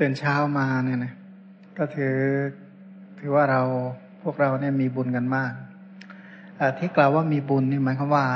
[0.00, 1.12] ตื่นเช้ามาเนี่ยนะ
[1.78, 2.16] ก็ถือ
[3.18, 3.62] ถือว่าเรา
[4.22, 5.52] พวกเราเนี่ยมีบุญกันมาก
[6.78, 8.26] ที่กล่าวว่ามีบุญนี่หมายความว่า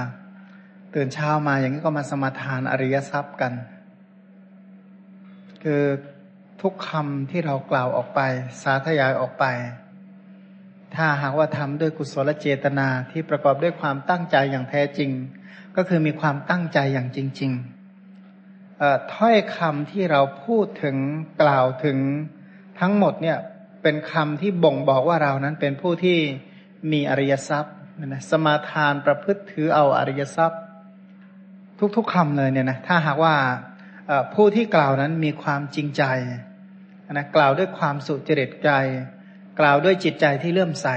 [0.95, 3.53] ตื่นเช้ามาอย่างนี้ก็มาสมาทานอริยทรัพย์กัน
[5.63, 5.83] คือ
[6.63, 8.21] ทุกคำที่เรากล่าวออกไป
[8.63, 9.45] สาธยายออกไป
[10.95, 15.11] ถ้าหากว่าทำด้วยกุศลเจตนาที่ประกอบด้วยความตั้งใจอย่างแท้จริง
[15.77, 17.78] ก็คือมีความตั้งใจอย่างจริง ๆ
[19.15, 20.97] ถ้อยคำที่เราพูดถึง
[21.43, 21.99] กล่าวถึง
[22.81, 23.39] ทั้งหมดเนี่ย
[23.83, 26.19] เป็นคำที่บ่งบอกว่าเรานั้นเป็นผู้ที่
[26.93, 27.75] มีอริยทรัพย์
[28.07, 30.61] นะสมาทานประพฤติถือเอาอริยทรัพย์
[31.97, 33.35] ทุกๆคำเลยเนี่ยนะถ้าหากว่า
[34.35, 36.03] ผู้ที่กล่าวนั้นมีความจริงใจ
[37.13, 38.71] นะกล่าวด้วยความสุจริตใจ
[39.61, 40.89] กล่าวด้วยจิตใจที่เลื่อมใส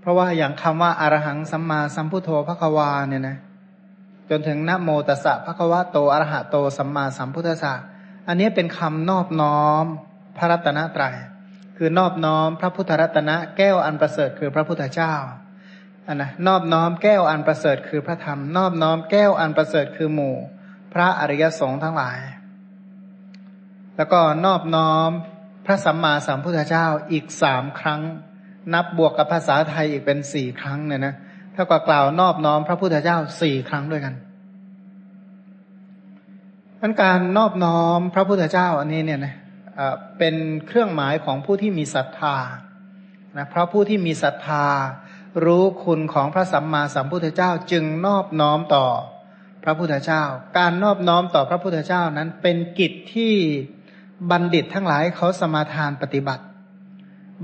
[0.00, 3.36] เพราะว่าอย่างคำว่าอารหังสัมมาสัมพุทโธพระควาเนี่ยนะ
[4.30, 7.74] จนถึงนะโมตัสสะพระควะโตอรหะโตสัมมาสัมพุทธัสสะ
[8.28, 9.84] อันนี้เป็นคำนอบน้อม
[10.36, 11.14] พระรัตนตรยัย
[11.76, 15.14] คือนอบน้อมพระพุทธรัตนะแก้วอันประเสริฐคือพระพุทธเจ้า
[16.06, 20.36] อันนะนอบน้อมแก้วอันประเสริฐคือพระธรรม นอบน้อมแก้วอันประเสริฐคือหมู่
[20.94, 22.18] พระอริยสงฆ์ทั้งหลาย
[23.96, 25.10] แล้วก็นอบน้อม
[25.66, 28.00] พระสัมมาสัมพุทธเจ้าอีกสามครั้ง
[28.74, 31.14] นับบวกกับภาษาไทยอีกเป็นสี่ครั้งเนี่ยนะ
[31.62, 34.14] ท่ากับกล่าวนอบน้อมพระพุทธเจ้าสี่ครั้งด้วยกัน
[36.80, 39.34] มันการนอบน้อมพระพุทธเจ้าอันนี้เนี่ยนะ
[40.18, 40.34] เป็น
[40.66, 42.36] เครื่องหมายของผู้ที่มีศรัทธา
[43.36, 44.66] นะเพราะผู้ที่มีศรัทธา
[45.44, 48.86] รู้คุณของพระสัมมาสัมพุทธเจ้าจึงนอบน้อมต่อ
[49.64, 50.22] พระพุทธเจ้า
[50.58, 53.34] การนอบน้อมต่อพระพุทธเจ้านั้นเป็นกิจที่
[54.30, 56.44] บัณฑิตทั้งหลายเขาสมาทานปฏิบัติ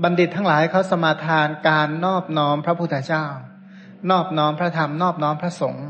[0.03, 3.25] บัณฑิตทั้งหลายเขาสมาทานการนอบน้อมพระพุทธเจ้า
[4.11, 5.87] นอบน้อมพระธรรมนอบน้อมพระสงฆ์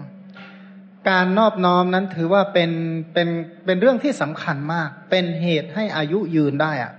[1.10, 2.72] การนอบน้อมนั้นถือว่าเป็น
[3.14, 3.28] เป็น
[3.66, 6.94] เป็นเรื่องที่สำคัญมาก เป็นเหตุให้อายุยืนได้อะ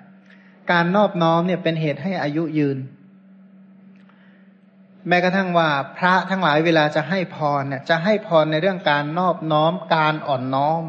[0.72, 2.78] การนอบน้อมเนี่ยเป็นเหตุให้อายุยืน
[5.08, 5.68] แม้กระทั่งว่า
[5.98, 10.82] พระทั้งหลายเวลาจะให้พรเนี่ย จะให้พรในเรื่องการนอบน้อม การอ่อนน้อม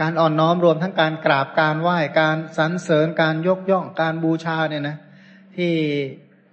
[0.00, 4.96] การอ่อนน้อมรวมทั้งการกราบการไหว้การสรรเสริญการยกย่องการบูชาเนี่ยนะ
[5.56, 5.72] ที่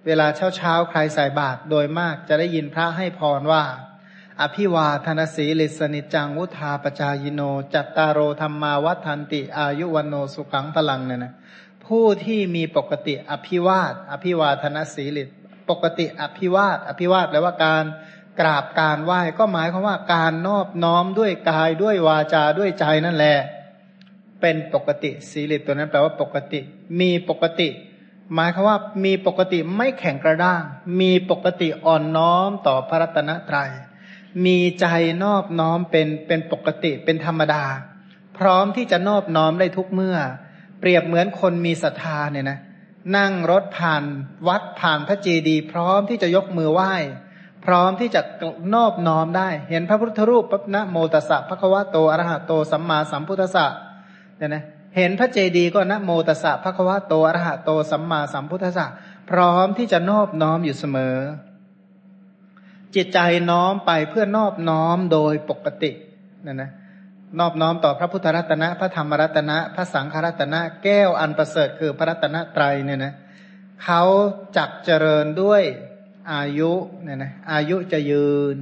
[0.07, 3.63] เวลาเช้าเช้าใครใส่บาตรโดยมากจะได้ยินพระให้พรว่า
[4.41, 7.41] อภิวาทนสีลิสนิจังวุธาปจายโน
[7.73, 11.33] จัตตารโอธรรมาวัฏันติ อายุวันโนสุขังพลังเนี่ยนะ
[11.85, 15.23] ผู้ที่มีปกติอภิวาท อภิวาทนสีลิ
[15.69, 17.85] ปกติอภิวาท อภิวาทแปลว่าการ
[18.39, 23.37] กราบการไหว้ก็หมายความว่าการนอบน้อมด้วยกายด้วยวาจาด้วยใจนั่นแหละ
[24.41, 26.59] เป็นปกติสีลิตัวนั้นแปลว่าปกติ
[26.99, 27.67] มีปกติ
[28.35, 30.63] หมายความว่ามีปกติไม่แข็งกระด้าง
[31.01, 33.71] มีปกติอ่อนน้อมต่อพระรัตนตรยัย
[34.45, 34.85] มีใจ
[35.23, 37.63] นอบน้อมเป็นเป็นปกติเป็นธรรมดา
[38.37, 40.17] พร้อมที่จะนอบน้อมได้ทุกเมื่อ
[40.79, 42.59] เปรียบเหมือนคนมีศรัทธาเนี่ยนะ
[43.17, 44.03] นั่งรถผ่าน
[44.47, 46.93] วัดผ่านพระเจดีย์พร้อมที่จะยกมือไหว้
[47.65, 48.21] พร้อมที่จะ
[48.75, 53.65] นอบน้อมได้ เห็นพระพุทธรูปปั๊บนะโมตัสสะพระควะโตอรหะโตสัมมาสัมพุทธะ
[54.37, 54.63] เนี่ยนะ
[54.95, 58.87] เห็นพระเจดีย์ก็นะโมตัสสะพระควะโตอรหะโตสัมมาสัมพุทธะ
[59.29, 61.17] พร้อมที่จะนอบน้อมอยู่เสมอ
[62.95, 63.19] จิตใจ
[63.51, 65.91] น้อมไปเพื่อนอบน้อมโดยปกติ
[66.45, 66.71] นะนะ
[67.39, 73.13] นอบน้อมต่อพระพุทธรัตนะ พระธรรมรัตนะ พระสังฆรัตนะ แก้วอันประเสริฐคือพระรัตนตรัยเนี่ยนะ
[73.83, 74.03] เขา
[74.57, 75.63] จักเจริญด้วย
[76.33, 76.71] อายุ
[77.03, 78.55] เนี่ยนะอายุจะยืน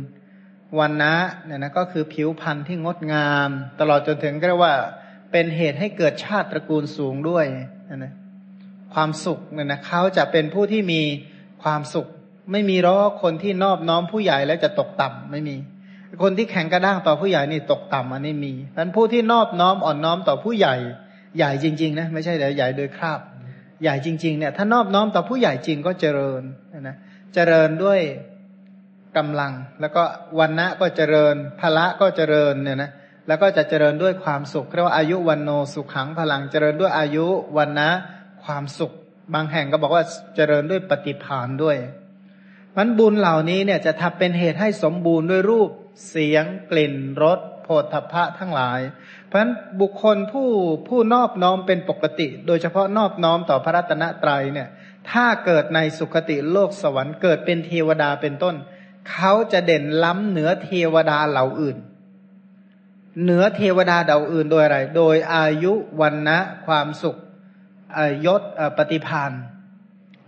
[0.80, 1.16] วันนะ
[1.46, 3.50] เนี่ยนะก็คือผิวพรรณที่งดงาม
[3.80, 4.76] ตลอดจนถึงเรียกว่า
[5.32, 7.46] เป็นเหตุให้เกิดชาติตระกูลสูงด้วย
[7.90, 8.14] นะนะ
[8.94, 11.02] ความสุขเนี่ยนะเขาจะเป็นผู้ที่มี
[11.64, 12.08] ความสุข
[12.52, 15.56] ไม่มีร้อคนที่นอบน้อมผู้ใหญ่แล้วจะตกต่ำไม่มี
[16.24, 20.76] คนที่แข็งกระด้างต่อผู้ใหญ่นี่ตกต่ำอันนี้มีท่านผู้ที่นอบน้อมอ่อนน้อมต่อผู้ใหญ่
[21.38, 23.20] ใหญ่จริง ๆ นะ ไม่ใช่แต่ใหญ่โดยคราบ
[23.84, 26.42] ใหญ่จริง ๆ เนี่ยถ้านอบน้อมต่อผู้ใหญ่จริงก็เจริญ
[26.82, 26.96] นะ
[27.34, 28.00] เจริญด้วย
[29.18, 30.04] กำลังแล้วก็
[30.40, 32.92] วันนะก็เจริญพละก็เจริญเนี่ยนะ
[33.28, 37.26] แล้วก็จะเจริญด้วยความสุขเรียกว่าอายุวันโนสุขังพลังเจริญด้วยอายุ
[37.58, 37.90] วันนะ
[38.44, 38.92] ความสุข
[39.34, 40.04] บางแห่งก็บอกว่า
[40.36, 41.78] เจริญด้วยปฏิภาณด้วย
[42.78, 45.70] มันบุญเหล่านี้เนี่ยจะทำเป็นเหตุให้สมบูรณ์ด้วยรูป
[46.10, 48.80] เสียง กลิ่นรสโผฏฐพะทั้งหลาย
[49.28, 49.52] เพราะฉะนั้น
[49.82, 50.48] บุคคลผู้
[50.88, 54.68] ผู้นอบน้อมเป็นปกติ โดยเฉพาะนอบน้อมต่อพระรัตนตรัยเนี่ย
[55.12, 58.56] ถ้าเกิดในสุคติโลกสวรรค์เกิดเป็นเทวดาเป็นต้น
[59.12, 61.78] เขาจะเด่นล้ำเหนือเทวดาเหล่าอื่น
[63.22, 67.18] เหนือเทวดาเหล่าอื่นโดยอะไร โดยอายุวันนะความสุข
[68.26, 68.42] ยศ
[68.78, 69.32] ปฏิพาน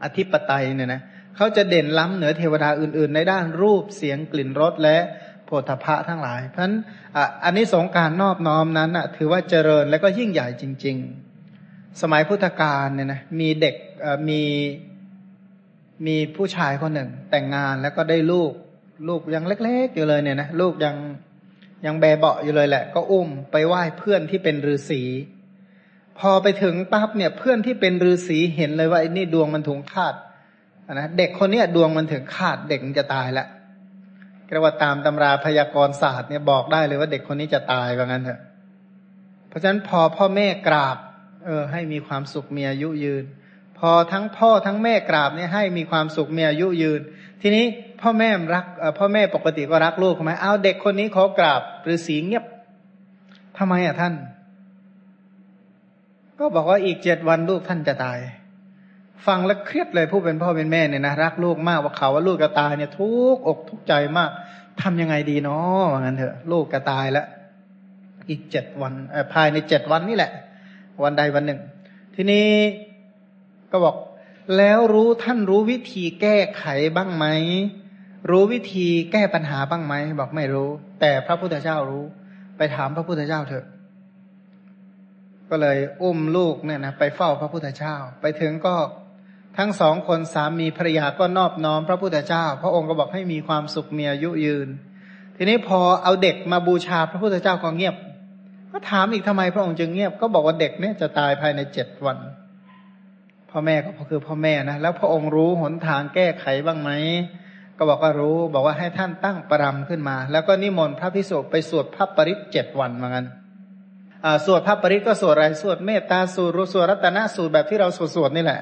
[0.04, 1.02] อธิปไตยเนี่ยนะ
[1.36, 4.98] เขาจะเด่นล้ำเหนือเทวดาอื่น ๆ ในด้านรูปเสียงกลิ่นรสและ
[5.46, 6.76] โพธพะทั้งหลาย เพราะฉะนั้น
[7.44, 10.98] อันนี้สงการนอบน้อมนั้นถือว่าเจริญและก็ยิ่งใหญ่จริง
[11.50, 13.76] ๆ สมัยพุทธกาลเนี่ยนะมีเด็ก
[14.30, 14.42] มี
[16.06, 18.52] มีผู้ชายคนหนึ่งแต่งงานแล้วก็ได้ลูก
[19.08, 20.96] ลูกยังเล็ก ๆ อยู่เลยเนี่ยนะลูกยัง
[21.86, 25.02] ยังแบเบาอยู่เลยแหละ ก็อุ้มไปไหว้เพื่อนที่เป็นฤาษี
[26.20, 30.14] พอไปถึงปั๊บเนี่ยเพื่อนที่เป็นฤาษีเห็นเลยว่าไอ้นี่ดวงมันถึงคาด
[30.94, 33.48] นะเด็กคนนี้ดวงมันถึงคาดเด็กมันจะตายแล้ว
[34.54, 38.40] เรียกว่าตามตำราพยากรณ์ศาสตร์เนี่ยบอกได้เลยว่าเด็กคนนี้จะตายว่างั้นเถอะ
[39.48, 40.98] เพราะฉะนั้นพอพ่อแม่กราบ
[41.46, 43.24] เออ ให้มีความสุขมีอายุยืน
[43.80, 47.02] พอทั้งพ่อทั้งแม่กราบเนี่ยให้มีความสุขมีอายุยืน
[47.42, 47.66] ทีนี้
[48.04, 48.66] พ่อแม่รัก
[49.00, 51.62] พ่อแม่ปกติก็รักลูกใช่ไหมเอาเด็กคนนี้ขอกราบ
[51.94, 52.46] ฤาษีเงียบ
[53.58, 54.14] ทำไมอะท่าน
[56.40, 58.20] ก็บอกว่าอีกเจ็ดวันลูกท่านจะตาย
[59.28, 64.30] ฟังแล้วเครียดเลยผู้เป็นพ่อเป็นแม่เนี่ยนะรักลูกมากว่าเขาว่าลูกจะตายเนี่ย ทุกอกทุกใจมาก
[64.82, 67.28] ทำยังไงดีเนาะว่างั้นเถอะลูกจะตายแล้ว
[68.30, 68.94] อีกเจ็ดวัน
[69.34, 70.32] ภายในเจ็ดวันนี่แหละ
[71.04, 71.60] วันใดวันหนึ่ง
[72.16, 72.48] ทีนี้
[73.72, 73.96] ก็บอก
[74.58, 76.66] แล้วรู้ท่านรู้วิธีแก้ไข
[76.96, 77.26] บ้างไหม
[78.30, 80.70] รู้วิธีแก้ปัญหาบ้างไหมบอกไม่รู้
[81.02, 82.06] แต่พระพุทธเจ้ารู้
[82.58, 83.66] ไปถามพระพุทธเจ้าเถอะ
[85.50, 88.76] ก็เลยอุ้มลูกเนี่ยนะไปเฝ้าพระพุทธเจ้า ไปถึงก็
[89.58, 94.68] ทั้งสองคนสามีภรรยาก็นอบน้อมพระพุทธเจ้า พระองค์ก็บอกให้มีความสุขมีอายุยืน
[95.36, 97.96] ทีนี้พอเอาเด็กมาบูชาพระพุทธเจ้าก็เงียบ
[98.72, 102.18] ก็ถามอีกทำไมพระองค์จึงเงียบ ก็บอกว่าเด็กเนี่ยจะตายภายในเจ็ดวัน
[103.50, 106.92] พ่อแม่ก็คือพ่อแม่นะแล้วพระองค์รู้หนทางแก้ไขบ้างไหม
[107.78, 113.26] ก็บอกว่ารู้บอกว่าให้ท่านตั้งปรำขึ้นมา แล้วก็นิมนต์พระพิสุไปสวดพระปริศเจ็ดวันเหมือนกัน
[114.46, 118.62] สวดพระปริตก็สวดอะไรสวดเมตตาสูตรสวดรัตนสูตรแบบที่เราสวดสวดนี่แหละ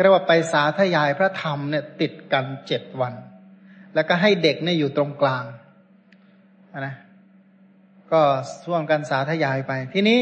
[0.00, 3.14] เรียกว่าไปสาธยายพระธรรมเนี่ยติดกันเจ็ดวัน
[3.94, 5.44] แล้วก็ให้เด็กเนี่ยอยู่ตรงกลาง
[6.80, 6.94] นะ
[8.12, 8.20] ก็
[8.64, 10.20] ส่วงกันสาธยายไป ทีนี้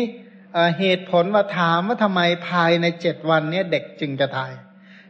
[0.79, 4.53] เหตุผลว่าถามว่าทำไมภายในเจ็ดวันเนี่ยเด็กจึงจะตาย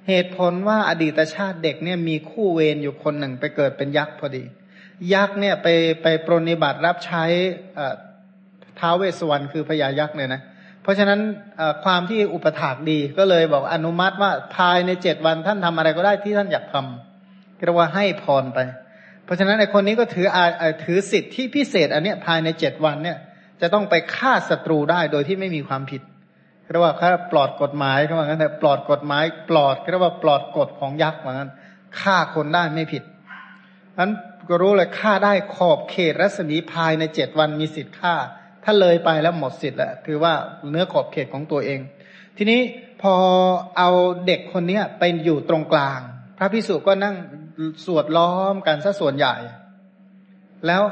[0.09, 4.45] เหตุผลว่าอดีตชาติเด็กเนี่ยมีคู่เวรอยู่คนหนึ่งไปเกิดเป็นยักษ์พอดี
[5.15, 5.69] ยักษ์เนี่ยไป
[6.03, 7.25] ไปปรนิบัติรับใช้
[8.79, 10.43] ท้าวเวสวรรณคือพญายักษ์เนี่ยนะ
[10.83, 11.21] เพราะฉะนั้น
[11.85, 18.59] ความที่อุปถากดีก็เลยบอกอนุมัติว่าภายในเจ็ดวันท่านทำอะไรก็ได้ที่ท่านอยากทำเรียกว่าให้พรไป
[19.25, 20.27] เพราะฉะนั้นไอคนนี้ก็ถือ
[20.85, 23.19] ถือสิทธิที่พิเศษอันเนี้ยภายในเจ็ดวันเนี่ย
[23.61, 26.03] จะต้องไปฆ่าศัตรูได้โดยที่ไม่มีความผิด
[26.71, 31.51] เรียกว่าเขาปลอดกฎหมายเขาบอกงั้นแต่ปลอดกฎหมาย ปลอดเรียกว่าปลอดกฎของยักษ์เหมือนกัน
[32.01, 33.03] ฆ่าคนได้ไม่ผิด
[33.99, 34.13] นั้น
[34.49, 38.15] ก็รู้เลยฆ่าได้ขอบเขตรัศมีภายในเจ็ดวันมีสิทธิ์ฆ่า
[38.65, 40.33] ถ้าเลยไปแล้วหมดสิทธิ์แล้วถือว่า
[40.71, 41.81] เนื้อขอบเขตของตัวเอง
[42.37, 42.61] ทีนี้
[43.03, 43.15] พอ
[43.79, 43.91] เอา
[44.27, 46.01] เด็กคนเนี้ยไปอยู่ตรงกลาง
[46.39, 47.15] พระพิสุก็นั่ง
[47.85, 49.35] สวดล้อมกันซะส่วนใหญ่
[50.67, 50.83] แล้ว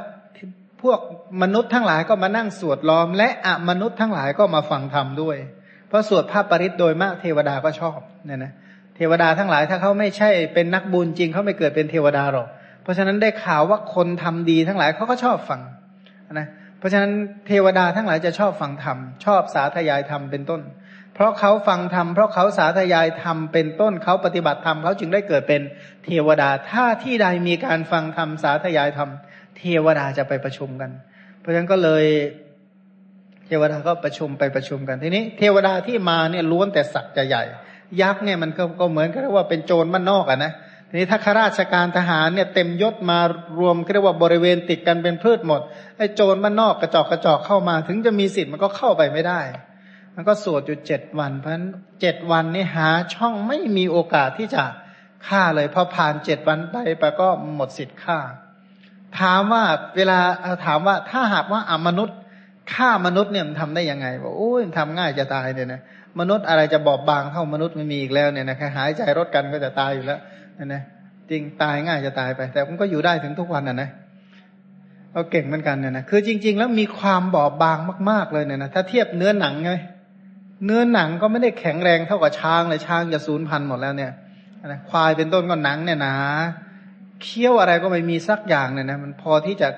[0.83, 1.01] พวก
[1.43, 5.37] มนุษย์ทั้งหลายก็มานั่งสวดล้อม และอมนุษย์ทั้งหลายก็มาฟังธรรมด้วย
[5.95, 8.53] ราะสวดพระปริศโดยมากเทวดาก็ชอบเนี่ยนะ
[8.97, 12.49] เทวดาทั้งหลายถ้าเขาไม่ใช่เป็นนักบุญจริงเขาไม่เกิดเป็นเทวดาหรอก
[12.83, 15.61] เพราะฉะนั้นได้ข่าวว่าคนทำดีทั้งหลายเขาก็ชอบฟัง
[16.33, 16.47] นะ
[16.79, 17.13] เพราะฉะนั้น
[17.47, 20.63] เทวดาทั้งหลายจะชอบฟังธรรมชอบสาธยายธรรมเป็นต้น
[21.15, 25.63] เพราะเขาฟังธรรมเพราะเขาสาธยายธรรมเป็นต้นเขาปฏิบัติธรรมเขาจึงได้เกิดเป็น
[26.05, 29.11] เทวดาถ้าที่ใดมีการฟังธรรมสาธยายธรรม
[29.59, 30.91] เทวดาจะไปประชุมกัน
[31.41, 32.05] เพราะฉะนั้นก็เลย
[33.47, 37.45] เทวดาก็ประชุมไปประชุมกันทีนี้ เทวดาที่มาเนี่ยล้วนแต่สักจะใหญ่
[38.01, 40.53] ยักษ์เนี่ยมันก็เหมือนกับว่าเป็นโจรมันนอกอะนะ
[40.89, 43.19] ทีนี้ถ้าข้าราชการทหารเนี่ยเต็มยศมา
[43.59, 45.61] รวมเรียกว่าบริเวณติดกันเป็นพืชหมด
[45.99, 49.41] ไอ้โจรมันนอกกระจอกกระจอกเข้ามา ถึงจะมีสิทธิ์มันก็เข้าไปไม่ได้
[50.15, 51.67] มันก็สวดอยู่เจ็ดวัน เพราะฉะนั้น
[52.01, 54.63] เจ็ดวันนี้หาช่องไม่มีโอกาสที่จะ
[55.29, 58.19] ฆ่าเลยพอผ่านเจ็ดวันไปไปก็หมดสิทธิ์ฆ่า
[59.19, 59.65] ถามว่า
[59.97, 60.19] เวลา
[60.65, 62.19] ถามว่าถ้าหากว่าอมนุษย์
[62.73, 65.81] ฆ่ามนุษย์เนี่ยมันทำได้ยังไงบอกโอ้ยทำง่ายจะตายเนี่ยนะ
[66.21, 70.19] มนุษย์อะไรจะบอบบางเท่ามนุษย์ไม่มีอีกแล้วเนี่ยนะแค่หายใจรถกันก็จะตายอยู่แล้ว
[70.59, 70.83] นะนะ
[71.31, 73.91] จริงตายง่ายจะตายไป แต่มันก็อยู่ได้ถึงทุกวันนะนะ
[75.13, 77.79] เราเก่งเหมือนกันเนี่ยนะคือจริง ๆ แล้วมีความบอบบาง
[78.11, 79.73] มาก ๆเลยเนี่ยนะถ้าเทียบเนื้อหนังไง
[80.65, 84.13] เนื้อหนังก็ไม่ได้แข็งแรงเท่ากับช้างเลยช้างจะสูญพันธุ์หมดแล้วเนี่ย
[84.67, 86.15] นะควายเป็นต้นก็หนังเนี่ยนะ
[87.23, 89.69] เคี้ยวอะไรก็ไม่มีสักอย่างเนี่ยนะมันพอที่จะ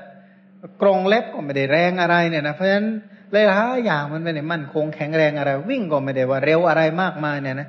[0.82, 2.88] กรงเล็บก็ไม่ได้แรงอะไรเนี่ยนะเพราะฉะนั้น
[3.32, 7.68] หลายๆอย่างมันไม่ได้มั่นคงแข็งแรงอะไร วิ่งก็ไม่ได้ว่าเร็วอะไรมากมายเนี่ยนะ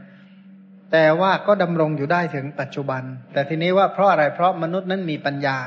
[0.92, 3.04] แต่ว่าก็ดำรงอยู่ได้ถึงปัจจุบัน
[3.34, 5.58] แต่ทีนี้ว่าเพราะอะไรเพราะมนุษย์นั้นมีปัญญา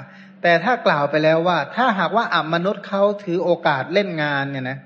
[0.43, 4.79] แต่ถ้ากล่าวไปแล้วว่า ถ้าหากว่าอัมนุษย์เขาถือโอกาสเล่นงานเนี่ยนะ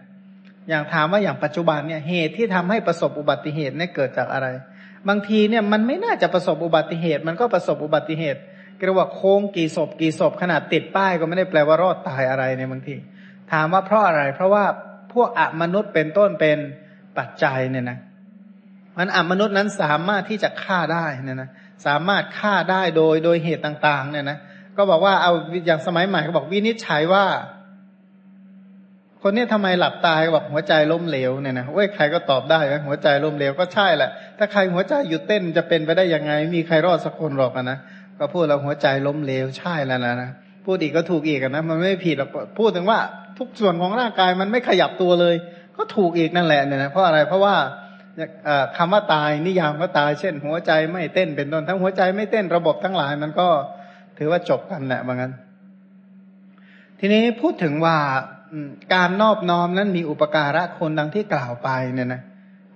[0.69, 4.47] อย่างถามว่าอย่างปัจจุบันเนี่ยเหตุที่ทำให้ประสบอุบัติเหตุเนี่ยเกิดจากอะไร
[5.09, 8.41] บางทีเนี่ยมันไม่น่าจะประสบอุบัติเหตุ มันก็ประสบอุบัติเหตุ
[8.85, 12.97] เรียกว่าโค้งกี่ศพกี่ศพขนาดติดป้ายก็ไม่ได้แปลว่ารอดตายอะไรในบางที
[13.53, 14.65] ถามว่าเพราะอะไร เพราะว่า
[15.13, 16.59] พวกอมนุษย์เป็นต้นเป็น
[17.19, 17.99] ปัจจัยเนี่ยนะ
[18.99, 21.49] มันอมนุษย์นั้นสามารถที่จะฆ่าได้เนี่ยนะ
[21.87, 24.39] สามารถฆ่าได้โดยโดยเหตุต่างๆ เนี่ยนะ
[24.77, 25.33] ก็บอกว่าเอา
[25.67, 27.25] อย่างสมัยใหม่เขาบอกวินิจฉัยว่า
[29.23, 37.79] คนนี้ทำไมหลับตายบอกหัวใจล้มเหลวเนี่ยนะเว้ยใครก็ตอบได้ว่าหัวใจล้มเหลวก็ใช่แหละถ้าใครหัวใจหยุดเต้นจะเป็นไปได้ยังไง มีใครรอดสักคนหรอกนะ
[38.25, 40.31] ก็พูดเราหัวใจล้มเหลวใช่แล้วนะนะ
[40.67, 42.99] พูดอีกก็ถูกอีกนะมันไม่ผิดหรอกพูดถึงว่า
[43.39, 45.35] ทุกส่วนของร่างกายมันไม่ขยับตัวเลย
[45.77, 47.55] ก็ถูกอีกนั่นแหละเนี่ยนะเพราะอะไรเพราะว่า
[48.77, 53.49] คำว่าตายนิยามว่าตายเช่น หัวใจไม่เต้นเป็นต้นทั้งหัวใจไม่เต้นระบบทั้งหลายมันก็
[54.19, 55.33] ถือว่าจบกันแหละบางงั้น
[57.01, 57.97] ทีนี้พูดถึงว่า
[58.95, 62.23] การนอบน้อมนั้นมีอุปการะคนดังที่กล่าวไปเนี่ยนะ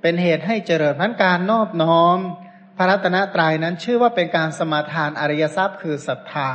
[0.02, 2.18] เป็นเหตุให้เจริญพันการนอบน้อม
[2.80, 6.50] พระรัตนตรัยนั้นชื่อว่าเป็นการสมาทานอริยทรัพย์คือศรัทธา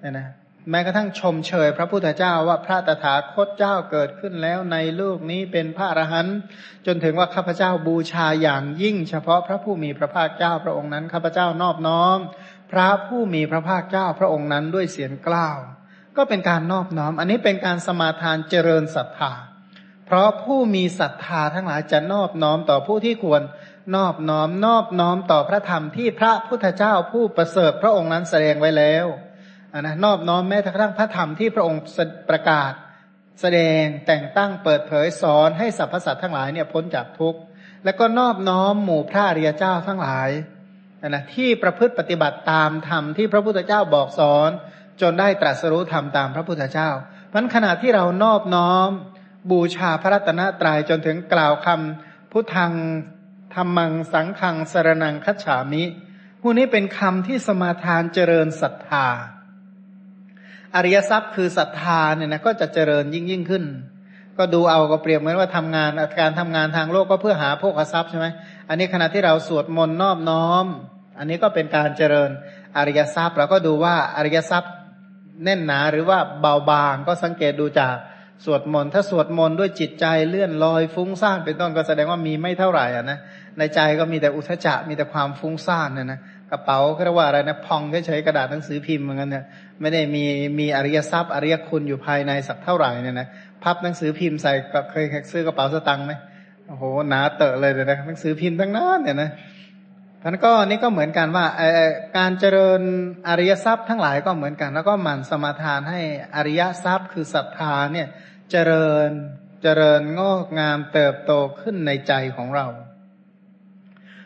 [0.00, 0.28] เนี่ยนะ
[0.70, 6.36] แม้กระทั่งชมเชยพระพุทธเจ้าว่าพระตถาคตเจ้าเกิดขึ้นแล้วในโลกนี้เป็นพระอรหันต์
[6.86, 12.18] จนถึงว่าข้าพเจ้าบูชาอย่างยิ่ง เฉพาะพระผู้มีพระภาคเจ้าพระองค์นั้นข้าพเจ้านอบน้อม
[12.72, 15.58] พระผู้มีพระภาคเจ้าพระองค์นั้นด้วยเสียงกล้าว
[16.16, 19.32] ก็เป็นการนอบน้อม อันนี้เป็นการสมาทานเจริญศรัทธา
[20.06, 23.42] เพราะผู้มีศรัทธาทั้งหลายจะนอบน้อมต่อผู้ที่ควร
[23.94, 29.06] นอบน้อมนอบน้อมต่อพระธรรมที่พระพุทธเจ้าผู้ประเสริฐพระองค์นั้นแสดงไว้แล้ว
[29.80, 31.82] นะนอบน้อมแม้กระทั่งพระธรรมที่พระองค์
[32.30, 32.72] ประกาศ
[33.40, 37.40] แสดงแต่งตั้งเปิดเผยสอนให้สรรพสัตว์ทั้งหลายเนี่ยพ้นจากทุกข์
[37.84, 40.30] แล้วก็นอบน้อมหมู่พระเรียเจ้าทั้งหลาย
[41.08, 44.50] นะที่ประพฤติปฏิบัติตามธรรมที่พระพุทธเจ้าบอกสอน
[45.00, 46.90] จนได้ตรัสรู้ธรรมตามพระพุทธเจ้า
[47.32, 48.88] พันขณะที่เรานอบน้อม
[49.50, 52.72] บูชาพระรัตนตรัยจนถึงกล่าวคำพุทธัง
[53.54, 55.82] ธรรมังสังขังสรนังคัจฉามิ
[56.40, 59.06] ผู้นี้เป็นคำที่สมาทานเจริญศรัทธา
[60.74, 63.64] อริยทรัพย์คือศรัทธาเนี่ยนะก็จะเจริญยิ่งยิ่งขึ้น
[64.38, 68.26] ก็ดูเอาก็เปรียบเหมือนว่าทำงานการทำงานทางโลกก็เพื่อหาโภคทรัพย์ใช่ไหม
[68.68, 70.66] อันนี้ขณะที่เราสวดมนต์นอบน้อม
[71.18, 72.30] อันนี้ก็เป็นการเจริญ
[72.76, 74.72] อริยทรัพย์เราก็ดูว่าอริยทรัพย์
[75.44, 77.94] แน่นหนาหรือว่าเบาบางก็สังเกตดูจาก
[78.44, 83.18] สวดมนต์ถ้าสวดมนต์ด้วยจิตใจเลื่อนลอยฟุ้งซ่านเป็นต้นก็แสดงว่ามีไม่เท่าไหร่อะนะ
[83.58, 86.20] ในใจก็มีแต่อุทจจะมีแต่ความฟุ้งซ่านเนี่ยนะ
[86.50, 89.44] กระเป๋าก็เรียกว่าอะไรนะพองเฉยๆกระดาษหนังสือพิมพ์เหมือนกันเนี่ย
[89.80, 90.24] ไม่ได้มี
[90.58, 93.28] มีอริยทรัพย์อริยคุณอยู่ภายในสักเท่าไหร่เนี่ยนะ
[93.62, 96.12] พับหนังสือพิมพ์ใส่ก็เคยซื้อกระเป๋าสตังค์ไหม
[96.68, 99.30] โอ้โหหนาเตอะเลยเลยนะหนังสือพิมพ์ทั้งนั้นเนี่ยนะ
[100.22, 101.46] ท่านก็นี่ก็เหมือนกันว่า
[102.18, 102.80] การเจริญ
[103.28, 106.00] อริยทรัพย์ทั้งหลายก็เหมือนกัน แล้วก็หมั่นสมาทานให้
[106.34, 108.08] อริยทรัพย์คือศรัทธาเนี่ย
[108.50, 109.10] เจริญ
[109.62, 112.66] เจริญงอกงามเติบโตขึ้นในใจของเรา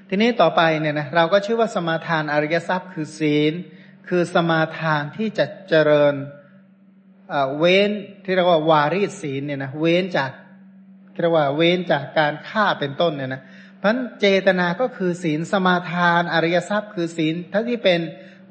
[0.09, 3.53] ทีนี้ต่อไปเนี่ยนะเราก็ชื่อว่าสมาทานอริยทรัพย์ คือศีล
[4.09, 6.15] คือสมาทานที่จะเจริญ
[7.59, 7.91] เว้น
[8.25, 10.31] ที่เรียกว่าวารีศีลเนี่ยนะเว้นจาก
[11.21, 13.43] เรียกว่าเว้นจากการฆ่าเป็นต้นเนี่ยนะ
[13.79, 18.01] เพราะเจตนาก็คือศีลสมาทานอริยทรัพย์ คือศีลถ้าที่เป็น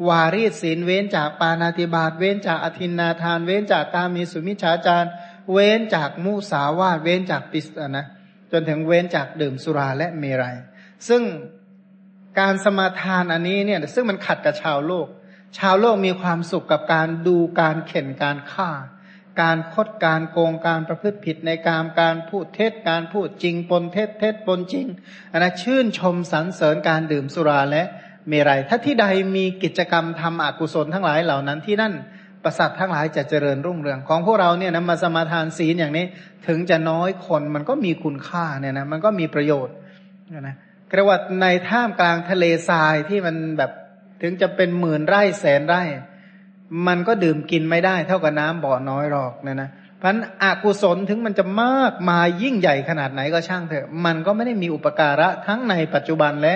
[0.10, 5.10] วารีศีลเว้นจากปานาติบาตเว้นจากอธินนาทาน เว้นจากกามีสุมิชฌาจาร
[5.52, 8.06] เว้นจากมุสาวาทเว้นจากปิสนะ
[8.52, 10.58] จนถึงเว้นจากดื่มสุราและเมรัย
[11.08, 11.22] ซึ่ง
[12.39, 15.08] การสมาทานอันนี้เนี่ยซึ่งมันขัดกับชาวโลก
[15.60, 18.70] ชาวโลกมีความสุขกับการดูการเข็นการฆ่า
[19.42, 24.88] การคดการโกงการประพฤติผิดในการการพูดเท็จการพูดจริงปนเท็จเท็จปนจริง
[25.32, 27.84] อันนะชื่นชมสรรเสริญการดื่มสุราและ
[28.30, 31.94] เมรัยถ้าที่ใดมีกิจกรรมทำอกุศลทั้งหลายเหล่านั้นที่นั่น
[32.44, 36.06] ประสาททั้งหลายจะเจริญรุ่งเรืองของพวกเราเนี่ยนะมาสมาทานศีลอย่างนี้
[36.48, 39.75] ถึงจะน้อยคนมันก็มีคุณค่าเนี่ยนะมันก็มีประโยชน์
[40.48, 40.56] นะ
[40.91, 43.72] กระวัดในท่ามกลางทะเลทรายที่มันแบบ
[44.22, 45.84] ถึงจะเป็นหมื่นไร่แสนไร่
[46.88, 56.56] มันก็ดื่มกินไม่ได้ เท่ากับน้ำบ่อน้อยหรอกนะนะเพราะอกุศลถึงมันจะมากมายิ่งใหญ่ขนาดไหนก็ช่างเถอะ มันก็ไม่ได้มีอุปการะทั้งในปัจจุบันและ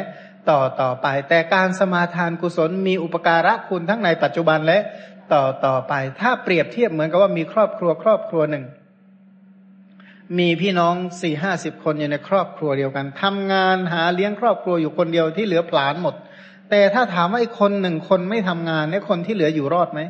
[0.50, 4.79] ต่อต่อไป แต่การสมาทานกุศลมีอุปการะคุณทั้งในปัจจุบันและ
[5.33, 8.63] ต่อต่อไป ถ้าเปรียบเทียบเหมือนกับว่ามีครอบครัวครอบครัวหนึ่ง
[10.39, 16.15] มีพี่น้องสี่ห้าสิบคนอยู่ในครอบครัวเดียวกันทำงานหาเลี้ยงครอบครัวอยู่คนเดียวที่เหลือผลาญหมด
[16.69, 20.01] แต่ถ้าถามว่าไอ้คนหนึ่งคนไม่ทำงานเนี่ยคนที่เหลืออยู่รอดไหม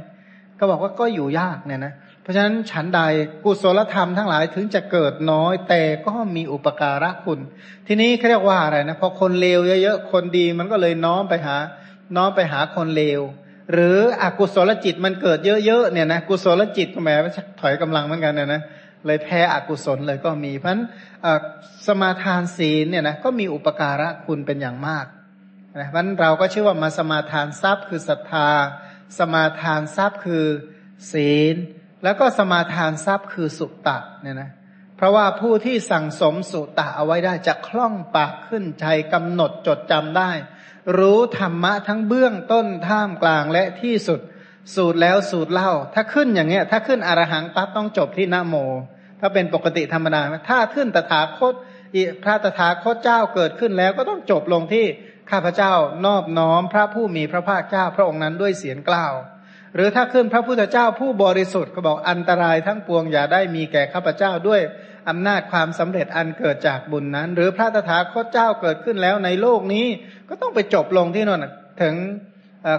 [0.60, 3.02] ก็บอกว่าก็อยู่ยากเนี่ยนะเพราะฉะนั้นฉันใด
[3.44, 7.40] กุศลธรรมทั้งหลายถึงจะเกิดน้อย แต่ก็มีอุปการะคุณ
[7.88, 11.56] ทีนี้เขาเรียกว่าอะไรนะพอคนเลวเยอะๆคนดีมันก็เลยน้อมไปหา
[12.16, 13.22] น้อมไปหาคนเลว
[13.74, 17.10] หรืออกุศลจิตมันเกิดเยอะๆเนี่ยนะกุศลจิตก็แหม
[17.62, 18.62] ถอยกำลังเหมือนกันเนะนะ
[19.06, 20.84] เลยแพ้อกุศลเลยก็มีเพราะฉะนั้น
[21.88, 25.06] สมาทานศีลเนี่ยนะก็มีอุปการะคุณเป็นอย่างมาก
[25.80, 28.50] นะเพราะนั้นเราก็ชื่อว่ามาสมาทานทรัพย์ คือศรัทธา
[29.20, 30.46] สมาทานทรัพย์คือ
[31.12, 31.56] ศีล
[32.04, 34.52] แล้วก็สมาทานทรัพย์คือสุตตะเนี่ยนะ
[34.98, 40.32] เพราะว่าผู้ที่สั่งสมสุตะเอาไว้ได้จะคล่องปากขึ้นใจกำหนดจดจำได้
[40.98, 44.20] รู้ธรรมะทั้งเบื้องต้นท่ามกลางและที่สุด
[44.76, 48.56] สูตรแล้วสูตรเล่า ถ้าขึ้นอย่างเงี้ย ถ้าขึ้นอรหังปั๊บต้องจบที่นะโม
[49.20, 51.54] ถ้าเป็นปกติธรรมดาถ้าขึ้นตถาคต
[52.24, 54.86] พระตถาคตเจ้าเกิดขึ้นแล้วก็ต้องจบลงที่
[55.32, 55.74] ข้าพเจ้า
[56.06, 59.14] นอบน้อมพระผู้มีพระภาคเจ้าพระองค์นั้นด้วยเสียงกล่าว
[59.76, 64.62] หรือถ้าขึ้นพระพุทธเจ้าผู้บริสุทธิ์ก็บอกอันตรายทั้งปวงอย่าได้มีแก่ข้าพเจ้าด้วย
[65.10, 69.86] อำนาจความสำเร็จอันเกิดจากบุญนั้น หรือพระตถาคตเจ้าเกิดขึ้นแล้วในโลกนี้
[70.30, 71.46] ก็ต้องไปจบลงที่นั่น
[71.82, 71.96] ถึง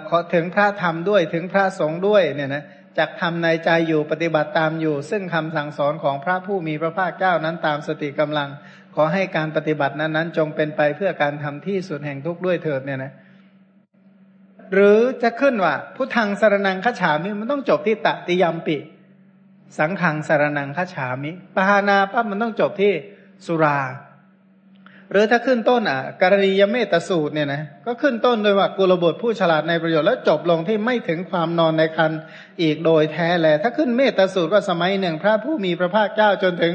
[0.08, 2.64] ขอถึงพระธรรมด้วยถึงพระสงฆ์ด้วยเนี่ยนะ
[2.98, 8.48] จากทำในใจอยู่ปฏิบัติตามอยู่ ซึ่งคำสั่งสอนของพระผู้มีพระภาคเจ้านั้นตามสติกำลัง
[8.94, 13.12] ขอให้การปฏิบัตินั้นนั้นจงเป็นไปเพื่อการทำที่สุดแห่งทุกข์ด้วยเถิดเนี่ยนะ
[14.72, 18.76] หรือจะขึ้นว่าพุทธังสารนังขฉามิมันต้องจบที่ตติยมปิ
[19.78, 22.92] สังขังสารนังขฉามิปหานาปั๊บมันต้องจบที่
[23.46, 23.78] สุรา
[25.12, 32.12] หรือถ้าขึ้นต้นอะกรณียเมตสูตรเนี่ยนะก็ขึ้นต้นโดยว่ากุลบุตรผู้ฉลาดในประโยชน์แล้วจบลงที่ไม่ถึงความนอนในคัน
[32.62, 36.74] อีกโดยแท้แล ถ้าขึ้นเมตสูตรก็สมัยหนึ่ง พระผู้มีพระภาคเจ้าจนถึง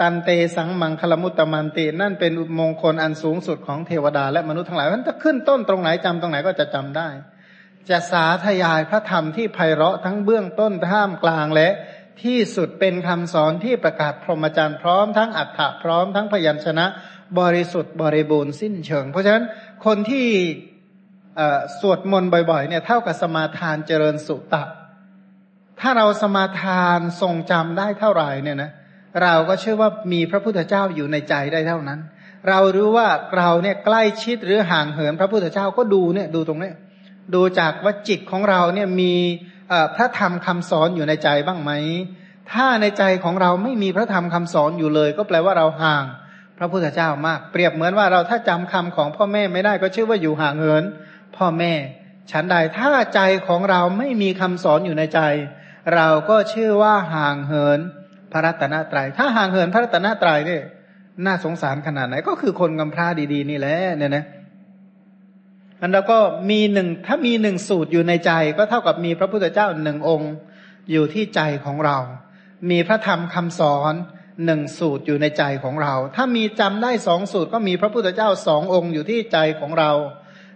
[0.00, 7.08] ตันเตสังมังคลมุตตมันติ นั่นเป็นมงคลอันสูงสุดของเทวดาและมนุษย์ทั้งหลายเพราะถ้าขึ้นต้นตรงไหนจำตรงไหนก็จะจำได้
[7.90, 11.68] จะสาธยายพระธรรมที่ไพเราะทั้งเบื้องต้นท่ามกลางและ
[12.22, 16.86] ที่สุดเป็นคำสอนที่ประกาศพรหมจรรย์พร้อมทั้งอัฏฐะพร้อมทั้งพยัญชนะ
[17.40, 19.44] บริสุทธิ์บริบูรณ์สิ้นเชิง เพราะฉะนั้น
[19.86, 20.26] คนที่
[21.80, 24.64] สวดมนต์บ่อยๆเนี่ยเท่ากับสมาทานเจริญสุตะ
[25.80, 28.70] ถ้าเราสมาทานทรงจำได้เท่าไหร่เนี่ยนะ
[29.22, 32.00] เราก็เชื่อว่ามีพระพุทธเจ้าอยู่ในใจได้เท่านั้น
[32.48, 36.72] เรารู้ว่าเราเนี่ยใกล้ชิดหรือห่างเหินพระพุทธเจ้าก็ดูเนี่ยดูตรงนี้
[37.34, 39.14] ดูจากว่าจิตของเราเนี่ยมี
[39.94, 41.72] พระธรรมคำสอนอยู่ในใจบ้างไหม
[42.52, 46.04] ถ้าในใจของเราไม่มีพระธรรมคำสอนอยู่เลย ก็แปลว่าเราห่าง
[46.58, 50.84] พระพุทธเจ้ามาก เปรียบเหมือนว่าเราถ้าจำคำของพ่อแม่ไม่ได้ก็ชื่อว่าอยู่ห่างเหิน
[51.36, 51.72] พ่อแม่
[52.30, 55.20] ฉันใดถ้าใจของเราไม่มีคำสอนอยู่ในใจ
[55.94, 57.78] เราก็ชื่อว่าห่างเหิน
[58.32, 60.62] พระรัตนตรยัย ถ้าห่างเหินพระรัตนตรัยเนี่ย
[61.26, 64.24] น่าสงสารขนาดไหนก็คือคนกำพร้าดีๆ นี่แหละเนี่ยนะ
[65.80, 66.18] อันเราก็
[66.50, 70.32] มีหนึ่งถ้ามีหนึ่งสูตรอยู่ในใจ ก็เท่ากับมีพระพุทธเจ้าหนึ่งองค์
[70.90, 71.96] อยู่ที่ใจของเรา
[72.70, 73.94] มีพระธรรมคำสอน
[74.46, 79.92] หนึ่งสูตรอยู่ในใจของเรา ถ้ามีจำได้สองสูตรก็มีพระพุทธเจ้าสององค์อยู่ที่ใจของเรา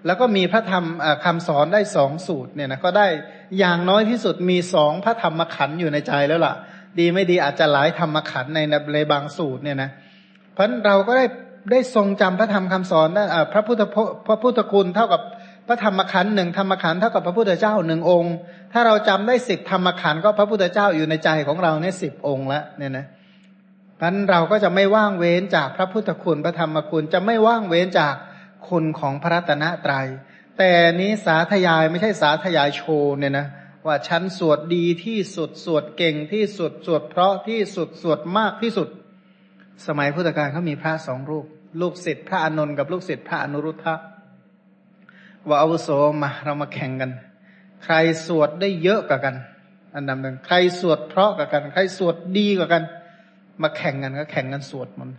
[0.06, 0.84] แล้วก็มีพระธรรม
[1.24, 3.06] คำสอนได้สองสูตรเนี่ยนะก็ได้
[3.58, 6.54] อย่างน้อยที่สุดมีสองพระธรรมขันธ์อยู่ในใจแล้วล่ะ
[6.98, 8.58] ดีไม่ดีอาจจะหลายธรรมขันธ์ใน
[8.94, 9.90] ในบางสูตรเนี่ยนะ
[10.52, 11.26] เพราะเราก็ได้
[11.70, 13.82] ได้ทรงจำพระธรรมคำสอนได้พระพุทธ
[14.26, 15.22] พระพุทธคุณเท่ากับ
[15.68, 18.34] พระธรรมขันธ์หนึ่งธรรมขันธ์เท่ากับพระพุทธเจ้าหนึ่งองค์
[18.72, 23.06] ถ้าเราจำได้สิบธรรมขันธ์ก็พระพุทธเจ้าอยู่ในใจของเราเนี่ยสิบองค์ล้วเนี่ยนะ
[24.02, 28.14] นั้นเราก็จะไม่ว่างเว้นจากพระพุทธคุณพระธรรมคุณจะไม่ว่างเว้นจาก
[28.68, 30.06] คุณของพระรัตนตรัย
[30.58, 33.46] แต่นี้สาธยายไม่ใช่สาธยายโชว์เนี่ยนะ
[33.86, 38.88] ว่าฉันสวดดีที่สุดสวดเก่งที่สุดสวดเพราะที่สุดสวดมากที่สุด
[39.86, 41.46] สมัยพุทธกาลเขามีพระสองรูป
[41.80, 43.94] ลูกศิษย์พระอานนท์กับลูกศิษย์พระอนุรุทธะ
[45.48, 45.88] ว่าอาวุโส
[46.22, 47.10] มาเรามาแข่งกัน
[47.84, 47.94] ใคร
[48.26, 49.34] สวดได้เยอะกว่ากัน
[49.94, 52.82] อันดับหนึ่งใครสวดเพราะกว่ากัน ใครสวดดีกว่ากัน
[53.62, 55.16] มาแข่งกันก็แข่งกันสวดมนต์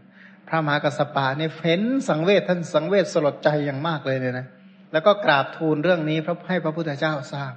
[0.47, 4.47] พระมหากัสปะเนี่ยเฟ้นสังเวชท่านสังเวชสลดใจอย่างมากเลยเนี่ยนะ
[4.93, 7.53] แล้วก็กราบทูลเรื่องนี้พระให้พระพุทธเจ้าทราบ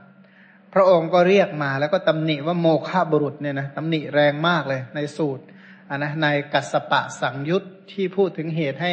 [0.75, 5.45] พระองค์ก็เรียกมาแล้วก็ตำหนิว่าโมฆะบุรุษเนี่ยนะตำหนิแรงมากเลยในสูตร
[5.91, 7.62] อันนะในกัสปะสังยุต
[7.93, 8.93] ที่พูดถึงเหตุให้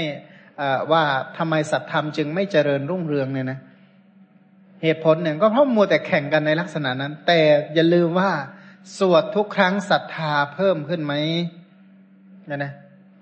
[0.91, 1.04] ว่า
[1.38, 3.60] ทำไมสัตธรรมจึงไม่เจริญรุ่งเรืองเนี่ยนะ
[4.84, 7.39] เหตุผลหนึ่งก็เพราะมัวแต่แข่งกันในลักษณะนั้น แต่
[7.74, 8.32] อย่าลืมว่า
[8.98, 11.13] สวดทุกครั้งศรัทธาเพิ่มขึ้นไหม
[12.49, 12.71] นะนะ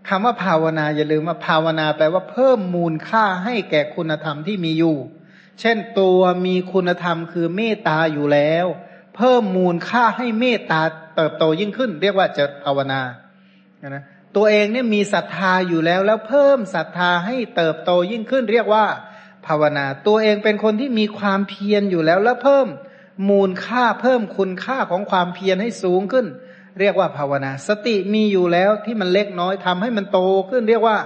[0.10, 4.98] คำว่าภาวนาอย่าลืมว่าภาวนาแปลว่าเพิ่มมูลค่าให้แก่คุณธรรมที่มีอยู่
[5.60, 8.66] เช่นตัวมีคุณธรรมคือเมตตาอยู่แล้ว
[9.16, 10.82] เพิ่มมูลค่าให้เมตตา
[11.16, 13.02] เติบโตยิ่งขึ้น เรียกว่าจะภาวนา
[13.88, 14.04] นะ
[14.36, 18.86] ตัวเองเนี่ยมีศรัทธาอยู่แล้ว แล้วเพิ่มศรัทธาให้เติบโตยิ่งขึ้น เรียกว่า
[19.48, 22.68] ภาวนา ตัวเองเป็นคนที่มีความเพียรอยู่แล้ว แล้วเพิ่ม
[23.30, 26.26] มูลค่าเพิ่มคุณค่าของความเพียรให้สูงขึ้น
[26.80, 30.98] เรียกว่าภาวนา สติมีอยู่แล้วที่มันเล็กน้อยทำให้มันโตขึ้นเรียกว่า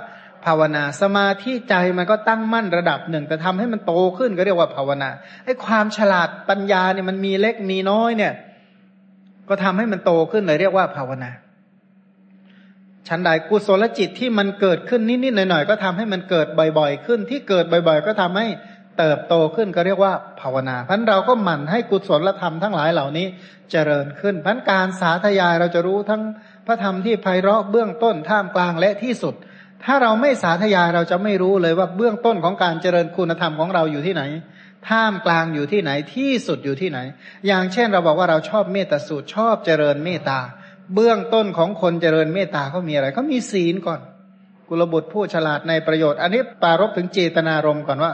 [0.46, 5.10] ภาวนา สมาธิใจมันก็ตั้งมั่นระดับหนึ่ง แต่ทำให้มันโตขึ้นก็เรียกว่าภาวนา
[5.46, 8.34] ไอ้ความฉลาดปัญญาเนี่ยมันมีเล็กมีน้อยเนี่ย
[9.50, 11.32] ก็ทำให้มันโตขึ้นเลยเรียกว่าภาวนา
[13.08, 16.48] ชั้นใดกุศลจิตที่มันเกิดขึ้นนิดๆหน่อยๆก็ทำให้มันเกิด
[16.78, 18.48] บ่อย ๆ ขึ้นที่เกิดบ่อย ๆ ก็ทำให้
[18.98, 23.28] เติบโตขึ้นก็เรียกว่าภาวนาพันเราก็หมั่นให้กุศลธรรมทั้งหลายเหล่านี้
[23.72, 26.22] เจริญขึ้นพันการสาธยายเราจะรู้ทั้ง
[26.68, 29.36] พระธรรมที่ไพเราะเบื้องต้นท่ามกลางและที่สุด
[29.84, 34.24] ถ้าเราไม่สาธยายเราจะไม่รู้เลยว่าเบื้องต้นของการเจริญคุณธรรมของเราอยู่ที่ไหน
[34.90, 37.00] ท่ามกลางอยู่ที่ไหนที่สุดอยู่ที่ไหน
[37.48, 40.40] อย่างเช่นเราบอกว่าเราชอบเมตตาสูตรชอบเจริญเมตตา
[40.94, 44.00] เบื้องต้นของคนเจริญเมตตาเขามีอะไรเขามีศีลก่อน
[44.70, 48.12] กุลบุตรผู้ฉลาดในประโยชน์ อันนี้ปารบถึงเจตนารมณ์ก่อนว่า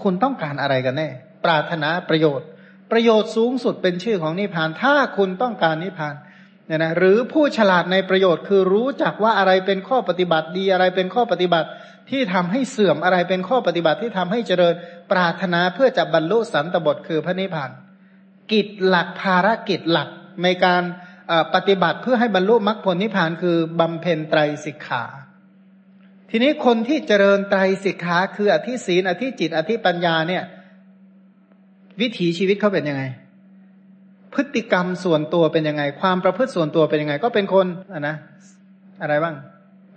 [0.00, 1.08] คุณต้องการอะไรกันแน่
[1.44, 2.46] ปรารถนาประโยชน์
[2.92, 6.14] ประโยชน์สูงสุดเป็นชื่อของนิพพาน ถ้าคุณต้องการนิพพาน
[6.66, 11.68] เนี่ยนะหรือผู้ฉลาดในประโยชน์คือรู้จักว่าอะไรเป็นข้อปฏิบัติดีอะไรเป็นข้อปฏิบัติ
[12.10, 14.74] ที่ทำให้เสื่อมอะไรเป็นข้อปฏิบัติที่ทำให้เจริญ
[15.12, 17.70] ปรารถนาเพื่อจะบรรลุสันตบทคือพระนิพพาน
[18.52, 20.08] กิจหลักภารกิจหลัก
[20.42, 20.82] ในการ
[21.54, 25.04] ปฏิบัติเพื่อให้บรรลุมรรคผลนิพพานคือบำเพ็ญไตรสิกขา
[26.34, 30.44] ทีนี้คนที่เจริญไตรสิกขาคืออธิศีนอธิจิต อธิปัญญาเนี่ย
[32.00, 33.02] วิถีชีวิตเขาเป็นยังไง
[34.34, 38.16] พฤติกรรมส่วนตัวเป็นยังไง ความประพฤติส่วนตัวเป็นยังไง ก็เป็นคนอะนะ
[39.02, 39.34] อะไรบ้าง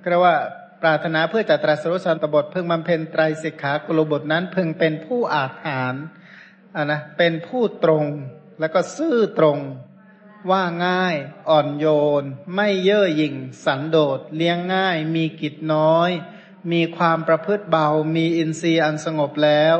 [0.01, 0.35] ก็เรียกว่า
[0.81, 5.95] ปรารถนาเพื่อจัตรัสรุสันตบทเพิ่งบำเพ็ญไตรสิกขากุลบทนั้นเพิ่งเป็นผู้อาถรร
[6.75, 8.05] อะนะเป็นผู้ตรง
[8.59, 9.57] แล้วก็ซื่อตรง
[10.51, 11.15] ว่าง่าย
[11.49, 11.85] อ่อนโย
[12.21, 12.23] น
[12.55, 16.09] ไม่เย่อหยิ่ง สันโดษ เลี้ยงง่าย มีกิจน้อย
[16.71, 19.75] มีความประพฤติเบา มีอินทรีย์อันสงบแล้ว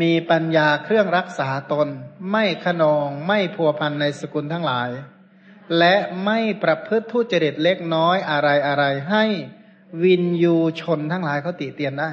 [0.00, 1.88] มีปัญญาเครื่องรักษาตน
[2.30, 4.90] ไม่ขนอง ไม่พัวพันในสกุลทั้งหลาย
[5.78, 9.24] และไม่ประพฤติทุจริตเล็กน้อยอะไรอะไรให้
[10.02, 12.10] วินยูชนทั้งหลายเขาติเตียนได้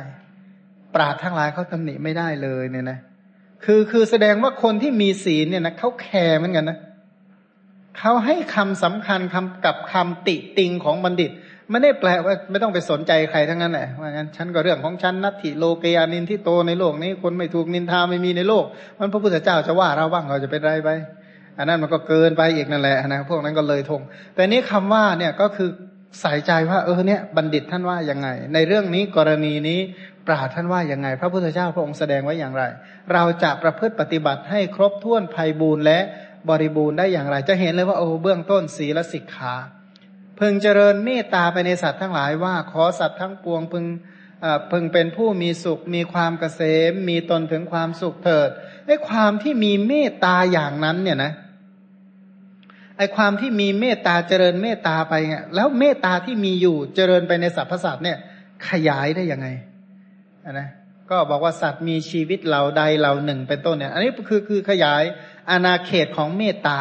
[0.96, 3.00] ปราดทั้งหลายเขาตำหนิไม่ได้เลยเนี่ยนะ
[3.66, 11.32] คือคือแสดงว่าคนที่มีศีลเนี่ยนะเขาแคร์เหมือนกันนะเเขาให้คำสำคัญคำกับคำติติงของบัณฑิต
[11.70, 18.66] ไม่ได้แปลว่าไม่ต้องไปสนใจใครทั้งนั้นแหละว่างั้นฉันก็เรื่องของฉันนัตถิโลเกยานินที่โตในโลกนี้คนไม่ถูกนินทาไม่มีในโลก
[19.00, 20.90] มันพระพุทธเจ้าจะว่าเราบ้างเราจะเป็นไรไป
[21.58, 24.02] อันนั้นมันก็เกินไปอีกนั่นแหละนะพวกนั้นก็เลยทง
[24.36, 25.70] แต่นี้คำว่าเนี่ยก็คือ
[26.22, 29.80] ใส่ใจว่าเออเนี่ยบัณฑิตท่านว่ายังไง ในเรื่องนี้กรณีนี้
[30.28, 32.64] ปราท่านว่ายังไง พระพุทธเจ้าพระองค์แสดงไว้อย่างไร
[33.14, 36.00] เราจะประพฤติปฏิบัติให้ครบถ้วนภัยบูรณ์และ
[36.50, 39.56] บริบูรณ์ได้อย่างไร จะเห็นเลยว่าโอ้เบื้องต้นศีลสิกขา
[40.40, 43.86] พึงเจริญเมตตาไปในสัตว์ทั้งหลายว่าขอสัตว์ทั้งปวงพึง
[44.72, 48.50] พึงเป็นผู้มีสุข มีความเกษม มีตนถึงความสุขเถิด
[48.88, 51.32] ไอ้ความที่มีเมตตาอย่างนั้นเนี่ยนะ
[52.98, 58.18] ไอ้ความที่มีเมตตาเจริญเมตตาไปเนี่ยแล้วเมตตาที่มีอยู่เจริญไปในสรรพสัตว์เนี่ย
[58.70, 59.48] ขยายได้ยังไง
[60.52, 60.70] นะ
[61.12, 65.04] ก็บอกว่าสัตว์มีชีวิตเหล่าใดเหล่าหนึ่งเป็นต้นเนี่ย อันนี้คือคือขยาย
[65.50, 66.80] อาณาเขตของเมตตา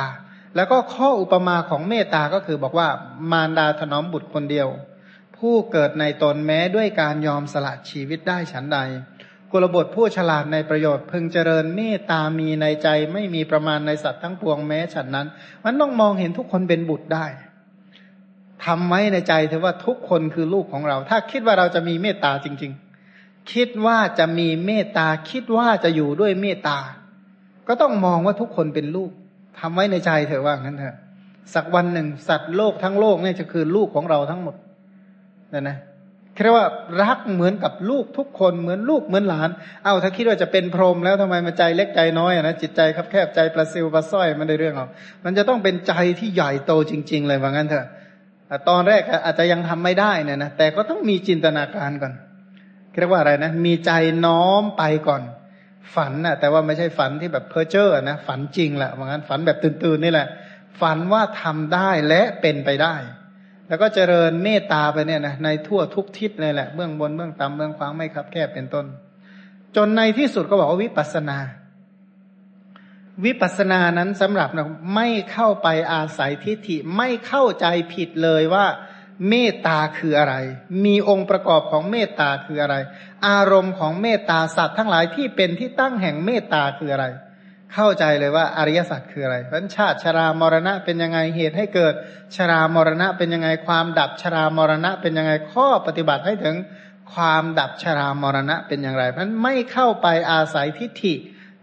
[0.57, 2.89] แล้วก็ข้ออุปมาของเมตตาก็คือบอกว่า
[3.31, 4.69] มารดาถนอมบุตรคนเดียว
[5.37, 8.79] ผู้เกิดในตนแม้ด้วยการยอมสละชีวิตได้ฉันใด
[9.51, 15.27] กุลบทผู้ฉลาดในประโยชน์พึงเจริญเมตตามีในใจไม่มีประมาณในสัตว์ทั้งปวงแม้ฉันนั้น
[15.65, 17.27] มันต้องมองเห็นทุกคนเป็นบุตรได้
[18.65, 22.73] ทำไว้ในใจเถอะว่าทุกคนคือลูกของเรา ถ้าคิดว่าเราจะมีเมตตาจริง
[23.11, 26.79] ๆ คิดว่าจะมีเมตตาคิดว่าจะอยู่ด้วยเมตตา
[27.69, 29.11] ก็ต้องมองว่าทุกคนเป็นลูก
[29.61, 30.97] ทำไว้ในใจเถอะว่างั้นเถอะ
[31.55, 34.55] สักวันหนึ่งสัตว์โลกทั้งโลกเนี่ยจะคือลูกของเราทั้งหมด
[35.55, 35.77] นะนะ
[36.45, 36.69] เรียกว่า
[37.03, 39.51] รักเหมือนกับลูกทุกคนเหมือนลูกเหมือนหลาน
[39.85, 44.91] เอาถ้าคิดว่าจะเป็นพรหมแล้วทำไมมาใจเล็กใจน้อยนะจิตใจครับแคบใจประซิวประส้อยมันได้เรื่องหรอก
[45.25, 47.87] มันจะต้องเป็นใจที่ใหญ่โตจริง ๆ เลยว่างั้นเถอะ
[48.69, 52.13] ตอนแรกอาจจะยังทำไม่ได้นี่ยนะแต่ก็ต้องมีจินตนาการก่อน
[53.01, 53.91] เรียกว่าอะไรนะ มีใจ
[54.27, 55.23] น้อมไปก่อน
[55.95, 60.29] ฝันน่ะ แต่ว่าไม่ใช่ฝันที่แบบเพ้อเจ้อนะฝันจริงแหละว่างั้นฝันแบบตื่นๆนี่แหละ
[60.81, 62.95] ฝันว่าทำได้และเป็นไปได้
[63.69, 68.87] แล้วก็เจริญเมตตาไปเนี่ยนะในทั่วทุกทิศเลยแหละเบื้องบนเบื้องต่ำเบื้องขวางไม่คับแคบเป็นต้น
[69.77, 71.39] จนในที่สุดก็บอกว่าวิปัสนา
[73.25, 78.67] วิปัสนานั้นสำหรับนะไม่เข้าไปอาศัยทิฏฐิไม่เข้าใจผิดเลยว่า
[79.29, 80.35] เมตตาคืออะไร
[80.85, 82.77] มีองค์ประกอบของเมตตาคืออะไร
[83.29, 87.07] อารมณ์ของเมตตาสัตว์ทั้งหลายที่เป็นที่ตั้งแห่งเมตตาคืออะไร
[87.75, 91.95] เข้าใจเลยว่าอริยสัจคืออะไรพันชาติชรามรณะเป็นยังไงเหตุให้เกิด
[92.37, 96.57] ชรามรณะเป็นยังไงความดับชรามรณะเป็นยังไงข้อปฏิบัติให้ถึง
[97.15, 101.15] ความดับชรามรณะเป็นอย่างไรเพราะนั้นไม่เข้าไปอาศัยทิฏฐิ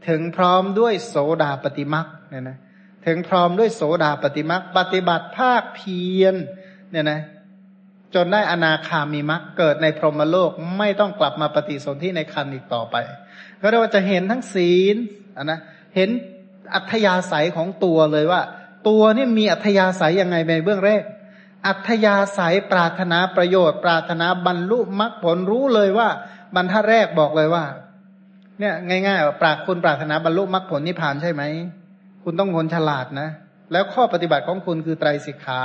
[0.07, 2.57] ถึงพร้อมด้วยโสดาปฏิมักเนี่ยนะ
[3.05, 6.35] ถึงพร้อมด้วยโสดาปฏิมักปฏิบัติภาคเพียร
[6.91, 7.21] เนี่ยนะ
[8.15, 12.95] จนได้อนาคามีมรรคเกิดในพรหมโลกไม่ต้องกลับมาปฏิสนธิในคันอีกต่อไป
[13.61, 14.95] ก็เรียกว่าจะเห็นทั้งศีล
[15.43, 15.59] นนะ
[15.95, 16.09] เห็น
[16.73, 18.41] อัธยาศัยของตัวเลยว่า
[18.87, 21.03] ตัวนี่มีอัธยาศัยยังไงในเบื้องแรก
[21.67, 26.09] อัธยาศัยปรารถนาประโยชน์ ปรารถนาบรรลุมรรคผลรู้เลยว่า
[26.55, 27.65] บรรทัดแรกบอกเลยว่า
[28.59, 28.75] เนี่ย
[29.07, 31.43] ง่ายๆว่าปรากคุณปรารถนาบรรลุมรรคผลนิพพานใช่ไหม
[32.23, 33.29] คุณต้องคนฉลาดนะ
[33.71, 35.59] แล้วข้อปฏิบัติของคุณคือไตรสิกขา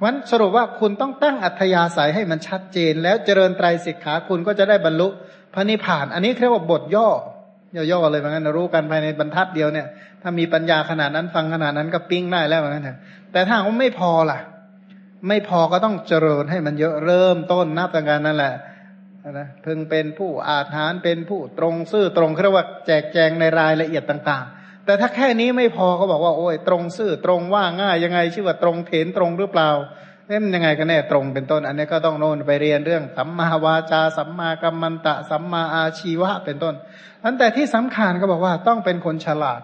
[0.00, 5.08] เพราะฉะนั้นสรุปว่าคุณต้องตั้งอัธยาศัยให้มันชัดเจน แล้วเจริญไตรสิกขาคุณก็จะได้บรรลุ
[5.54, 7.06] พระนิพพาน อันนี้เรียกว่าบทย่
[7.74, 9.86] อย่อๆเลยเหมือนกันรู้กันภายในบรรทัดเดียวเนี่ย
[10.22, 12.98] ถ้ามีปัญญาขนาดนั้นฟังขนาดนั้นก็ปิ้งได้แล้วเหมือนกัน
[13.32, 14.38] แต่ถ้าเขาไม่พอล่ะ
[15.28, 18.54] ไม่พอก็ต้องเจริญให้มันเยอะเริ่มต้นนับตั้งแต่นั่นแหละ
[19.30, 29.70] นะเพิ่งเป็นผู้อาถานเป็นผู้ตรงซื่อตรงเรียกว่าแจกแจงในรายละเอียดต่างๆ แต่ถ้าแค่นี้ไม่พอก็บอกว่าโอ้ยตรงซื่อตรงว่าง่ายยังไง ชื่อว่าตรงเถนตรงหรือเปล่า
[30.26, 36.74] เอ๊ะมันยังไงกันแน่ตรงเป็นต้น อันนี้ก็ต้องโน่นไปเรียนเรื่องสัมมาวาจาสัมมากัมมันตะสัมมาอาชีวะเป็นต้น
[37.24, 39.60] อันแต่ที่สำคัญก็บอกว่าต้องเป็นคนฉลาด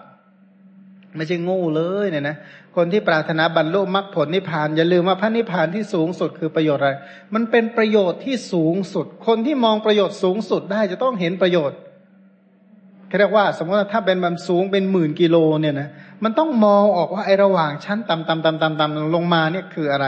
[1.15, 2.37] ไม่ใช่งูเลยเนี่ยนะ
[2.75, 6.91] คนที่ปรารถนาบรรลุมรรคผลนิพพานอย่าลืมว่าพระนิพพานที่สูงสุดคือประโยชน์อะไร
[7.33, 11.77] มันเป็นประโยชน์ที่สูงสุด คนที่มองประโยชน์สูงสุดได้จะต้องเห็นประโยชน์
[13.19, 15.89] เรียกว่า สมมติว่าถ้าเป็นมันสูงเป็นหมื่นกิโลเนี่ยนะ
[16.23, 20.07] มันต้องมองออกว่าไอ้ระหว่างชั้นต่ำต่ำต่ำต่ำต่ำลงมาเนี่ยคืออะไร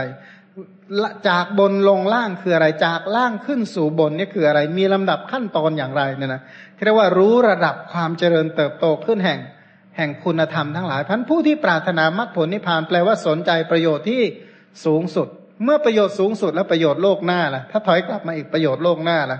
[1.29, 6.41] จากบนลงล่างคืออะไร จากล่างขึ้นสู่บนเนี่ยคืออะไร มีลำดับขั้นตอนอย่างไรเนี่ยนะ
[6.83, 9.39] เรียกว่ารู้ระดับความเจริญเติบโตขึ้นแห่ง
[9.97, 14.21] แห่งคุณธรรมทั้งหลายพันผู้ที่ปรารถนามรรคผลนิพพานแปลว่าสนใจประโยชน์ที่
[14.85, 15.27] สูงสุด
[15.63, 19.39] เมื่อประโยชน์สูงสุดแล้วประโยชน์โลกหน้าล่ะถ้าถอยกลับมาอีกประโยชน์โลกหน้าล่ะ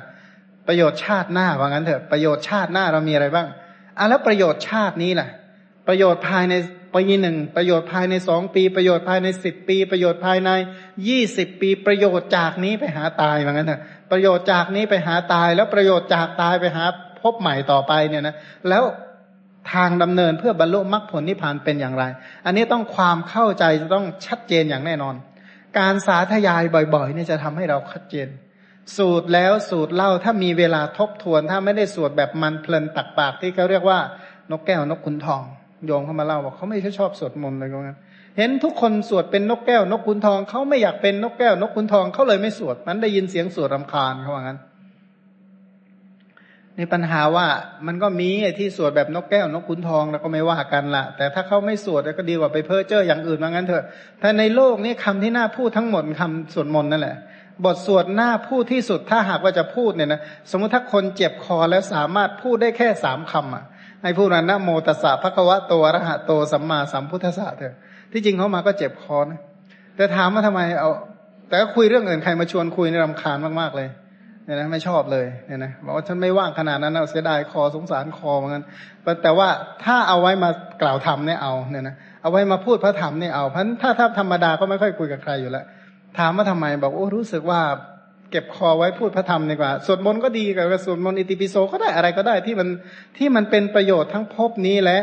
[0.70, 3.48] ประโยชน์ชาติหน้าว่างั้นเถอะประโยชน์ชาติหน้าเรามีอะไรบ้าง
[3.98, 5.28] อะแล้วประโยชน์ชาตินี้ล่ะ
[5.88, 6.54] ประโยชน์ภายใน
[6.96, 10.50] ปีหนึ่งประโยชน์ภายในสองปี ประโยชน์ภายในสิบปี ประโยชน์ภายใน
[11.08, 16.84] ยี่สิบปีประโยชน์จากนี้ไปหาตายว่างั้นเถอะประโยชน์จากนี้ไปหาตาย แล้วประโยชน์จากตายไปหา
[17.22, 18.36] พบใหม่ต่อไปเนี่ยนะ
[18.70, 18.84] แล้ว
[19.74, 22.04] ทางดำเนินเพื่อบรรลุมรรคผลนิพพานเป็นอย่างไร
[22.46, 25.16] อันนี้ต้องความเข้าใจจะต้องชัดเจนอย่างแน่นอน
[25.80, 26.64] การสาธยาย
[26.96, 28.28] บ่อยๆเนี่ยจะทำให้เราชัดเจน
[28.98, 34.00] สูตรแล้วสูตรเล่าถ้ามีเวลาทบทวน ถ้าไม่ได้สวดแบบมันเพลินตักปากที่เขาเรียกว่า
[34.52, 35.44] นกแก้วนกขุนทอง
[35.86, 38.00] โยงเข้ามาเล่าบอกเขาไม่ใช่ชอบสวดมนต์เลยงั้น
[38.38, 44.60] เห็นทุกคนสวดเป็นนกแก้วนกขุนทองเขาไม่อยากเป็นนกแก้วนกขุนทองเขาเลยไม่สวดมันได้ยินเสียงสวดรำคาญเขาว่างั้น
[46.78, 47.48] ในปัญหาว่า
[47.88, 53.84] มันก็มีที่สวดแบบนกแก้วนกขุนทองแล้วก็ไม่ว่ากันละแต่ถ้าเขาไม่สวดก็ดีกว่าไปเพ้อเจ้ออย่างอื่นว่างั้นเถอะ
[54.22, 57.16] ถ้าในโลกนี้คำที่น่าพูดทั้งหมดคำสวดมนต์นั่นแหละ
[57.66, 63.64] บทสวดหน้าพูดที่สุดถ้าหากว่าจะพูดเนี่ยนะสมมติถ้าคนเจ็บคอแล้วสามารถพูดได้แค่สามคำอะ
[64.04, 67.76] ให้พูดนะโมตัสสะพระควะโตอรหะโตสัมมาสัมพุทธัสสะเถอะ
[68.12, 69.40] ที่จริงเขามาก็เจ็บคอนะ
[69.96, 70.92] แต่ถามว่าทำไมเอา
[71.50, 73.90] แต่ก็คุยเรื่องอื่นใครมาชวนคุยในรำคาญมากๆเลย
[74.46, 78.64] เนี่ยนะไม่ชอบเลยเนี่ยนะบอกว่าฉันไม่ว่างขนาดนั้นเสียดายคอสงสารคอเหมือนกัน
[79.24, 79.50] แต่ว่า
[79.84, 80.50] ถ้าเอาไว้มา
[80.82, 85.66] กล่าวธรรมเนี่ยเอาเนี่ยนะเอาไว้มาพูดพระธรรมเนี่ยเอาเพราะถ้าถ้าธรรมดาก็ไม่ค่อยคุยกับใครอยู่แล้ว
[86.18, 87.62] ถามว่าทำไมบอกโอ้รู้สึกว่า
[88.32, 92.68] เก็บคอไว้พูดพระธรรมดีกว่าสวดมนต์ก็ดีกับสวดมนต์อิติปิโสก็ได้อะไรก็ได้ที่มัน
[93.18, 94.98] ที่มันเป็นประโยชน์ทั้งพบนี้และ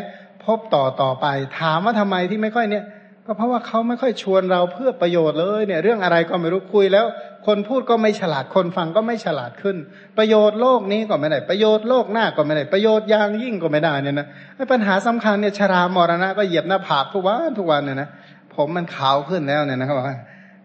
[0.45, 1.27] พบต่อต่อไป
[1.61, 2.85] ถามว่าทำไมที่ไม่ค่อยเนี่ย
[3.27, 7.07] ก็เพราะว่าเขาไม่ค่อยชวนเราเพื่อประโยชน์เลยเนี่ย เรื่องอะไรก็ไม่รู้คุยแล้ว
[7.47, 9.77] คนพูดก็ไม่ฉลาดคนฟังก็ไม่ฉลาดขึ้น
[10.19, 14.27] ประโยชน์โลกนี้ก็ไม่ได้ประโยชน์โลกหน้าก็ไม่ได้ประโยชน์อย่างยิ่งก็ไม่ได้เนี่ยนะ
[14.73, 18.09] ปัญหาสำคัญเนี่ยชรามรณะก็เหยียบหน้าผากทุกวันทุกวันเนี่ยนะ
[18.55, 20.07] ผมมันขาวขึ้นแล้วเนี่ยนะเขาบอก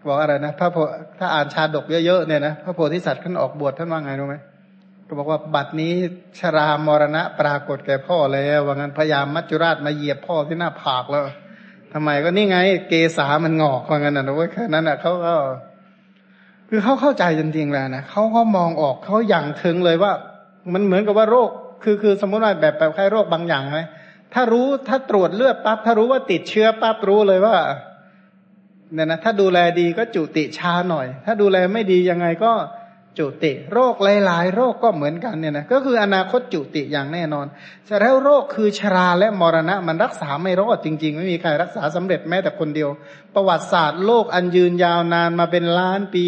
[0.06, 0.76] บอกอะไรนะพระโพ
[1.18, 4.36] ถ้าอ่านชาดกเยอะๆเนี่ยนะพระโพธิสัตว์ท่านออกบวชท่านว่าไงรู้ไหม
[5.06, 5.92] ก็บอกว่าบัดนี้
[6.38, 11.22] ชรามรณะปรากฏแก่พ่อแล้วว่างั้นพยายามมัจจุราชมาเหยียบพ่อที่หน้าผากแล้ว
[11.92, 15.34] ทำไมก็นี่ไง เกษามันงอกว่างั้นนะว่าแค่นั้นอะเขาก็
[16.68, 20.12] คือเขาเข้าใจจริงๆแล้วนะเขาก็มองออกเขาอย่างถึงเลยว่า
[20.72, 21.50] มันเหมือนกับว่าโรค
[21.82, 23.80] คือคือสมมติว่าแบบแบบไข้โรคบางอย่างไหม
[24.34, 27.56] ถ้ารู้ถ้าตรวจเลือดปั๊บถ้ารู้ว่าติดเชื้อปั๊บรู้เลยว่า
[28.94, 32.52] เนี่ยนะถ้าดูแลดีก็จุติช้าหน่อย ถ้าดูแลไม่ดียังไงก็
[33.18, 33.94] จุติ โรค
[34.26, 37.46] หลาย ๆ โรคก็เหมือนกันเนี่ยนะก็คืออนาคตจุติอย่างแน่นอน
[37.86, 42.88] แต่แล้วโรคคือชราและมรณะมันรักษาไม่รอดจริง ๆ ไม่มีใครรักษาสำเร็จแม้แต่คนเดียว
[43.34, 46.26] ประวัติศาสตร์โลกอันยืนยาวนานมาเป็นล้านปี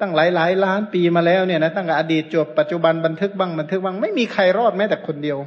[0.00, 5.38] ตั้งหลายหลายล้านปีมาแล้วเนี่ยนะตั้งแต่อดีตจบปัจจุบันบันทึกบ้างบันทึกบ้างไม่มีใครรอดแม้แต่คนเดียว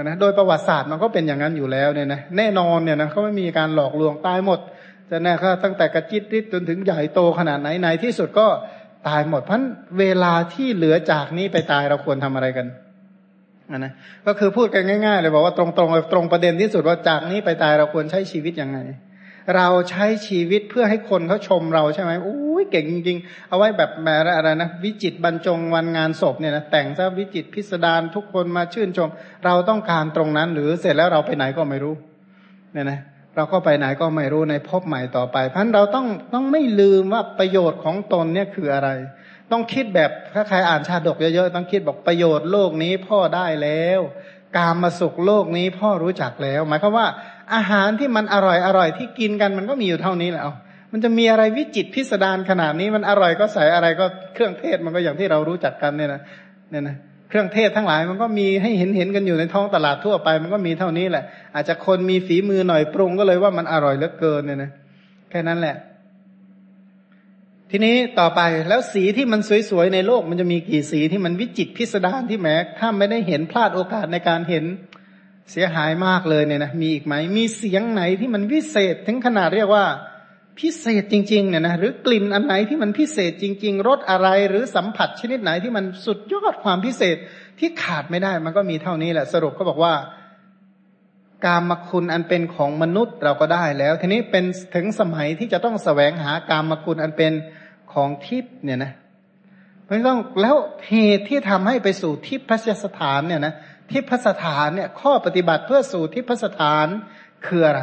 [0.00, 4.60] นะโดยประวัติศาสตร์มันก็เป็นอย่างนั้นอยู่แล้วเนี่ยนะแน่นอนเนี่ยนะเขาไม่มีการหลอกลวงตายหมด
[5.12, 8.46] จะแน่ก็ตั้งแต่กระจิตริดจนถึงใหญ่โตขนาดไหนในที่สุดก็
[9.08, 9.62] ตายหมดเพราะ
[9.98, 12.66] เวลาที่เหลือจากนี้ไปตายเราควรทำอะไรกัน
[13.78, 13.92] นะ
[14.26, 18.78] ก็คือพูดกันง่าย ๆ เลยบอกว่าตรงๆตรงประเด็นที่สุดว่าจากนี้ไปตายเราควรใช้ชีวิตยังไง
[19.56, 29.08] เราใช้ชีวิตเพื่อให้คนเขาชมเราใช่ไหมอุ้ยเก่งจริงๆ เอาไว้แบบแมอะไรนะวิจิตบรรจงวันงานศพเนี่ยนะแต่งซะวิจิตพิสดารทุกคนมาชื่นชม
[29.44, 31.94] เราต้องการตรงนั้นหรือเสร็จแล้วเราไปไหนก็ไม่รู้
[32.72, 33.00] เนี่ยนะ
[33.36, 38.88] เราก็ไปไหนก็ไม่รู้ในพบใหม่ต่อไปเพราะเราต้องต้องไม่ลืมว่าประโยชน์ของตนเนี่ยคืออะไร
[39.52, 44.00] ต้องคิดแบบถ้าใครอ่านชาดกเยอะๆต้องคิดบอกประโยชน์โลกนี้พ่อได้แล้ว
[44.56, 47.06] การมาสุขโลกนี้พ่อรู้จักแล้ว หมายความว่า
[47.54, 50.44] อาหารที่มันอร่อยอร่อยที่กินกันมันก็มีอยู่เท่านี้แหละ
[50.92, 56.20] มันจะมีอะไรวิจิตพิสดารขนาดนี้มันอร่อยก็ใส่อะไรก็เครื่องเทศมันก็อย่างที่เรารู้จักกันเนี่ยนะ
[56.70, 56.96] เนี่ยนะ
[57.32, 64.70] เครื่องเทศทั้งหลายมันก็มีให้เห็นเห็นกันอยู่ในท้องตลาดทั่วไป มันก็มีเท่านี้แหละ อาจจะคนมีฝีมือหน่อยปรุงก็เลยว่ามันอร่อยเหลือเกินเนี่ยนะ
[65.30, 65.76] แค่นั้นแหละ
[67.70, 69.40] ทีนี้ต่อไปแล้วสีที่มัน
[69.70, 74.64] สวยๆในโลกมันจะมีกี่สีที่มันวิจิตพิสดารที่แม้ถ้าไม่ได้เห็นพลาดโอกาสในการเห็น
[75.50, 79.84] เสียหายมากเลยเนี่ยนะมีอีกไหมมีเสียงไหนที่มันวิเศษถึงขนาดเรียกว่า
[80.60, 87.16] พิเศษจริงๆเนี่ยนะหรือกลิ่นอันไหนที่มันพิเศษจริง ๆรสอะไรหรือสัมผัสชนิดไหนที่มันสุดยอดความพิเศษ
[87.58, 89.94] ที่ขาดไม่ได้ มันก็มีเท่านี้แหละสรุปก็บอกว่า
[91.46, 97.32] การมคุณอันเป็นของมนุษย์เราก็ได้แล้ว ทีนี้เป็นถึงสมัยที่จะต้องสแสวงหาการมคุณอันเป็น
[97.92, 98.92] ของทิพย์เนี่ยนะ
[99.86, 100.56] ไม่ต้องแล้ว
[100.88, 103.54] เหตุที่ทำให้ไปสู่ทิพยสถานเนี่ยนะ
[103.90, 106.86] ทิพพสถานเนี่ยข้อปฏิบัติเพื่อสู่ทิพสถาน
[107.46, 107.82] คืออะไร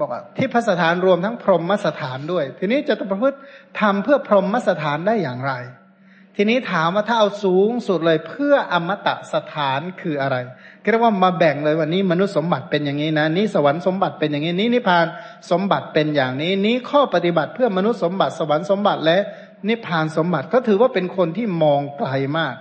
[0.00, 3.38] บอกว่าที่พระสถานรวมทั้งพรหมสถานด้วย ทีนี้จะประพฤติ
[3.80, 5.54] ทำเพื่อพรหมสถานได้อย่างไร
[6.36, 10.36] ทีนี้ถามว่าถ้าเอาสูงสุดเลยเพื่ออมตะสถานคืออะไร
[10.90, 15.06] เรียกว่ามาแบ่งเลยวันนี้มนุษย์สมบัติเป็นอย่างนี้นะนี้สวรรค์สมบัติเป็นอย่างนี้นี้นิพพาน
[15.50, 19.18] สมบัติเป็นอย่างนี้ นี้ข้อปฏิบัติเพื่อมนุษย์สมบัติสวรรค์สมบัติและ
[19.68, 22.54] นิพพานสมบัติก็ถือว่าเป็นคนที่มองไกลมาก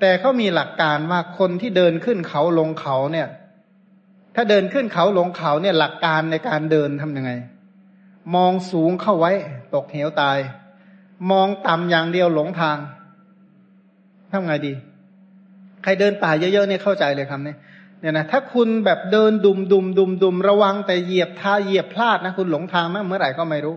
[0.00, 3.28] แต่เขามีหลักการว่าคนที่เดินขึ้นเขาลงเขาเนี่ย
[4.34, 7.30] ถ้าเดินขึ้นเขาลงเขาเนี่ยหลักการในการเดินทํำยังไง
[8.34, 9.32] มองสูงเข้าไว้
[9.74, 10.38] ตกเหวตาย
[11.30, 12.76] มองต่ำอย่างเดียวหลงทาง
[14.30, 14.72] ทำไงดี
[15.82, 17.54] ใครเดินป่าเยอะๆเนี่ยเข้าใจเลยคำนี้
[18.00, 23.76] เนี่ยนะถ้าคุณแบบเดินดุมดุมดุมดุมระวังแต่เหยียบท่าเหยียบพลาดนะคุณหลงทางนะเมื่อไหร่ก็ไม่รู้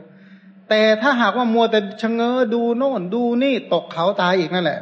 [0.69, 4.79] แต่ถ้าหากว่ามัวแต่ชะเง้อดูโน่นดูนี่ตกเขาตายอีกนั่นแหละ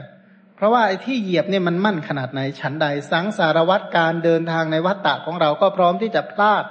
[0.62, 6.66] ราะว่าไอ้ที่เหยียบเนี่ยมันมั่นขนาดไหนฉันใด สังสารวัตรการเดินทางในวัฏฏะของเราก็พร้อมที่จะพลาด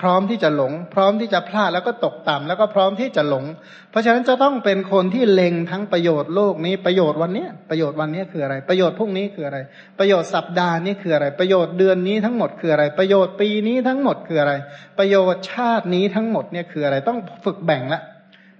[0.00, 3.44] พร้อมที่จะหลง พร้อมที่จะพลาดแล้วก็ตกต่ำแล้วก็พร้อมที่จะหลง
[3.90, 9.58] เพราะฉะนั้นจะต้องเป็นคนที่เล็งทั้งประโยชน์โลกนี้ประโยชน์วันนี้ประโยชน์วันนี้คืออะไร ประโยชน์พรุ่งนี้คืออะไร
[9.98, 14.52] ประโยชน์สัปดาห์นี้คืออะไร ประโยชน์เดือนนี้ทั้งหมดคืออะไร ประโยชน์ปีนี้ทั้งหมดคืออะไร
[14.98, 18.00] ประโยชน์ชาตินี้ทั้งหมดเนี่ยคืออะไรต้องฝึกแบ่งละ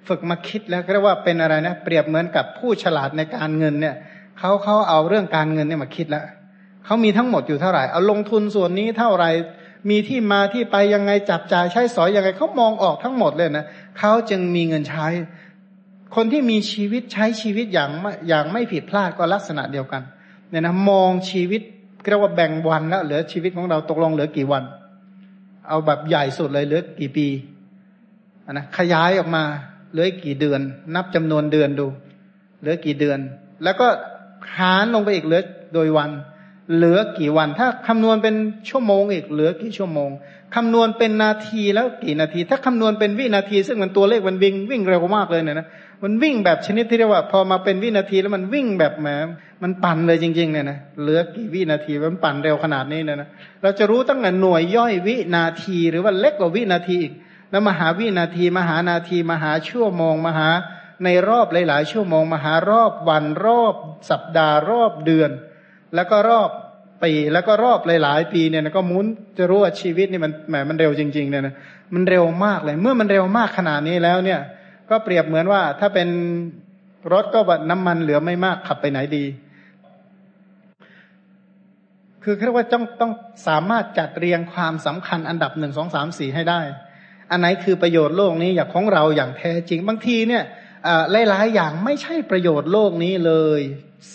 [0.08, 3.96] ฝึกมาคิดแล้วเรียกว่าเป็นอะไรนะ เปรียบเหมือนกับผู้ฉลาดในการเงินเนี่ย
[4.38, 6.24] เขาเขาเอาเรื่องการเงินเนี่ยมาคิดแล้ว
[6.84, 9.30] เขามีทั้งหมดอยู่เท่าไหร่เอาลงทุนส่วนนี้เท่าไหร่
[9.90, 13.66] มีที่มาที่ไปยังไงจับจ่ายใช้สอยยังไงเขามองออกทั้งหมดเลยนะ
[13.98, 15.06] เขาจึงมีเงินใช้
[16.14, 17.90] คนที่มีชีวิตใช้ชีวิตอย่าง
[18.28, 20.02] อย่างไม่ผิดพลาดก็ลักษณะเดียวกัน
[20.50, 21.62] เนี่ยนะมองชีวิต
[22.08, 24.62] เรียกว่าแบ่งวันแล้วเหลือชีวิตของเราตกลงเหลือกี่วัน
[25.68, 27.26] เอาแบบใหญ่สุดเลยเหลือกี่ปี
[28.52, 29.42] นะขยายออกมา
[29.92, 30.60] เหลือกี่เดือน
[30.94, 31.86] นับจำนวนเดือนดู
[32.60, 33.18] เหลือกี่เดือน
[33.64, 33.88] แล้วก็
[34.56, 35.42] หารลงไปอีกเหลือ
[35.74, 36.10] โดยวัน
[36.74, 38.34] เหลือกี่วัน ถ้าคำนวณเป็น
[38.68, 40.10] ชั่วโมงอีกเหลือกี่ชั่วโมง
[40.54, 45.66] คำนวณเป็นนาทีแล้วกี่นาที ถ้าคำนวณเป็นวินาที ซึ่งมันตัวเลขมันวิ่งวิ่งเร็วมากเลยเนี่ยนะ
[46.02, 49.08] มันวิ่งแบบชนิดที่เรียกว่า พอมาเป็นวินาทีแล้วมันวิ่งแบบแหม
[49.62, 53.28] มันปั่นเลยจริง ๆ เนี่ยนะเหลือกี่วินาทีมันปั่นเร็วขนาดนี้เนี่ยนะ
[53.62, 57.12] เราจะรู้ตั้งแต่หน่วยย่อยวินาทีหรือว่าเล็กกว่าวินาทีอีก
[57.50, 60.48] แล้วมหาวินาที มหานาที มหาชั่วโมง มหา
[61.04, 63.74] ในรอบหลาย ๆ ชั่วโมงมาหารอบวันรอบ
[64.10, 65.30] สัปดาห์รอบเดือน
[65.94, 66.50] แล้วก็รอบ
[67.02, 69.06] ปีแล้วก็รอบหลาย ๆ ปีเนี่ยก็มุน
[69.38, 71.54] จะรู้ว่าชีวิตนี่มันแหมมันเร็วจริง ๆ เนี่ยนะ
[71.94, 74.40] มันเร็วมากเลย เมื่อมันเร็วมากขนาดนี้แล้วเนี่ย
[74.90, 76.08] ก็เปรียบเหมือนว่าถ้าเป็น
[77.12, 79.24] รถก็แบบน้ำมันเหลือไม่มากขับไปไหนดี
[82.22, 83.12] คือเรียกว่าต้องต้อง
[83.48, 86.60] สามารถจัดเรียงความสำคัญอันดับหนึ่งสองสามสี่ให้ได้
[87.30, 90.44] อันไหนคือประโยชน์โลกนี้อย่างของเราอย่างแท้จริงบางทีเนี่ย
[91.28, 93.60] หลายๆอย่างไม่ใช่ประโยชน์โลกนี้เลย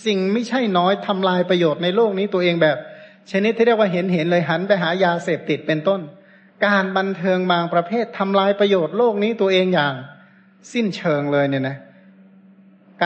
[0.06, 2.78] สิ่งไม่ใช่น้อยทำลายประโยชน์ในโลกนี้ตัวเองแบบ
[3.32, 6.02] ชนิดที่เรียกว่าเห็นเห็นเลยหันไปหายาเสพติดเป็นต้น
[6.66, 9.94] การบันเทิงบางประเภททำลายประโยชน์โลกนี้ตัวเองอย่าง
[10.74, 11.78] สิ้นเชิงเลยเนี่ยนะ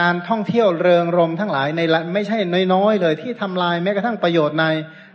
[0.08, 1.80] ารท่องเที่ยวเริงรมทั้งหลายใน
[2.14, 2.38] ไม่ใช่
[2.74, 4.64] น้อยๆเลยที่ทำลายแม้กระทั่งประโยชน์ใน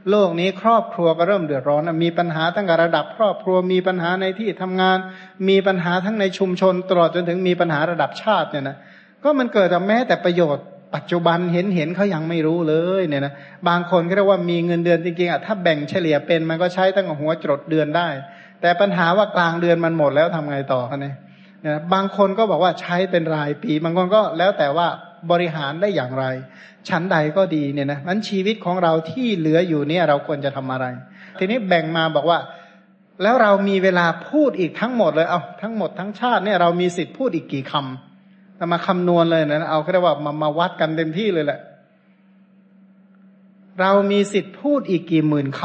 [0.10, 4.98] โลกนี้ครอบครัวก็เริ่มเดือดร้อนมีปัญหาตั้งแต่ระดับ ครอบครัวมีปัญหาในที่ทำงาน
[5.50, 8.78] มีปัญหาทั้งในชุมชนตลอดจนถึงมีปัญหาระดับชาติเนี่ยนะ
[9.24, 13.34] ก็มันเกิดจากแม้แต่ประโยชน์ปัจจุบันเห็นเห็นเขายังไม่รู้เลยเนี่ยนะ
[13.68, 18.08] บางคนก็เรียกว่ามีเงินเดือนจริงๆอะถ้าแบ่งเฉลี่ยเป็นมันก็ใช้ตั้งแต่หัวจดเดือนได้
[18.62, 21.16] แต่ปัญหาว่ากลางเดือนมันหมดแล้วทำไงต่อคะเนี่ย
[21.94, 24.88] บางคนก็บอกว่าใช้เป็นรายปี บางคนก็แล้วแต่ว่า
[25.32, 26.26] บริหารได้อย่างไร
[26.90, 30.86] ชั้นใดก็ดีเนี่ยนะนั้นชีวิตของเราที่เหลืออยู่เนี่ยเราควรจะทำอะไร
[31.40, 32.40] ทีนี้แบ่งมาบอกว่า
[33.24, 41.60] แล้วเรามีเวลาพูดอีกทั้งหมดเลยเอาทั้งหมดทั้งชาติเนี่ยเรามีสิทธิ์พูดอีกกี่คำแต่มาคำนวณเลยนะเอาแค่ว่ามามาวัดกันเต็มที่เลยแหละ
[43.82, 45.62] เรามีสิทธิ์พูดอีกกี่หมื่นค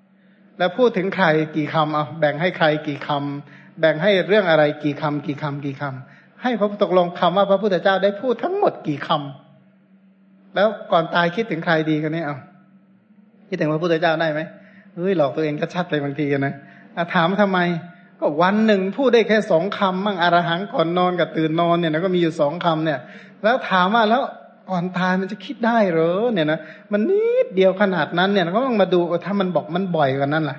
[0.00, 1.26] ำแล้วพูดถึงใคร
[1.56, 12.36] กี่คำเอาแบ่งให้ใครกี่คำแบ่งให้เรื่องอะไรกี่คำกี่คำกี่คำ ให้พระตกลงคำว่าพระพุทธเจ้าได้พูดทั้งหมดกี่คำแล้วก่อนตายคิดถึงใครดีกันเนี่ยเอา
[13.48, 14.40] คิดถึงพระพุทธเจ้าได้ไหม
[14.94, 16.54] เฮ้ยหลอกตัวเองก็ชัดเลยบางทีนะ
[17.14, 17.58] ถามทำไม
[18.20, 22.98] ก็วันหนึ่งพูดได้แค่สองคำมั่งอรหังก่อนนอนกับตื่นนอนเนี่ยนะก็มีอยู่สองคำเนี่ย
[23.42, 24.22] แล้วถามว่าแล้ว
[24.70, 26.60] ก่อนตายมันจะคิดได้เหรอเนี่ยนะ
[26.92, 30.58] มันนิดเดียวขนาดนั้นเนี่ยก็ต้องมาดูถ้ามันบอกมันบ่อยกว่านั้นล่ะ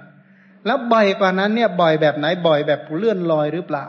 [0.66, 3.86] แล้วบ่อยกว่านั้นเนี่ยบ่อยแบบไหนบ่อยแบบเลื่อนลอยหรือเปล่า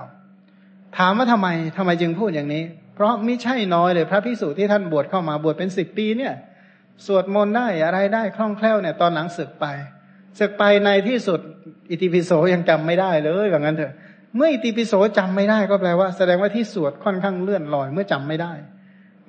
[0.99, 2.63] ถามว่าทำไมทำไมจึงพูดอย่างนี้
[2.95, 6.35] เพราะไม่ใช่น้อยเลยพระพิสุที่ท่านบวชเข้ามาบวชเป็นสิบปีเนี่ย
[7.07, 9.67] สวดมนต์ได้อะไรได้คล่องแคล่วเนี่ยตอนหลังศึกไป
[10.39, 11.41] ศึกไปในที่สุด
[11.91, 13.93] อิติปิโสยังจำไม่ได้เลยอย่างนั้นเถอะ
[14.37, 18.53] เมื่ออิติปิโสจำไม่ได้ก็แปลว่า แสดงว่าที่สวดค่อนข้างเลื่อนลอยเมื่อจำไม่ได้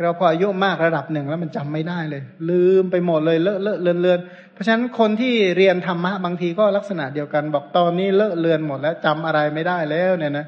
[0.02, 4.20] เราพออายุมากระดับหนึ่งแล้วมันจำไม่ได้เลย ลืมไปหมดเลยเลอะเลอะเลือนเลือน
[4.54, 10.46] เพราะฉะนั้นคนที่เรียนธรรมะบางทีก็ลักษณะเดียวกัน บอกตอนนี้เลอะเลือนหมดแล้วจำอะไรไม่ได้แล้วเนี่ยนะ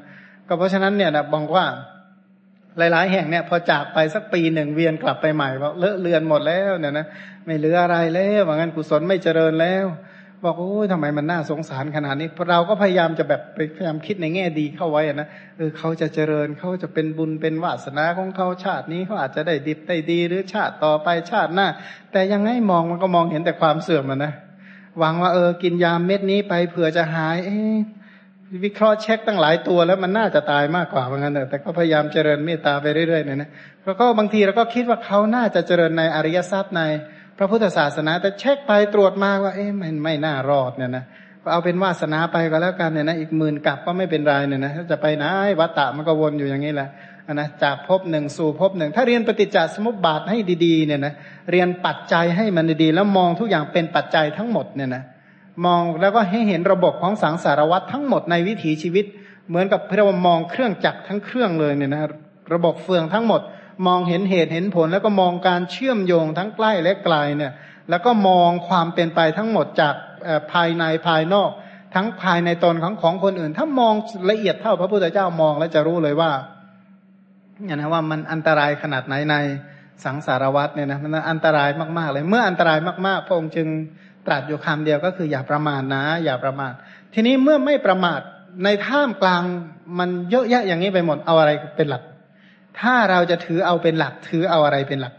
[0.48, 1.66] ก็เพราะฉะนั้นเนี่ยนะบอกว่า
[2.78, 7.06] หลาย ๆ แห่งเนี่ย พอจากไปสักปีหนึ่งเวียนกลับไปใหม่บอกเลอะเลือนหมดแล้วเนี่ยนะ
[7.44, 9.86] ไม่เหลืออะไรแล้วว่างั้นกุศลไม่เจริญแล้ว
[10.44, 13.40] บอกโอ้ยทำไมมันน่าสงสารขนาดนี้เราก็พยายามจะแบบ
[13.76, 21.68] พยายามคิดในแง่ดีเข้าไว้นะเออเขาจะเจริญเขาจะเป็นบุญเป็นวาสนาของเขาชาตินี้เขาอาจจะได้ดิบได้ดีหรือชาติต่อไปชาติหน้า
[22.12, 24.32] แต่ยังไงมองมันก็มองเห็นแต่ความเสื่อมมันนะ
[24.98, 27.50] หวังว่าเออกินยาเม็ดนี้ไปเผื่อจะหาย เอ
[28.64, 33.50] วิเคราะห์เช็คตั้งหลายตัวแล้วมันน่าจะตายมากกว่าเหมือนกันแต่ก็พยายามเจริญเมตตาไปเรื่อยๆเนี่ยนะ
[33.84, 36.82] แล้วก็บางทีเราก็คิดว่าเขาน่าจะเจริญในอริยทรัพย์ใน
[37.38, 41.04] พระพุทธศาสนา แต่เช็คไปตรวจมาว่าเอ๊ะมันไม่น่ารอดเนี่ยนะ
[41.52, 45.24] เอาเป็นวาสนาไปก็แล้วกันเนี่ยนะอีกหมื่นกลับก็ไม่เป็นไรเนี่ยนะจะไปไหน
[45.60, 46.88] วัตตะมันก็วนอยู่อย่างนี้แหละ
[47.34, 51.14] นะจากภพหนึ่งสู่ภพหนึ่ง ถ้าเรียนปฏิจจสมุปบาทให้ดีๆเนี่ยนะ
[51.50, 55.02] เรียนปัจจัยให้มันดีๆแล้วมองทุกอย่างเป็นปัจจัยทั้งหมดเนี่ยนะ
[55.64, 59.04] มองแล้วก็ให้เห็นระบบของสังสารวัตทั้งหมดในวิถีชีวิต
[59.48, 62.02] เหมือนกับเรียกว่ามองเครื่องจักรทั้งเครื่องเลยเนี่ยนะ
[62.54, 63.40] ระบบเฟืองทั้งหมด
[63.86, 67.52] มองเห็นเหตุเห็นผล แล้วก็มองการเชื่อมโยงทั้งใกล้และไกลเนี่ย
[67.90, 69.94] แล้วก็มองความเป็นไปทั้งหมดจาก
[70.52, 71.50] ภายในภายนอก
[71.94, 73.94] ทั้งภายในตนของของคนอื่น ถ้ามอง
[74.30, 76.30] ละเอียดเท่าพระพุทธเจ้ามองแล้วจะรู้เลยว่า
[77.64, 79.36] เนี่ยนะว่ามันอันตรายขนาดไหนใน
[80.04, 83.68] สังสารวัฏเนี่ยนะมันอันตรายมากๆเลย เมื่ออันตรายมากๆ พระองค์จึง
[84.26, 86.72] ตรัสอยู่คำเดียวก็คืออย่าประมาทนะ อย่าประมาท
[87.14, 88.20] ทีนี้เมื่อไม่ประมาท
[88.64, 89.42] ในท่ามกลาง
[89.98, 92.02] มันเยอะแยะอย่างนี้ไปหมดเอาอะไรเป็นหลัก
[92.80, 95.14] ถ้าเราจะถือเอาเป็นหลัก ถือเอาอะไรเป็นหลัก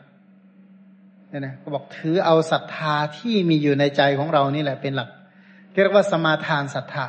[1.29, 5.09] เนี่ยนะก็บอกถือเอาศรัทธาที่มีอยู่ในใจของเรานี่แหละเป็นหลัก
[5.73, 7.07] เรียกว่าสมาทานศรัทธา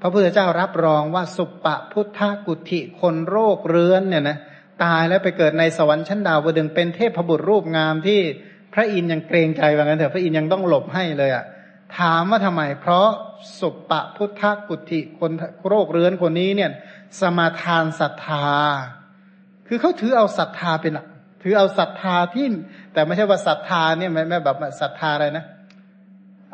[0.00, 4.38] พระพุทธเจ้ารับรองว่าสุปปะพุทธกุติคนโรคเรื้อนเนี่ยนะ
[4.84, 8.20] ตายแล้วไปเกิดในสวรรค์ชั้นดาวดึงเป็นเทพบุตรรูปงามที่
[8.74, 11.44] พระอินยังเกรงใจว่างั้นเถอะพระอินยังต้องหลบให้เลยอะ่ะ
[11.98, 13.08] ถามว่าทำไม เพราะ
[13.60, 15.32] สุปปะพุทธกุติคน
[15.68, 16.70] โรคเรื้อนคนนี้เนี่ย
[17.20, 18.46] สมาทานศรัทธา
[19.68, 21.06] คือเขาถือเอาศรัทธาเป็นหลัก
[21.42, 22.46] ถือเอาศรัทธาที่
[22.92, 25.44] แต่ไม่ใช่ว่าศรัทธาเนี่ยไม่ไม่แบบศรัทธาอะไรนะ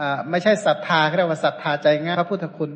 [0.01, 2.71] อ่าไม่ใช่ศรัทธาเรียกว่าศรัทธาใจง่ายพระพุทธคุณ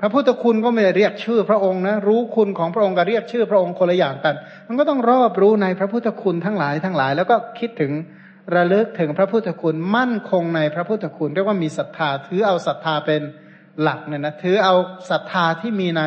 [0.00, 4.34] พระพุทธคุณก็ไม่ได้เรียกชื่อพระองค์นะรู้คุณของพระองค์กับเรียกชื่อพระองค์คนละอย่างกัน
[4.68, 7.92] มันก็ต้องรอบรู้ในพระพุทธคุณทั้งหลายทั้งหลาย แล้วก็คิดถึง
[8.54, 13.22] ระลึกถึงพระพุทธคุณมั่นคงในพระพุทธคุณเรียกว่ามีศรัทธาถือเอาศรัทธาเป็น
[13.82, 14.74] หลักเนี่ยนะถือเอา
[15.10, 16.02] ศรัทธาที่มีใน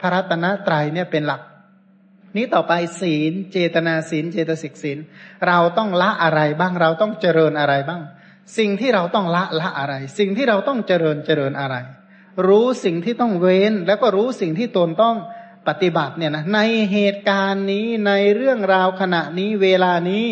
[0.00, 1.42] พระรัตนตรัยเนี่ยเป็นหลัก
[2.36, 4.98] นี้ต่อไปศีล เจตนาศีล เจตสิกศีล
[5.46, 8.02] เราต้องละอะไรบ้างเราต้องเจริญอะไรบ้าง
[8.58, 11.76] สิ่งที่เราต้องละละอะไร สิ่งที่เราต้องเจริญเจริญอะไร
[12.48, 15.16] รู้สิ่งที่ต้องเว้นแล้วก็รู้สิ่งที่ตนต้อง
[15.68, 16.60] ปฏิบัติเนี่ยนะใน
[16.92, 20.24] เหตุการณ์นี้ในเรื่องราวขณะนี้เวลานี้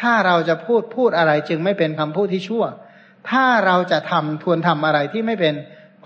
[0.00, 2.64] ถ้าเราจะพูดพูดอะไรจึงไม่เป็นคำพูดที่ชั่ว
[3.30, 5.54] ถ้าเราจะทำทวนทำอะไรที่ไม่เป็น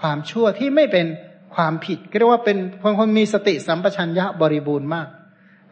[0.00, 1.06] ความชั่วที่ไม่เป็น
[1.54, 2.56] ความผิดเรียกว่าเป็น
[2.98, 5.08] คนมีสติสัมปชัญญะบริบูรณ์มาก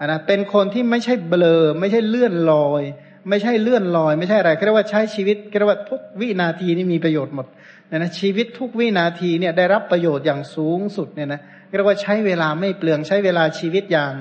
[0.07, 2.83] นะเป็นคนที่ไม่ใช่เบลอ ไม่ใช่เลื่อนลอย
[3.29, 7.47] ไม่ใช่เลื่อนลอย ไม่ใช่อะไรเรียกว่าใช้ชีวิตเรียกว่าทุกวินาทีนี่มีประโยชน์หมด
[7.91, 11.41] นะชีวิตทุกวินาทีเนี่ยได้รับประโยชน์อย่างสูงสุดเนี่ยนะ
[11.77, 14.12] เรียกว่าใช้เวลาไม่เปลืองใช้เวลาชีวิตอย่าง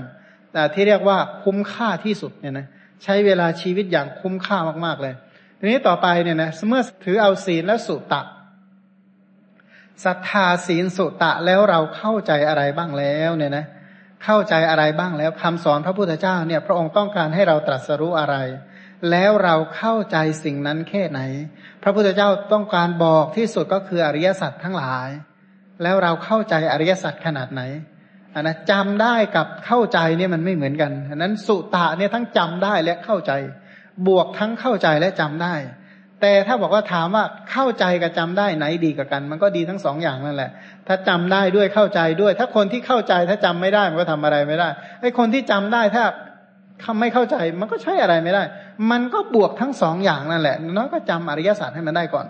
[0.53, 2.67] แต่ที่เรียกว่าคุ้มค่าที่สุดเนี่ยนะ
[3.03, 5.13] ใช้เวลาชีวิตอย่างคุ้มค่ามาก ๆ เลย
[5.59, 8.21] ทีนี้ต่อไปเนี่ยนะเมื่อถือเอาศีลและสุตะ
[10.05, 13.65] ศรัทธาศีลสุตะแล้วเราเข้าใจอะไรบ้างแล้วเนี่ยนะ
[14.23, 18.35] เข้าใจอะไรบ้างแล้วคำสอนพระพุทธเจ้าเนี่ยพระองค์ต้องการให้เราตรัสรู้อะไร
[19.11, 21.19] แล้วเราเข้าใจสิ่งนั้นแค่ไหน
[21.83, 25.09] พระพุทธเจ้าต้องการบอกที่สุดก็คืออริยสัจทั้งหลาย
[25.83, 27.61] แล้วเราเข้าใจอริยสัจขนาดไหน
[28.35, 33.31] อันนะจำได้กับเข้าใจเนี่ยมันไม่เหมือนกันอันนั้นสุตะเนี่ยทั้งจำได้และเข้าใจ
[34.07, 35.55] บวกทั้งเข้าใจและจำได้
[36.21, 40.51] แต่ถ้าบอกว่าถามว่าเข้าใจกับจำได้ไหนดีกับกัน มันก็ดีทั้งสองอย่างนั่นแหละ
[40.87, 44.67] ถ้าจำได้ด้วยเข้าใจด้วย ถ้าคนที่เข้าใจถ้าจำไม่ได้มันก็ทำอะไรไม่ได้
[45.01, 46.03] ไอ้คนที่จำได้ถ้า
[46.99, 48.43] ไม่เข้าใจมันก็ใช้อะไรไม่ได้
[48.91, 52.27] มันก็บวกทั้งสองอย่างนั่นแหละน้อยก็จำอริยศาสตร์ให้มันได้ก่อน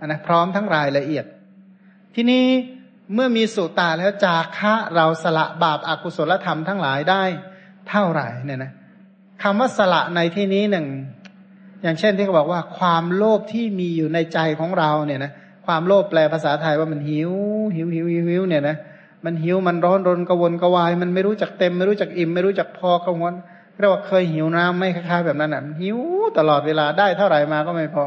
[0.00, 1.24] อันนะพร้อมทั้งรายละเอียด
[2.14, 2.44] ทีนี้
[3.12, 7.22] เมื่อมีสุตาแล้วจาคะเราสละบาปอากุศลธรรมทั้งหลายได้
[7.88, 8.72] เท่าไหร่เนี่ยนะ
[9.42, 10.86] คำว่าสละในที่นี้หนึ่ง
[11.82, 15.32] อย่างเช่นที่เขาบอกว่าความโลภที่มีอยู่ในใจของเราเนี่ยนะ
[15.66, 17.32] ความโลภแปลภาษาไทยว่ามันหิว
[17.74, 18.76] หิวหิวหิวเนี่ยนะ
[19.24, 23.34] มันหิวมันร้อนรนกวนกวาย มันไม่รู้จักเต็ม ไม่รู้จักอิ่ม ไม่รู้จักพอกระวน
[23.78, 25.98] เรียกว่าเคยหิวน้ำไม่คล้ายๆแบบนั้นอะหิว
[26.38, 28.04] ตลอดเวลาได้เท่าไหร่มาก็ไม่พอ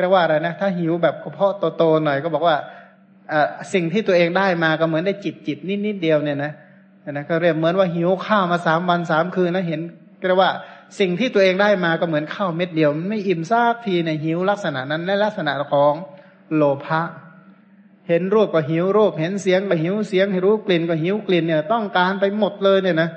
[0.00, 2.56] เรียกว่าอะไรนะถ้าหิวแบบกระเพาะโตๆหน่อยก็บอกว่า
[3.72, 6.52] สิ่งที่ตัวเองได้มาก็เหมือนได้จิบจิบนิดนิดเดียวเนี่ยนะ
[7.10, 9.80] นะก็เรียกเหมือนว่าหิวข้าวมาสามวันสามคืนแล้วเห็น
[10.26, 10.50] เรียกว่า
[11.00, 15.94] สิ่งที่ตัวเองได้มาก็เหมือนข้าวเม็ดเดียวไม่อิ่มซากทีในหิวลักษณะนั้นในลักษณะของ
[16.54, 17.02] โลภะ
[18.08, 23.08] เห็นรูปก็หิวรูป เห็นเสียงก็หิวเสียงเห็นรู้กลิ่นก็หิวกลิ่นเนี่ย ต้องการไปหมดเลยเนี่ยนะ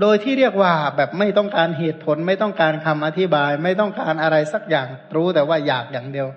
[0.00, 6.28] โดยที่เรียกว่าแบบไม่ต้องการเหตุผล ไม่ต้องการคำอธิบาย ไม่ต้องการอะไรสักอย่างรู้แต่ว่าอยากอย่างเดียว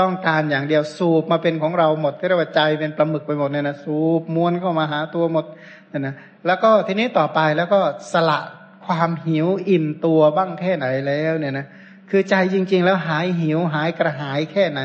[0.00, 5.44] ต้องการอย่างเดียวสูบมาเป็นของเราหมดเรียกว่าใจเป็นปลาหมึกไปหมดเนี่ยนะสูบม้วนเข้ามาหาตัวหมด
[5.88, 6.14] เนี่ยนะ
[6.46, 7.80] แล้วก็ทีนี้ต่อไปแล้วก็
[8.12, 8.40] สละ
[8.86, 11.66] ความหิวอิ่มตัวบ้างแค่ไหนแล้วเนี่ยนะ
[12.10, 14.82] คือใจจริง ๆ แล้วหายหิวหายกระหายแค่ไหน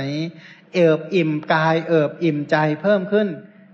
[0.73, 3.27] เอิบอิ่มกาย เอิบอิ่มใจเพิ่มขึ้น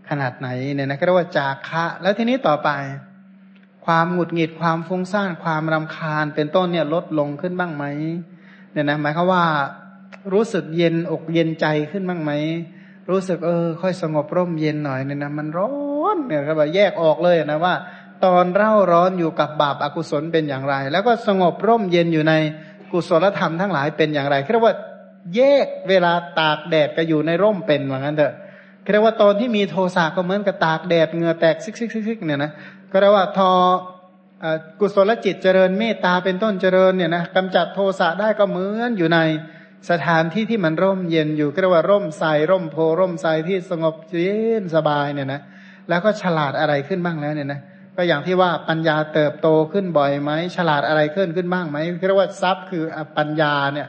[0.10, 2.70] ขนาดไหนเนี่ยนะก็เรียกว่าจากคะ แล้วทีนี้ต่อไป
[3.88, 7.84] ความหงุดหงิดความฟุ้งซ่านความรำคาญ เป็นต้นเนี่ยลดลงขึ้นบ้างไหม
[8.72, 9.44] เนี่ยนะหมายความว่า
[10.34, 12.32] รู้สึกเย็นอกเย็นใจขึ้นบ้างไหม
[13.10, 15.72] รู้สึกเออ ค่อยสงบร่มเย็นหน่อยเนี่ยนะมันร้อ
[16.16, 17.74] นเนี่ยครับแยกออกเลยนะว่า
[18.26, 22.34] ตอนเร่าร้อนอยู่กับบาปอากุศลเป็นอย่างไร แล้วก็สงบร่มเย็นอยู่ใน
[22.92, 24.76] กุศลธรรมทั้งหลายเป็นอย่างไรเรียกว่า
[25.36, 28.34] แยกเวลาตากแดดก็อยู่ในร่มเป็นเหมือนกันเถอะ
[28.92, 32.52] เรียกว่าตอนที่มีโทสะก็เหมือนกับตากแดดเหงื่อแตกซิกซิกซิกเนี่ยนะ
[32.92, 33.52] ก็เรียกว่าทอ
[34.80, 39.20] กุศลจิตเจริญเมตตาเป็นต้นเจริญเนี่ยนะกำจัดโทสะได้ก็เหมือนอยู่ใน
[39.90, 44.32] สถานที่ที่มันร่มเย็นอยู่ก็เรียกว่าร่มใสร่มโพร่มใสที่สงบเย็
[44.62, 45.42] นสบายเนี่ยนะ
[45.90, 47.60] แล้วก็ฉลาดอะไรขึ้นบ้างแล้วเนี่ยนะ
[47.96, 51.78] ก็อย่างที่ว่าปัญญาเติบโตขึ้นบ่อยไหมฉลาดอะไรขึ้นขึ้นบ้างไหม
[52.08, 52.84] เรียกว่าทรัพย์คือ
[53.18, 53.88] ปัญญาเนี่ย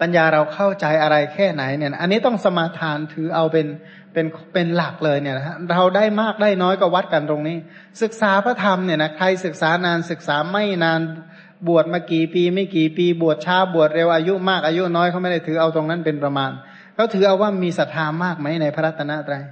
[0.00, 3.66] ปัญญาเราเข้าใจอะไรแค่ไหนเนี่ย อันนี้ต้องสมาทานถือเอาเป็น
[4.18, 7.56] เป็นเป็นหลักเลยเนี่ยนะเราได้มากได้น้อยก็วัดกันตรงนี้
[8.02, 11.00] ศึกษาพระธรรมเนี่ยนะใครศึกษานานศึกษาไม่นาน
[11.68, 16.50] บวชมากี่ปีไม่กี่ปีบวชช้าบวชเร็วอายุมากอายุน้อยเขาไม่ได้ถือเอาตรงนั้นเป็นประมาณ
[16.94, 19.42] เขาถือเอาว่ามีศรัทธามากไหมในพระรัตนตรัย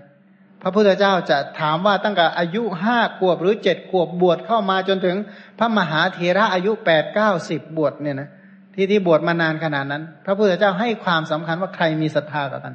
[0.62, 5.16] พระพุทธเจ้าจะถามว่าตั้งแต่อายุห้าขวบหรือเจ็ดขวบบวชเข้ามาจนถึง
[5.58, 8.28] พระมหาเถระอายุแปดเก้าสิบบวชเนี่ยนะ
[8.74, 12.74] ที่ที่บวชมานานขนาดนั้น พระพุทธเจ้าให้ความสำคัญว่าใครมีศรัทธาต่อกัน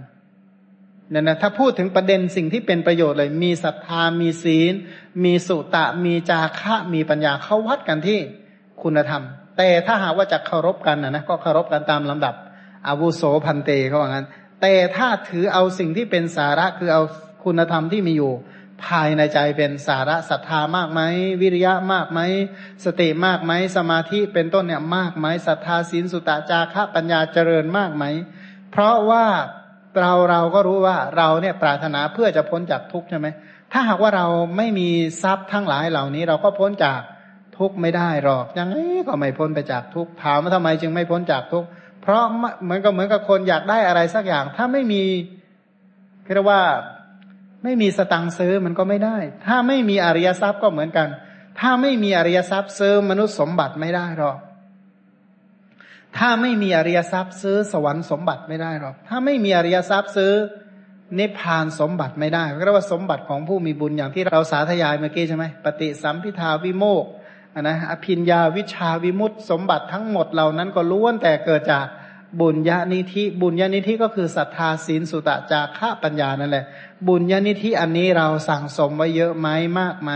[1.12, 4.74] เนี่ยนะถ้าพูดถึงประเด็นสิ่งที่เป็นประโยชน์เลย มีศรัทธามีศีล
[5.24, 8.20] มีสุตะ มีจาคะมีปัญญาเขาวัดกันที่
[8.82, 9.24] คุณธรรม
[9.58, 12.36] แต่ถ้าหากว่าจะเคารพกันนะนะก็เคารพกันตามลำดับ
[12.88, 14.28] อาวุโสพันเตเขาว่างั้น
[14.62, 17.04] แต่ถ้าถือเอาสิ่งที่เป็นสาระคือเอา
[17.44, 18.34] คุณธรรมที่มีอยู่
[18.86, 21.02] ภายในใจเป็นสาระศรัทธามากไหม
[21.42, 22.20] วิริยะมากไหม
[22.86, 28.04] สติมากไหมสมาธิเป็นต้นเนี่ยมากไหมศรัทธาศีลสุตะจาระปัญญาเจริญมากไหม
[28.72, 29.26] เพราะว่า
[30.00, 33.28] เราเราก็รู้ว่าเราเนี่ยปรารถนาเพื่อจะพ้นจากทุกข์ใช่ไหม
[33.72, 34.26] ถ้าหากว่าเรา
[34.58, 34.90] ไม่มี
[35.24, 37.00] ทรัพย์ทั้งหลายเหล่านี้ เราก็พ้นจาก
[37.58, 38.76] ทุกข์ไม่ได้หรอกยังไง
[39.08, 41.68] ก็ไม่พ้นไปจากทุกข์ถามว่าทำไมจึงไม่พ้นจากทุกข์
[42.02, 42.24] เพราะ
[42.64, 45.04] เหมือนกับเหมือนกับคนอยากได้อะไรสักอย่าง ถ้าไม่มี
[46.34, 46.62] เรียกว่า
[47.64, 51.08] ไม่มีสตังซื้อมันก็ไม่ได้ ถ้าไม่มีอริยทรัพย์ก็เหมือนกัน
[51.60, 54.38] ถ้าไม่มีอริยทรัพย์ซื้อมนุษย์สมบัติไม่ได้หรอก
[56.18, 60.32] ถ้าไม่มีอริยทรัพย์ซื้อสวรรค์สมบัติไม่ได้หรอก ถ้าไม่มีอริยทรัพย์ซื้อ
[61.20, 67.06] นิพพานสมบัติไม่ได้เรียกว่าสมบัติของผู้มีบุญอย่างที่เราสาธยายเมื่อกี้ใช่ไหมปฏิสัมพิทาวิโมก
[67.62, 71.86] นะอภิญญาวิชาวิมุตติสมบัติทั้งหมดเหล่านั้นก็ล้วนแต่เกิดจาก
[72.42, 76.66] บุญญาณิธิ บุญญาณิธิก็คือศรัทธาศีลสุตะจาระปัญญานั่นแหละ
[77.08, 79.48] บุญญาณิธิอันนี้เราสั่งสมไว้เยอะไหม
[79.80, 80.12] มากไหม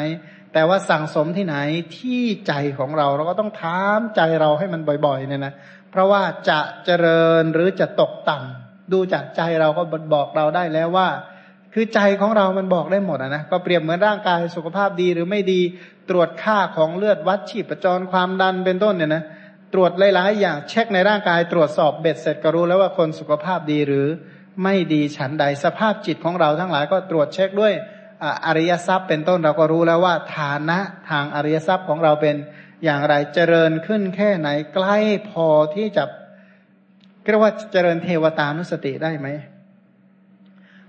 [0.53, 1.55] แต่ว่าสั่งสมที่ไหน
[1.97, 5.53] ที่ใจของเราเราก็ต้องถามใจเราให้มันบ่อยๆเนี่ยนะ
[5.95, 9.83] เพราะว่าจะเจริญหรือจะตกต่ำดูจากใจเราก็
[10.13, 11.07] บอกเราได้แล้วว่า
[11.73, 15.61] คือใจของเรามันบอกได้หมดนะก็เปรียบเหมือนร่างกายสุขภาพดีหรือไม่ดี
[16.09, 19.23] ตรวจค่าของเลือดวัดชีพจรความดันเป็นต้นเนี่ยนะ
[19.73, 24.07] ตรวจหลายๆอย่างเช็คในร่างกายตรวจสอบเบ็ดเสร็จก็รู้แล้วว่าคนสุขภาพดีหรือ
[24.63, 27.73] ไม่ดีฉันใดสภาพจิตของเราทั้งหลายก็ตรวจเช็คด้วย
[28.45, 30.79] อริยทรัพย์เป็นต้นเราก็รู้แล้วว่าฐานะ
[31.09, 32.35] ทางอริยทรัพย์ของเราเป็น
[32.83, 34.97] อย่างไรเจริญขึ้นแค่ไหนใกล้
[35.29, 36.03] พอที่จะ
[37.29, 39.27] เรียกว่าเจริญเทวตานุสติได้ไหม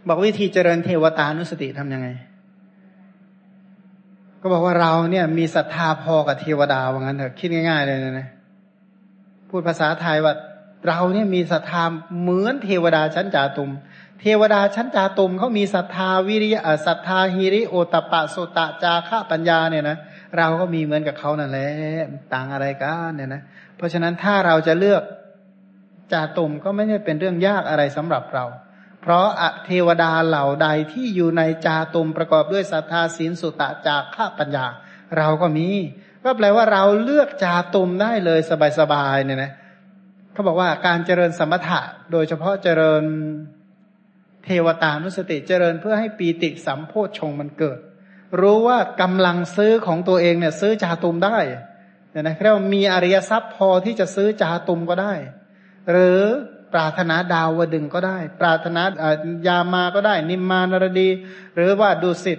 [0.09, 2.09] บอกวิธีเจริญเทวตานุสติทํำยังไง
[4.41, 8.29] ก็บอกว่าเราเนี่ยมีศรัทธาพอกับเทวดาว่างั้นเถอะคิดง่าย ๆ เลยนะ
[9.49, 10.35] พูดภาษาไทยว่า
[10.89, 11.83] เราเนี่ยมีศรัทธา
[12.21, 13.71] เหมือนเทวดาชั้นจาตุม
[14.21, 21.71] เทวดาชั้นจาตุมเขามีศรัทธาวิริยะศรัทธาฮิริโอตปะโสตะจาระปัญญาเนี่ยนะเเราก็มีเหมือนกับเขานั่นแหละ
[22.35, 23.43] ต่างอะไรกันเนี่ยนะ
[23.77, 25.03] เพราะฉะนั้นถ้าเราจะเลือก
[26.13, 28.45] จาตุมก็ไม่ใช่เป็นเรื่องยากอะไรสำหรับเรา
[29.03, 29.27] เพราะ
[29.67, 34.67] เทวดาเหล่าใดที่อยู่ในจาตุมประกอบด้วยศรัทธาศีลสุตะจาระปัญญา
[35.17, 35.69] เราก็มี
[36.25, 38.41] ก็แปลว่าเราเลือกจาตุมได้เลย
[38.81, 39.53] สบายๆเนี่ยนะ
[40.33, 41.81] เขาบอกว่าการเจริญสมถะ
[42.13, 43.03] โดยเฉพาะเจริญ
[44.45, 47.79] เทวตานุสติเจริญเพื่อให้ปีติสัมโพชฌงมันเกิด
[48.41, 51.39] รู้ว่ากำลังซื้อของตัวเองเนี่ย ซื้อจาตุมได้
[52.11, 55.15] เนี่ยนะเรียกว่ามีอริยทรัพย์พอที่จะซื้อจาตุมก็ได้
[55.91, 56.21] หรือ
[56.73, 58.83] ปรารถนาดาวดึงก็ได้ ปรารถนา
[59.47, 61.09] ยามาก็ได้ นิมมานรดี
[61.55, 62.39] หรือว่าดุสิต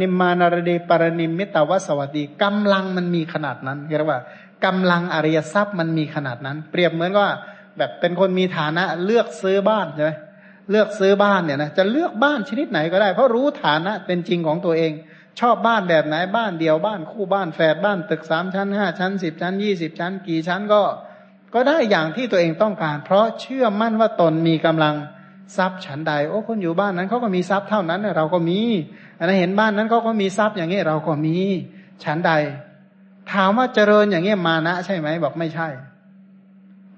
[0.00, 4.20] นิมมานรดีปรนิมมิตาวสวัสดีกำลังมันมีขนาดนั้นเรียกว่า
[4.64, 7.28] กำลังอริยทรัพย์มันมีขนาดนั้น เปรียบเหมือนว่า
[7.78, 10.12] แบบเป็นคนมีฐานะเลือกซื้อบ้านใช่ไหม
[10.70, 14.92] เลือกซื้อบ้านเนี่ยนะจะเลือกบ้านชนิดไหนก็ได้ เพราะรู้ฐานะเป็นจริงของตัวเอง
[15.40, 20.82] ชอบบ้านแบบไหนบ้านเดียวบ้านคู่บ้านแฝดบ้านตึกสามชั้นห้าชั้นสิบชั้นยี่สิบชั้น กี่ชั้นก็
[21.54, 24.94] ก็ได้อย่างที่ตัวเองต้องการ เพราะเชื่อมั่นว่าตนมีกำลัง
[25.56, 28.60] ทรัพย์ฉันใด โอ้คนอยู่บ้านนั้นเขาก็มีทรัพย์เท่านั้นเราก็มี
[29.18, 31.36] อันนั้นเห็นบ้านนั้นเขาก็มีทรัพย์อย่างนี้เราก็มี
[32.04, 32.32] ฉันใด
[33.32, 35.68] ถามว่าเจริญอย่างเงี้ยมานะ ใช่ไหมบอกไม่ใช่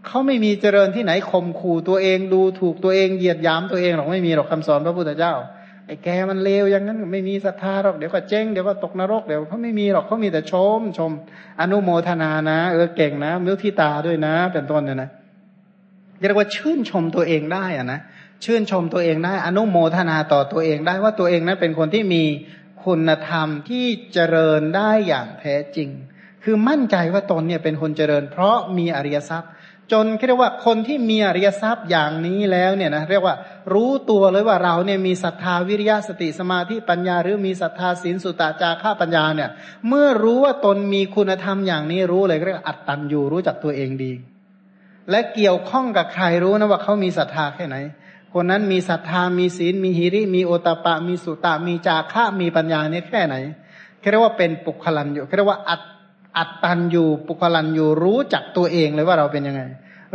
[0.07, 5.35] เขาไม่มีเจริญที่ไหนข่มขู่ตัวเองดูถูกตัวเองเหยียดยามตัวเองหรอกไม่มีหรอกคำสอนพระพุทธเจ้า
[5.87, 11.11] ไอ้แกมันเลวอย่างนั้นไม่มีศรัทธาหรอกเดี๋ยวก็เจ๊งเดี๋ยวก็ตกนรกเดี๋ยวเขาไม่มีหรอกเขามีแต่ชมชม
[11.61, 15.11] อนุโมทนานะ เออเก่งนะมุทิตาด้วยนะ เป็นต้นเนี่ยนะ
[16.21, 18.01] เรียกว่าชื่นชมตัวเองได้อะนะ
[18.45, 22.23] ชื่นชมตัวเองได้ อนุโมทนาต่อตัวเองได้ว่าตัวเองนั้นเป็นคนที่มี
[22.85, 25.89] คุณธรรมที่เจริญได้อย่างแท้จริง
[26.45, 29.51] คือมั่นใจว่าตนเนี่ยเป็นคนเจริญ เพราะมีอริยทรัพย์
[29.93, 33.35] จนเรียกว่าคนที่มีอริยทรัพย์อย่างนี้แล้วเนี่ยนะเรียกว่า
[33.73, 39.51] รู้ตัวเลยว่าเราเนี่ยมีศรัทธาวิริยะสติสมาธิปัญญา หรือมีศรัทธาศีลสุตตาจาระปัญญาเนี่ย
[39.89, 44.13] เมื่อรู้ว่าตนมีคุณธรรมอย่างนี้รู้เลยเรียกอัตตันอยู่รู้จักตัวเองดี
[45.11, 47.77] และเกี่ยวข้องกับใครรู้นะว่าเขามีศรัทธาแค่ไหน
[48.35, 53.37] คนนั้นมีศรัทธามีศีลมีหิริ มีโอตปะ มีสุตตามีจาระมีปัญญาเนี่ยแค่ไหน
[54.11, 55.83] เรียกว่าเป็นปุคลันอยู่เรียกว่าอัต
[56.39, 59.63] อัตตันอยู่ปุคลันอยู่รู้จักตัวเองเลยว่าเราเป็นยังไง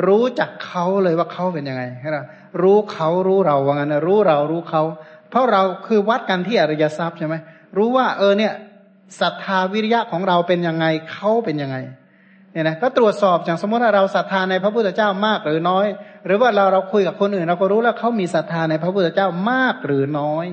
[0.07, 4.81] รู้จักเขาเลยว่าเขาเป็นยังไงใช่ไรู้เขารู้เราว่างั้นรู้เรารู้เขา
[5.29, 7.35] เพราะเราคือวัดกันที่อริยทรัพย์ใช่ไหม
[7.77, 8.53] รู้ว่า เออเนี่ย
[9.21, 11.77] ศรัทธาวิริยะของเราเป็นยังไงเขาเป็นยังไง
[12.51, 15.87] เนี่ยนะก็ตรวจสอบอย่างสมมติว่าเราศรัทธาในพระพุทธเจ้ามากหรือน้อย
[16.25, 20.47] หรือว่าเราเราคุยกับคนอื่น เราก็รู้แล้วเขามีศรัทธาในพระพุทธเจ้ามากหรือน้อย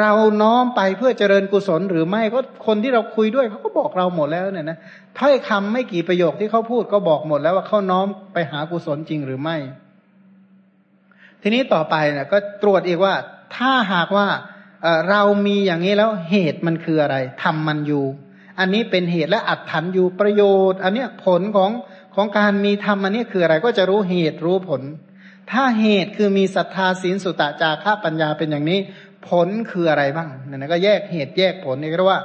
[0.00, 0.12] เรา
[0.42, 4.78] น้อมไปเพื่อเจริญกุศลหรือไม่ก็คนที่เราคุยด้วยเขาก็บอกเราหมดแล้วเนี่ยนะ
[5.18, 9.56] ถ้อยคำไม่กี่ประโยคที่เขาพูดก็บอกหมดแล้วว่าเขาน้อมไปหากุศลจริงหรือไม่
[11.42, 13.14] ทีนี้ต่อไปเนี่ยก็ตรวจอีกว่า
[13.56, 14.26] ถ้าหากว่า
[15.08, 18.04] เรามีอย่างนี้แล้วเหตุมันคืออะไรทำมันอยู่
[18.58, 21.70] อันนี้เป็นเหตุและอัดถันอยู่ประโยชน์ อันเนี้ยผลของ
[22.14, 24.82] ของการมีธรรมอันนี้คืออะไรก็จะรู้เหตุรู้ผล
[25.52, 28.78] ถ้าเหตุคือมีศรัทธาศีลสุตะจาระปัญญาเป็นอย่างนี้
[29.26, 32.22] ผลคืออะไรบ้างเนี่ยนะก็แยกเหตุแยกผลนี่เรียกว่า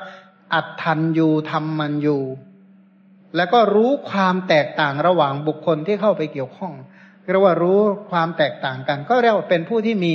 [0.54, 2.18] อัตทันยูทำมันยู
[3.36, 6.74] แล้วก็รู้ความแตกต่างระหว่างบุคคลที่เข้าไปเกี่ยวข้อง
[7.32, 7.80] เรียกว่ารู้
[8.12, 10.14] ความแตกต่างกัน ก็เรียกว่าเป็นผู้ที่มี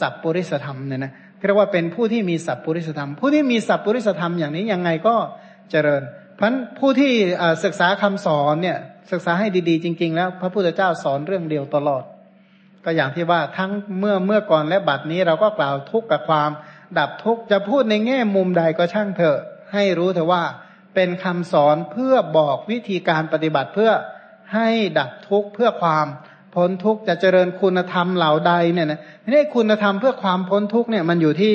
[0.00, 1.12] สัพปริสธรรมเนี่ยนะ
[1.46, 5.14] เรียกว่าเป็นผู้ที่มีสัพปริสธรรม ผู้ที่มีสัพปริสธรรมอย่างนี้ยังไงก็
[5.70, 6.02] เจริญ
[6.36, 7.12] เพราะผู้ที่
[7.64, 8.78] ศึกษาคำสอนเนี่ย
[9.12, 12.02] ศึกษาให้ดีๆ จริง ๆ แล้ว พระพุทธเจ้าสอนเรื่องเดียวตลอด
[12.88, 16.50] ก็อย่างที่ว่าทั้งเมื่อเมื่อก่อนและบัดนี้เราก็กล่าวทุกข์กับความ
[16.98, 19.38] ดับทุกข์จะพูดในแง่มุมใดก็ช่างเถอะ
[19.72, 20.42] ให้รู้เถอะว่า
[20.94, 23.90] เป็นคำสอนเพื่อบอกวิธีการปฏิบัติเพื่อ
[24.54, 24.68] ให้
[24.98, 26.06] ดับทุกข์เพื่อความ
[26.54, 31.54] พ้นทุกข์จะเจริญคุณธรรมเหล่าใดเนี่ยนะนี่คุณธรรมเพื่อความพ้นทุกข์เนี่ยมันอยู่ที่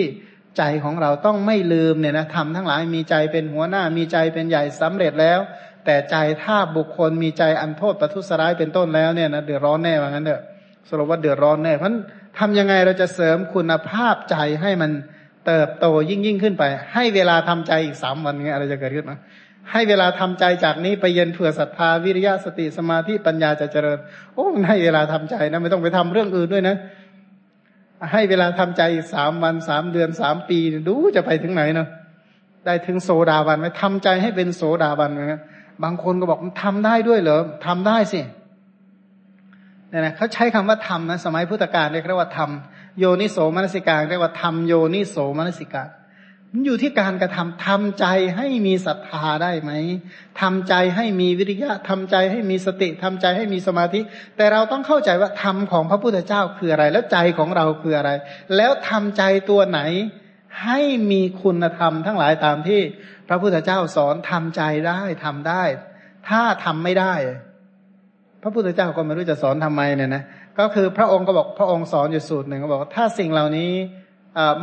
[0.58, 5.40] ใจของเราต้องไม่ลืมเนี่ยนะทำทั้งหลายมีใจเป็นหัวหน้ามีใจเป็นใหญ่สำเร็จแล้ว
[5.86, 10.44] แต่ใจถ้าบุคคลมีใจอันโทษประทุษร้ายเป็นต้นแล้วเนี่ยนะเดือดร้อนแน่ว่างั้นเถอะ
[10.90, 11.94] สรุปว่าเดือดร้อนแน่เพราะ
[12.40, 14.92] ทำยังไงเราจะเสริมคุณภาพใจให้มัน
[15.46, 16.64] เติบโตยิ่งยิ่งขึ้นไป
[16.94, 19.20] ให้เวลาทำใจอีกสามวันเงี้ยอะไรจะเกิดขึ้นนะ
[19.72, 23.98] ให้เวลาทำใจจากนี้ไปเย็นเผื่อศรัทธาวิริยะสติสมาธิปัญญาจะเจริญ
[24.36, 26.76] โอ้ให้เวลาทำใจนะไม่ต้องไปทำเรื่องอื่นด้วยนะ
[28.12, 31.88] ให้เวลาทำใจอีกสามวันสามเดือนสามปีดูจะไปถึงไหนเนาะ
[32.66, 35.34] ได้ถึงโซดาบันไหมทำใจให้เป็นโสดาบันไหม
[35.84, 38.20] บางคนก็บอกทำได้ด้วยเหรอทำได้สิ
[39.94, 45.90] เนี่ยนะเขาใช้คำว่าทำนะสมัยพุทธกาลเรียกว่าทำโยนิโสมนสิการเรียกว่าทำโยนิโสมนสิการ
[46.52, 49.72] มันอยู่ที่การกระทำทำใจให้มีศรัทธาได้ไหม
[50.42, 54.02] ทำใจให้มีวิริยะทำใจให้มีสติทำใจให้มีสมาธิ
[54.38, 58.12] แต่เราต้องเข้าใจว่าธรรมของพระพุทธเจ้าคืออะไร แล้วใจของเราคืออะไร
[58.56, 59.80] แล้วทำใจตัวไหน
[60.64, 60.80] ให้
[61.12, 62.82] มีคุณธรรมทั้งหลายตามที่
[63.28, 65.64] พระพุทธเจ้าสอนทำใจได้ทำได้
[66.30, 67.14] ถ้าทำไม่ได้
[68.44, 70.24] พระพุทธเจ้าก็ไม่รู้จะสอนทำไมเนี่ยนะ
[70.60, 73.72] ก็คือพระองค์ก็บอกพระองค์สอนอยู่สูตรหนึ่งก็บอกว่าถ้าสิ่งเหล่านี้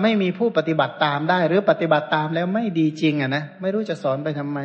[0.02, 4.58] ไม่มีผู้ปฏิบัติตามได้ หรือปฏิบัติตามแล้วไม่ดีจริงอะนะไม่รู้จะสอนไปทำไม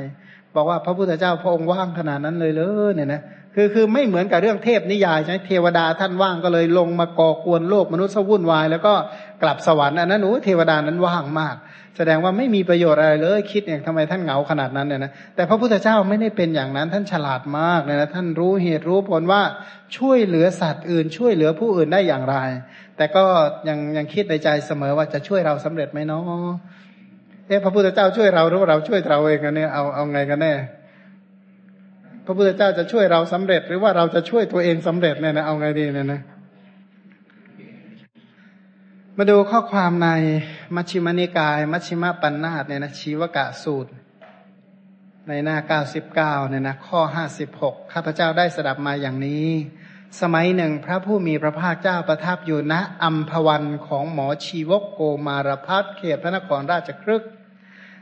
[0.56, 3.22] บอกว่าพระพุทธเจ้าพระองค์ว่างขนาดนั้นเลยเลยเนี่ยนะ
[3.56, 8.94] คือคือไม่เหมือนกับเรื่องเทพนิยายใช่เทวดาท่านว่างก็เลยลงมาก่อกวนโลกมนุษย์วุ่นวาย แล้วก็
[9.44, 11.56] กลับสวรรค์อันนั้นโอ้เทวดานั้นว่างมาก
[11.98, 19.42] แสดงว่าไม่มีประโยชน์อะไรเลย คิดเนี่ยทำไมท่านเหงาขนาดนั้นเนี่ยนะแต่พระพุทธเจ้าไม่ได้เป็นอย่างนั้นท่านฉลาดมากเลยนะท่านรู้เหตุรู้ผลว่า
[19.98, 22.36] ช่วยเหลือสัตว์อื่น ช่วยเหลือผู้อื่นได้อย่างไร
[22.98, 23.24] แต่ก็
[23.68, 26.24] ยังยังคิดในใจเสมอว่าจะช่วยเราสำเร็จไหมเนาะ
[27.48, 30.54] เอ๊ะพระพุทธเจ้าช่วยเราหรือว่าเราช่วยเราเองกันเนี่ยเอาเอาไงกันแน่
[32.26, 36.22] พระพุทธเจ้าจะช่วยเราสำเร็จ หรือว่าเราจะช่วยตัวเองสำเร็จเนี่ยนะเอาไงดีเนี่ยนะ
[39.18, 40.08] มาดูข้อความใน
[40.74, 43.92] มัชฌิมนิกาย มัชฌิมปัญนาตเนี่ยนะชีวกะสูตร
[45.28, 49.48] ในหน้าเก้าสิบเก้าเนี่ยนะข้อห้าสิบหกข้าพเจ้าได้สดับมาอย่างนี้
[50.22, 57.24] สมัยหนึ่งพระผู้มีพระภาคเจ้าประทับอยู่ณอัมพวันของหมอชีวกโกมารพัฒเขตพระนครราชครึก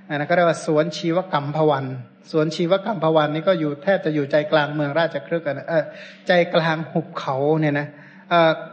[0.07, 1.85] อันนั้นก็เรียกว่าสวนชีวกรรมพวัน
[2.31, 5.83] สวนชีวกรรมพวันนี่ก็อยู่แทบจะอยู่ใจกลางเมืองราชครึกกันเออ
[6.27, 7.93] ใจกลางหุบเขาเนี่ยนะเ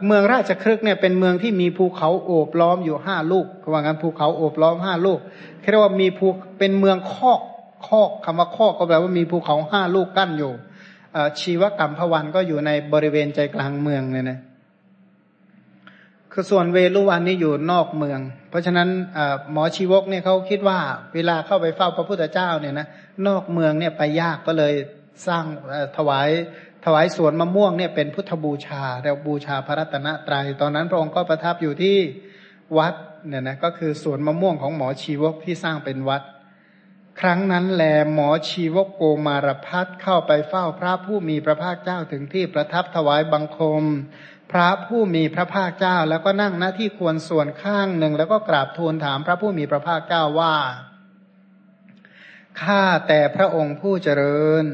[0.05, 5.19] เมืองราชครึกเนี่ยเป็นเมืองที่มีภูเขาโอบล้อมอยู่ห้าลูกว่างั้นภูเขาโอบล้อมห้าลูก
[5.69, 6.27] เรียกว่ามีภู
[6.59, 7.41] เป็นเมืองคอก
[7.87, 10.51] คอกคำว่าคอกก็แปลว่ามีภูเขาห้าลูกกั้นอยู่
[11.39, 14.39] ชีวกรรมพวันก็อยู่ในบริเวณใจกลางเมืองเนี่ยนะ
[16.31, 18.89] คือส่วนเวลุวันนี่อยู่นอกเมือง เพราะฉะนั้น
[19.51, 20.79] หมอชีวกเนี่ยเขาคิดว่า
[21.13, 22.87] เวลาเข้าไปเฝ้าพระพุทธเจ้าเนี่ยนะ
[23.27, 24.73] นอกเมืองเนี่ยไปยากก็เลย
[25.27, 25.45] สร้าง
[25.97, 26.29] ถวาย
[26.85, 31.97] ถวายสวนมะม่วงเนี่ยเป็นพุทธบูชาเราบูชาพระรัตนตรยัย ตอนนั้นพระองค์ก็ประทับอยู่ที่
[32.77, 32.93] วัด
[33.27, 36.21] เนี่ยนะก็คือสวนมะม่วงของหมอชีวกที่สร้างเป็นวัด
[37.19, 43.83] ครั้งนั้นแลหมอชีวกโกมารพัฒเข้าไปเฝ้าพระผู้มีพระภาคเจ้าถึงที่ประทับถวายบังคม
[44.51, 50.55] พระผู้มีพระภาคเจ้าแล้วก็นั่งหน้าที่ควรส่วนข้างหนึ่ง แล้วก็กราบทูลถามพระผู้มีพระภาคเจ้าว่า
[52.61, 54.65] ข้าแต่พระองค์ผู้เจริญ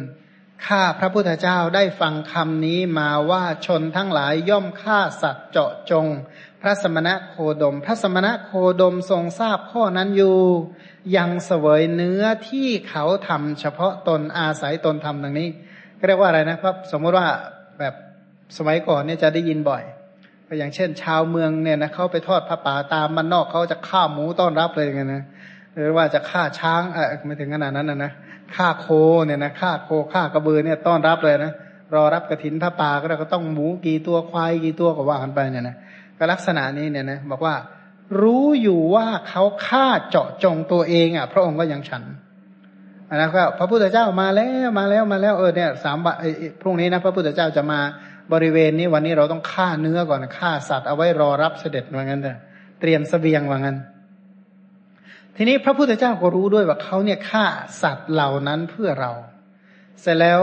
[0.66, 6.06] ข้าพระพุทธเจ้าได้ฟังคำนี้มาว่าชนทั้งหลายย่อมฆ่าสัตว์เจาะจง
[6.62, 8.52] พระสมณะโคดม พระสมณะโค
[8.82, 10.38] ดมทรงทราบข้อนั้นอยู่
[11.16, 15.50] ยังเสวยเนื้อที่เขาทำเฉพาะตนอาศัยตนทำดังนี้
[16.08, 17.28] เรียกว่าอะไรนะครับ สมมติว่า
[17.80, 17.94] แบบ
[18.58, 19.84] สมัยก่อนเนี่ยจะได้ยินบ่อย
[20.58, 25.24] อย่างเช่น ชาวเมืองเนี่ยนะเขาไปทอดพระป่าตามมันนอกเขาจะฆ่าหมูต้อนรับเลยไงนะ
[25.76, 28.12] หรือว่าจะฆ่าช้างเออไม่ถึงขนาดนั้นนะนะ
[28.56, 28.88] ฆ่าโค
[29.26, 31.54] เนี่ยนะฆ่าโคฆ่ากระบือเนี่ยต้อนรับเลยนะ
[31.94, 35.76] รอรับกระถินพระป่าก็เราก็ต้องหมูกี่ตัวควายกี่ตัวก็ว่ากันไปเนี่ยนะ
[36.18, 37.56] ก็ลักษณะนี้เนี่ยนะบอกว่า
[38.22, 42.04] รู้อยู่ว่าเขาฆ่าเจาะจงตัวเองอะ พระองค์ก็ยังฉัน
[43.10, 46.16] อันนั้นก็พระพุทธเจ้ามาแล้วมาแล้วมาแล้วเออเนี่ยสามวัน
[46.62, 47.80] พรุ่งนี้นะพระพุทธเจ้าจะมา
[48.34, 52.38] บริเวณนี้วันนี้เราต้องฆ่าเนื้อก่อนฆ่าสัตว์เอาไว้รอรับเสด็จว่างั้นเถอะ
[52.82, 53.78] เตรียมสเสบียงว่างั้น
[55.40, 57.46] ทีนี้พระพุทธเจ้าก็รู้ด้วยว่าเขาเนี่ยฆ่า
[57.82, 59.12] สัตว์เหล่านั้นเพื่อเรา
[60.02, 60.42] เสร็จแล้ว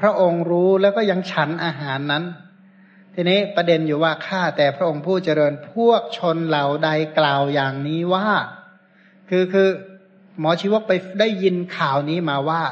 [0.00, 2.24] พระองค์รู้แล้วก็ยังฉันอาหารนั้น
[3.14, 8.28] ทีนี้ประเด็นอยู่ว่าข้าแต่พระองค์ผู้เจริญพวกชนเหล่าใดกล่าวอย่างนี้ว่า
[9.28, 9.68] คือคือ
[10.40, 12.62] หมอชีวกไปได้ยินข่าวนี้มาว่า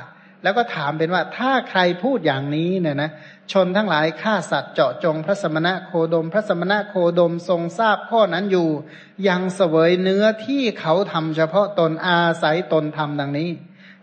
[0.42, 3.10] แล้วก็ถามเป็นว่าถ้าใครพูดอย่างนี้เนี่ยนะ
[3.52, 8.68] ชนทั้งหลายฆ่าสัตว์เจาะจงพระสมณะโคดม พระสมณะโคดมทรงทราบข้อนั้นอยู่
[9.28, 13.50] ยังเสวยเนื้อที่เขาทำเฉพาะตนอาศัยตนทำดังนี้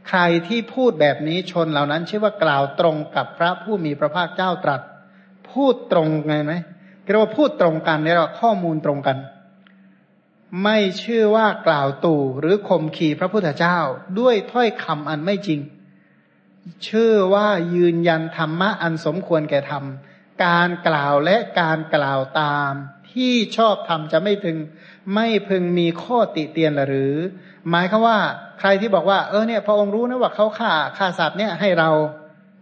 [0.07, 4.81] ใครที่พูดแบบนี้ชนเหล่านั้นชื่อว่ากล่าวตรงกับพระผู้มีพระภาคเจ้าตรัส
[5.51, 6.53] พูดตรงไงไหม
[7.03, 9.17] เรียกว่าพูดตรงกันเนี่ยเราข้อมูลตรงกัน
[10.63, 13.77] ไม่ชื่อว่ากล่าวตู่หรือข่มขีพระพุทธเจ้า
[14.19, 15.59] ด้วยถ้อยคำอันไม่จริง
[16.87, 19.83] ชื่อว่ายืนยันธรรมะอันสมควรแก่ธรรม
[20.45, 22.71] การกล่าวและการกล่าวตาม
[23.11, 24.57] ที่ชอบทำจะไม่พึง
[25.15, 27.15] ไม่พึงมีข้อติเตียนหรือ
[27.69, 28.17] หมายคือว่า
[28.59, 31.89] ใครที่บอกว่าเออเนี่ยพระองค์รู้นะว่าเขาฆ่าฆ่าสัตว์เนี่ยให้เรา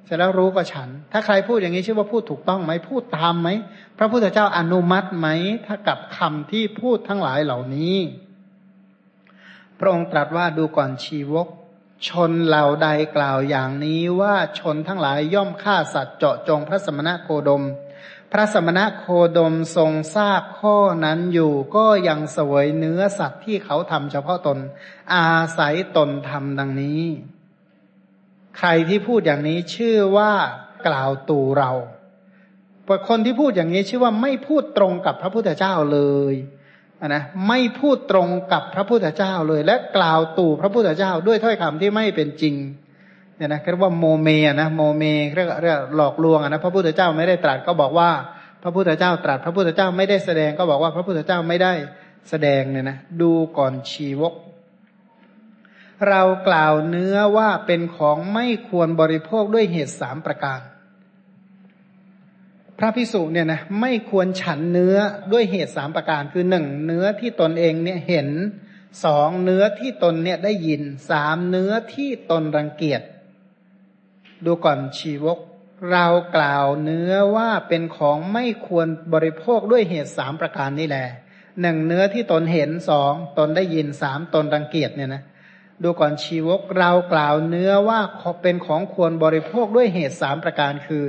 [0.06, 3.50] เสร็จแล้วรู้ก็ฉัน ถ้าใครพูดอย่างนี้ชื่อว่าพูดถูกต้องไหมพูดตามไหม
[3.98, 5.28] พระพุทธเจ้าอนุมัติไหม
[5.66, 7.96] ถ้ากับคำที่พูดทั้งหลายเหล่านี้
[9.80, 11.48] พระองค์ตรัสว่าดูก่อนชีวก
[12.08, 17.64] ชนเหล่าใดกล่าวอย่างนี้ว่าชนทั้งหลายย่อมฆ่าสัตว์เจาะจงพระสมณะโคดม
[18.32, 19.06] พระสมณะโค
[19.38, 24.58] ดมทรงทราบข้อนั้นอยู่ก็ยังเสวยเนื้อสัตว์ที่เขาทำเฉพาะตน
[25.14, 27.04] อาศัยตนทำดังนี้
[28.58, 30.34] ใครที่พูดอย่างนี้ชื่อว่า
[30.88, 31.72] กล่าวตู่เรา
[33.10, 36.00] คนที่พูดอย่างนี้ชื่อว่าไม่พูดตรงกับพระพุทธเจ้าเล
[36.34, 36.36] ย
[37.08, 42.56] นะไม่พูดตรงกับพระพุทธเจ้าเลย และกล่าวตู่พระพุทธเจ้าด้วยถ้อยคำที่ไม่เป็นจริง
[43.38, 44.30] เนี่ยนะเรียกว่าโมเม
[44.62, 45.04] นะโมเม
[45.36, 48.10] เรียกเรียกหลอกลวงนะพระพุทธเจ้าไม่ได้ตรัสก็บอกว่า
[48.64, 51.74] พระพุทธเจ้าตรัส พระพุทธเจ้าไม่ได้แสดงก็บอกว่าพระพุทธเจ้าไม่ได้
[52.30, 54.34] แสดงเนี่ยนะดูก่อนชีวก
[56.10, 60.60] เรากล่าวเนื้อว่าเป็นของไม่ควรบริโภคด้วยเหตุสามประการ
[62.80, 64.98] พระพิสุเนี่ยนะไม่ควรฉันเนื้อ
[65.32, 68.28] ด้วยเหตุสามประการคือหนึ่งเนื้อที่ตนเองเนี่ยเห็น
[69.06, 73.02] สองเนื้อที่ตนเนี่ยได้ยินสามเนื้อที่ตนรังเกียจ
[74.46, 75.38] ดูก่อนชีวก
[75.92, 81.08] เรากล่าวเนื้อว่าเป็นของไม่ควรบริโภคด้วยเหตุสามประการนี่แหละ
[81.62, 85.24] หนึ่งเนื้อที่ตนเห็นสองตนได้ยินสามตนรังเกียจเนี่ยนะ
[85.84, 88.00] ดูก่อนชีวกเรากล่าวเนื้อว่า
[88.42, 91.06] เป็นของควรบริโภคด้วยเหตุสามประการคือ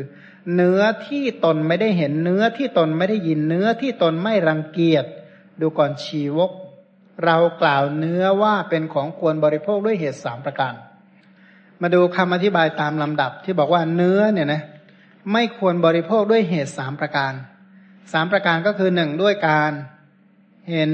[0.57, 5.05] เนื้อที่ตนไม่ได้เห็นเนื้อที่ตนไม่ได้ยินเนื้อที่ตนไม่รังเกียจ
[5.61, 6.51] ดูก่อนชีวก
[7.25, 10.75] เรากล่าวเนื้อว่าเป็นของควรบริโภคด้วยเหตุสามประการ
[11.81, 14.63] มาดูคำอธิบายตามลำดับที่บอกว่าเนื้อเนี่ยนะ
[15.33, 17.33] ไม่ควรบริโภคด้วยเหตุสามประการ
[18.13, 19.73] สามประการก็คือหนึ่งด้วยการ
[20.71, 20.91] เห็น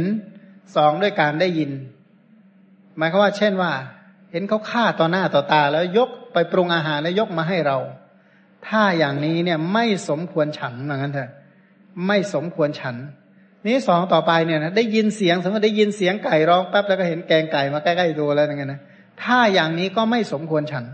[0.77, 1.71] สองด้วยการได้ยิน
[2.97, 3.73] หมายความว่า เช่นว่า
[4.31, 7.79] เห็นเขาฆ่าต่อหน้าต่อตาแล้วยกไปปรุงอาหารแล้วยกมาให้เรา
[8.69, 11.31] ถ้าอย่างนี้เนี่ยไม่สมควรฉันเหมือนกันเถอะ
[12.07, 12.97] ไม่สมควรฉัน
[13.67, 18.81] นี้สองต่อไปเนี่ยนะได้ยินเสียง สมมติได้ยินเสียงไก่ร้องแป๊บแล้วก็เห็นแกงไก่มาใกล้ๆตัวแล้วอย่างเงี้ยนะ
[19.23, 20.85] ถ้าอย่างนี้ก็ไม่สมควรฉัน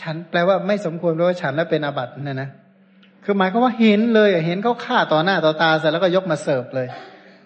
[0.00, 2.50] ฉันแปลว่าไม่สมควรเพราะว่าฉันแล้วเป็นอาบัติเนี่ยนะ
[3.24, 6.88] คือหมายความว่าเห็นเลยเห็นเขาฆ่าต่อหน้าต่อตาเสร็จแล้วก็ยกมาเสิร์ฟเลย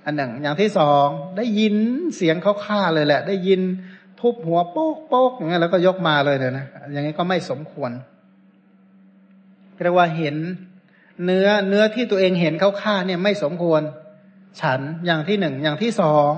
[0.05, 1.07] อันหนึ่งอย่างที่สอง
[1.37, 1.75] ได้ยิน
[2.17, 3.61] เสียงเขาฆ่าเลยแหละ ได้ยิน
[4.21, 7.91] ทุบหัวโป๊กโป๊กอย่างเงี้ยแล้วก็ยกมาเลยเนี่ยนะอย่างนี้ก็ไม่สมควร
[9.83, 10.37] เรียกว่าเห็น
[11.25, 13.83] เนื้อเนื้อที่ตัวเองเห็นเขาฆ่าเนี่ยไม่สมควร
[14.61, 16.33] ฉันอย่างที่หนึ่งอย่างที่สอง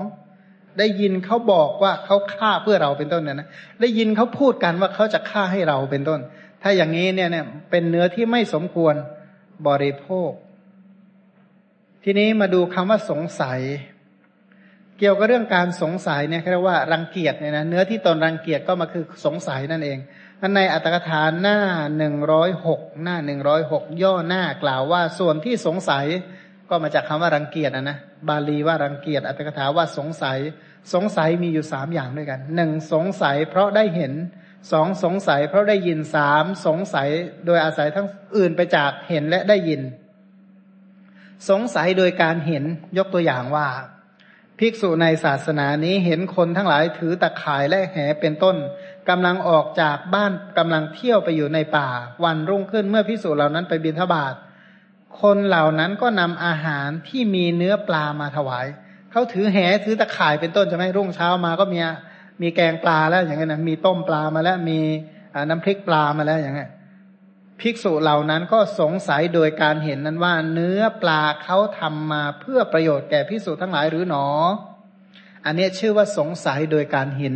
[0.79, 3.47] ได้ยินเขาบอกว่าเขาฆ่าเพื่อเราเป็นต้นเนี่ยนะ
[3.81, 6.19] ได้ยินเขาพูดกันว่าเขาจะฆ่าให้เราเป็นต้น
[6.61, 8.95] ถ้าอย่างนี้เนี่ยเนี่ยเป็นเนื้อที่ไม่สมควร
[9.67, 10.31] บริโภค
[12.03, 13.59] ทีนี้มาดูคำว่าสงสัย
[14.99, 19.97] เกี่ยวกับเรื่องการสงสัยเนี่ยเรียกว่ารังเกียจเนี่ยนะเนื้อที่ตนรังเกียจก็มาคือสงสัยนั่นเอง
[20.41, 21.59] อันในอัตถกถาหน้า
[21.97, 26.05] หนึ่งร้อยหกหน้าหนึ่งร้อยหกย่อหน้ากล่าวว่าส่วนที่สงสัย
[26.69, 30.37] ก็มาจากคำว่ารังเกียจนะนะบาลีว่ารังเกียจอัตถกถาว่าสงสัย
[30.93, 34.13] สงสัยมีอยู่สามอย่างด้วยกันหนึ่งสงสัยเพราะได้เห็น
[34.71, 37.09] สองสงสัยเพราะได้ยินสามสงสัย
[37.45, 38.07] โดยอาศัยทั้ง
[38.37, 39.81] อื่นไปจากเห็นและได้ยิน
[41.49, 42.63] สงสัยโดยการเห็น
[42.97, 43.67] ยกตัวอย่างว่า
[44.59, 48.55] ภิกษุในศาสนานี้เห็นคนทั้งหลายถือตะข่ายและแหเป็นต้น
[49.09, 51.89] กำลังออกจากบ้านกำลังเที่ยวไปอยู่ในป่า
[52.25, 54.33] วันรุ่งขึ้นเมื่อภิกษุเหล่านั้นไปบิณฑบาต
[55.21, 58.65] คนเหล่านั้นก็นำอาหารที่มีเนื้อปลามาถวาย
[59.11, 61.79] เขาถือแหถือตะข่ายเป็นต้นจะไหมรุ่งเช้ามาก็มี
[62.41, 64.79] มีแกงปลาแล้วอย่างเงี้ยนะมีต้มปลามาแล้วมี
[65.49, 66.69] น้ำพริกปลามาแล้วอย่างเงี้ย
[67.61, 74.25] ภิกษุเหล่านั้นก็สงสัยโดยการเห็นนั้นว่า เนื้อปลาเขาทำมาเพื่อประโยชน์แก่ภิกษุทั้งหลายหรือหนอ
[75.45, 77.35] อันนี้ชื่อว่าสงสัยโดยการเห็น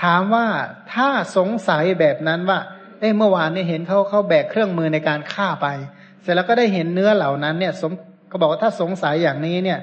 [0.00, 0.46] ถามว่า
[0.92, 2.58] ถ้าสงสัยแบบนั้นว่า
[3.00, 5.66] เอ้เมื่อวานนี้เห็นเขาเขาแบกเครื่องมือในการฆ่าไป
[6.22, 7.92] เสร็จแล้วก็ได้เห็นเนื้อเหล่านั้นเนี่ยสม
[8.30, 9.80] ก็บอกว่าถ้าสงสัยอย่างนี้เนี่ย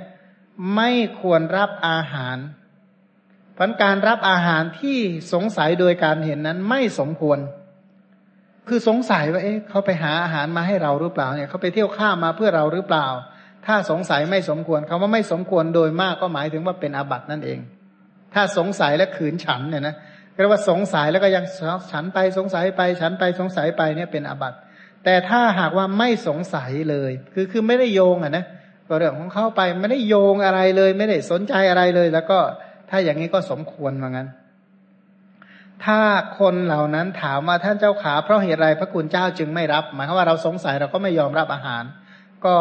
[0.75, 2.37] ไม่ควรรับอาหาร
[3.53, 4.97] เพราะการรับอาหารที่
[5.33, 7.39] สงสัยโดยการเห็นนั้นไม่สมควร
[8.67, 13.07] คือสงสัยว่า เอ๊ะเขาไปหาอาหารมาให้เราหรือเปล่าเนี่ยเขาไปเที่ยวข้ามาเพื่อเราหรือเปล่า
[13.65, 17.59] ถ้าสงสัยไม่สมควรคาว่าไม่สมควรโดยมากก็หมายถึงว่าเป็นอาบัตินั่นเอง
[18.37, 19.95] ถ้าสงสัยและขืนฉันเนี่ยนะ
[20.35, 21.45] เรียกว่าสงสัยแล้วก็ยัง
[21.91, 24.57] ฉันไปสงสัยไป ฉันไปสงสัยไปเนี่ยเป็นอาบัติ
[25.03, 28.45] แต่ถ้าหากว่าไม่สงสัยเลย คือคือไม่ได้โยงอะนะ
[28.87, 32.39] ก็เรื่องของเข้าไปไม่ได้โยงอะไรเลย ไม่ได้สนใจอะไรเลย แล้วก็
[32.89, 34.27] ถ้าอย่างนี้ก็สมควรเหมือนกัน
[35.85, 35.99] ถ้า
[36.39, 41.83] คนเหล่านั้นถามว่าท่านเจ้าขาเพราะเหตุไรพระคุณเจ้าจึงไม่รับ หมายความว่าเราสงสัยเราก็ไม่ยอมรับอาหาร
[42.45, 42.55] ก็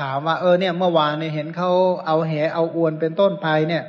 [0.00, 1.70] ถามว่าเออเนี่ยเมื่อวานเนี่ยเห็นเขา
[2.06, 3.84] เอาเหเอาอวนเป็นต้นไปเนี่ย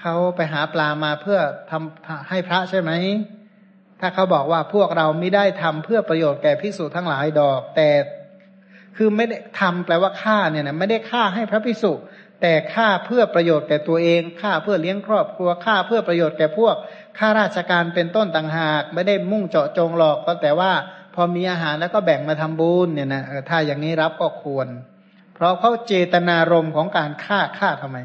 [0.00, 1.38] เขาไปหาปลามาเพื่อ
[1.70, 2.90] ทำให้พระใช่ไหม
[4.00, 7.88] ถ้าเขาบอกว่าพวกเราไม่ได้ทำเพื่อประโยชน์แก่ภิกษุทั้งหลายดอก แต่
[8.96, 11.92] คือไม่ได้ทำแปลว่าฆ่าเนี่ยนะไม่ได้ฆ่าให้พระภิกษุ
[12.42, 16.76] แต่ฆ่าเพื่อประโยชน์แก่ตัวเองฆ่าเพื่อเลี้ยงครอบครัวฆ่าเพื่อประโยชน์แก่พวก
[17.18, 20.72] ข้าราชการเป็นต้นต่างหาก ไม่ได้มุ่งเจาะจงหรอกก็แต่ว่า
[21.14, 24.68] พอมีอาหารแล้วก็แบ่งมาทำบุญเนี่ยนะถ้าอย่างนี้รับก็ควร
[25.34, 27.98] เพราะเขาเจตนารมณ์ของการฆ่าฆ่าทำไม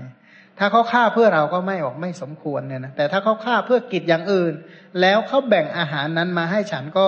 [0.60, 4.53] ถ้าเขาฆ่าเพื่อเราก็ไม่บอกไม่สมควรเนี่ยนะแต่ถ้าเขาฆ่าเพื่อกิจอย่างอื่น
[5.01, 7.07] แล้วเขาแบ่งอาหารนั้นมาให้ฉันก็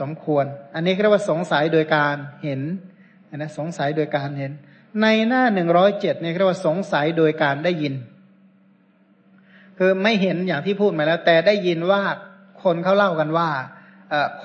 [0.00, 2.60] สมควร อันนี้เรียกว่าสงสัยโดยการเห็น
[3.36, 4.52] นะสงสัยโดยการเห็น
[5.02, 7.94] ในหน้าหนึ่งร้อยเจ็ดเนี่ยเรียกว่าสงสัยโดยการได้ยิน
[9.78, 12.02] คือไม่เห็นอย่างที่พูดมาแล้ว แต่ได้ยินว่า
[12.62, 13.50] คนเขาเล่ากันว่า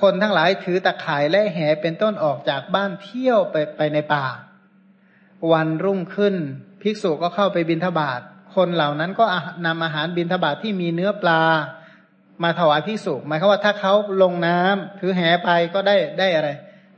[0.00, 4.26] คนทั้งหลายถือตะข่ายและแหเป็นต้นออกจากบ้านเที่ยวไปไปในป่า
[5.52, 6.34] วันรุ่งขึ้น
[6.82, 8.20] ภิกษุก็เข้าไปบินทบาท
[8.58, 9.24] คนเหล่านั้นก็
[9.66, 11.42] นำอาหารบินทบาทที่มีเนื้อปลา
[12.42, 13.92] มาถวายภิกษุหมายความว่าถ้าเขา
[14.22, 16.48] ลงน้ำถือแหไปก็ได้ได้อะไร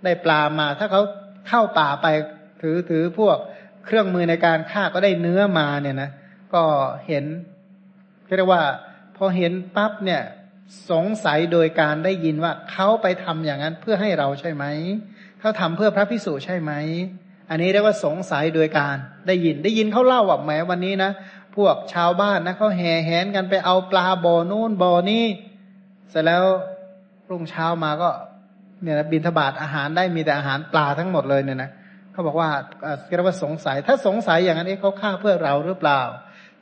[0.05, 1.03] ได้ปลามา ถ้าเขา
[1.49, 2.07] เข้าป่าไป
[2.63, 3.37] ถือถือพวก
[3.85, 6.11] เครื่องมือในการฆ่าก็ได้เนื้อมาเนี่ยนะ
[6.55, 6.63] ก็
[7.07, 7.25] เห็น
[8.37, 8.63] เรียกว่า
[9.17, 10.23] พอเห็นปั๊บเนี่ย
[10.91, 14.65] สงสัยโดยการได้ยินว่าเขาไปทำอย่างนั้นเพื่อให้เราใช่ไหม
[15.41, 16.73] เขาทำเพื่อพระพิสุใช่ไหม
[17.51, 18.97] อันนี้เรียกว่าสงสัยโดยการ
[19.27, 21.11] ได้ยินได้ยินเขาเล่าว่าแหมวันนี้นะ
[21.57, 25.25] พวกชาวบ้านนะเขาแห่แหนกันไปเอาปลาบ่อนู่นบ่อนี่
[26.11, 26.45] เสร็จแล้ว
[27.31, 28.11] รุ่งเช้ามาก็
[28.83, 31.71] เนี่ยนะบินทบาทอาหารได้มีแต่อาหารปลาทั้งหมดเลยเนี่ยนะ
[32.13, 32.51] เขาบอกว่า
[33.07, 36.01] เรียกว่าสงสัย ถ้าสงสัยอย่างนั้นเอ๊ะเขาฆ่าเพื่อเราหรือเปล่า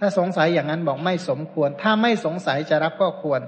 [0.01, 3.41] ถ้าสงสัยอย่างนั้นบอกไม่สมควร ถ้าไม่สงสัยจะรับก็ควร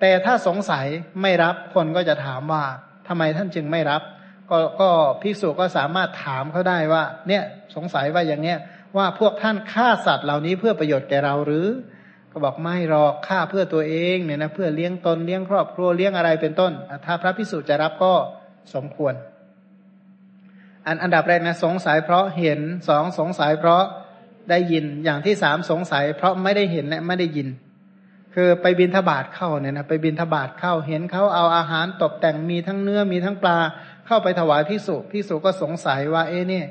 [0.00, 0.86] แต่ถ้าสงสัย
[1.22, 2.64] ไม่รับคนก็จะถามว่า
[3.08, 4.02] ทำไมท่านจึงไม่รับ
[4.50, 4.90] ก็ก็
[5.22, 7.42] พิสูจก็สามารถถามเขาได้ว่า เนี่ย
[7.74, 8.58] สงสัยว่าอย่างเนี้ย
[8.96, 11.66] ว่าพวกท่านฆ่าสัตว์เหล่านี้เพื่อประโยชน์แก่เราหรือ
[12.32, 16.72] ก็บอกไม่หรอกฆ่าเพื่อตัวเองเนี่ยนะเพื่อเลี้ยงตนเลี้ยงครอบครัวเลี้ยงอะไรเป็นต้น
[17.04, 18.14] ถ้าพระพิสูจจะรับก็
[18.74, 19.14] สมควร
[20.86, 23.82] อันอันดับแรกนะสงสัยเพราะเห็นสองสงสัยเพราะ
[24.50, 27.48] ได้ยินอย่างที่สามสงสัย เพราะไม่ได้เห็นและไม่ได้ยิน
[28.34, 33.58] คือไปบินทบาทเข้าเนี่ยนะไปบินทบาทเข้าเห็นเขาเอาอาหารตกแต่งมีทั้งเนื้อมีทั้งปลา
[34.06, 36.66] เข้าไปถวายพิสุพิสุก็สงสัยว่าเอ๊ะเนี่ย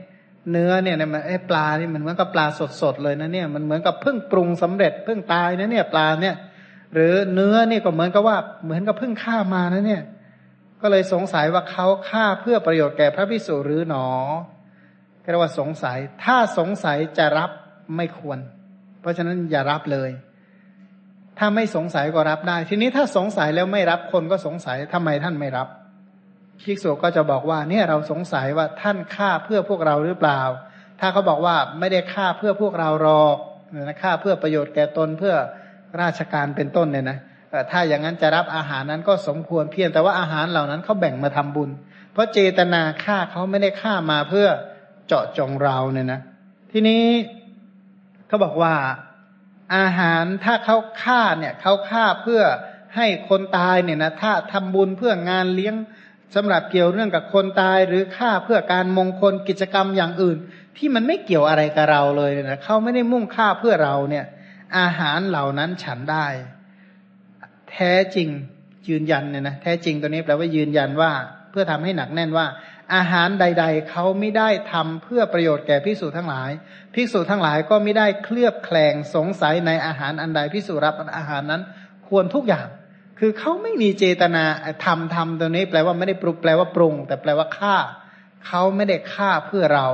[0.52, 2.46] เนื้อเนี่ยมันเอ๊ะปลานี่มันเหมือนกับปลา
[2.82, 6.36] สดๆเลยนะเนี่ยมันเหมือนกับเพิ่งปรุงสำเร็จเพิ่งตายนะเนี่ยปลาเนี่ย
[6.94, 10.04] หรือเนื้อนี่ก็เหมือนกับว่าเหมือนกับเพิ่งฆ่ามานะเนี่ย
[10.82, 14.08] ก็เลยสงสัยว่าเขาฆ่าเพื่อประโยชน์แก่พระพิสุหรือหนอ
[15.30, 17.52] เรียกว่าสงสัย ถ้าสงสัยจะรับ
[17.96, 18.40] ไม่ควร
[19.02, 20.10] เพราะฉะนั้นอย่ารับเลย
[21.38, 25.68] ถ้าไม่สงสัยก็รับได้ ทีนี้ถ้าสงสัยแล้วไม่รับคนก็สงสัยทำไมท่านไม่รับ
[26.64, 30.42] ภิกษุก็จะบอกว่าเนี่ยเราสงสัยว่าท่านฆ่าเพื่อพวกเราหรือเปล่า
[31.00, 33.38] ถ้าเขาบอกว่าไม่ได้ฆ่าเพื่อพวกเราหรอก
[33.82, 35.36] นะฆ่าเพื่อประโยชน์แก่ตนเพื่อ
[36.02, 37.18] ราชการเป็นต้นเนี่ยนะ
[37.72, 41.70] ถ้าอย่างนั้นจะรับอาหารนั้นก็สมควรเพียงแต่ว่าอาหารเหล่านั้นเขาแบ่งมาทำบุญ
[42.14, 44.48] เพราะเจตนาฆ่าเขาไม่ได้ฆ่ามาเพื่อ
[45.08, 46.20] เจาะจงเราเนี่ยนะ
[46.72, 47.04] ทีนี้
[48.28, 48.74] เขาบอกว่า
[49.76, 52.42] อาหารถ้าเขาฆ่าเนี่ยเขาฆ่าเพื่อ
[52.96, 55.76] ให้คนตายเนี่ยนะถ้าทำบุญเพื่องานเลี้ยง
[56.36, 60.38] สำหรับเกี่ยวเรื่องกับคนตายหรือฆ่าเพื่อการมงคลกิจกรรมอย่างอื่น
[60.78, 64.26] ที่มันไม่เกี่ยวอะไรกับเราเลยนะเขาไม่ได้มุ่งฆ่าเพื่อเราเนี่ย
[64.78, 66.28] อาหารเหล่านั้นฉันได้
[67.72, 68.30] แท้จริง
[68.90, 71.12] ยืนยันเนี่ยนะแท้จริงตัวนี้แปลว่ายืนยันว่า
[71.52, 72.46] เพื่อทำให้หนักแน่นว่า
[72.96, 76.52] อาหารใด ๆเขาไม่ได้ทำเพื่อประโยชน์แก่พิสูจทั้งหลาย
[76.96, 81.62] พิสูจทั้งหลายก็ไม่ได้เคลือบแคลงสงสัยในอาหารอันใดพิสูจรับอาหารนั้น
[82.08, 82.68] ควรทุกอย่าง
[83.20, 84.44] คือเขาไม่มีเจตนา
[84.86, 87.76] ทำทำตัวนี้ แปลว่าไม่ได้ปรุงแปลว่าปรุง แต่แปลว่าฆ่า
[88.48, 89.88] เขาไม่ได้ฆ่าเพื่อเรา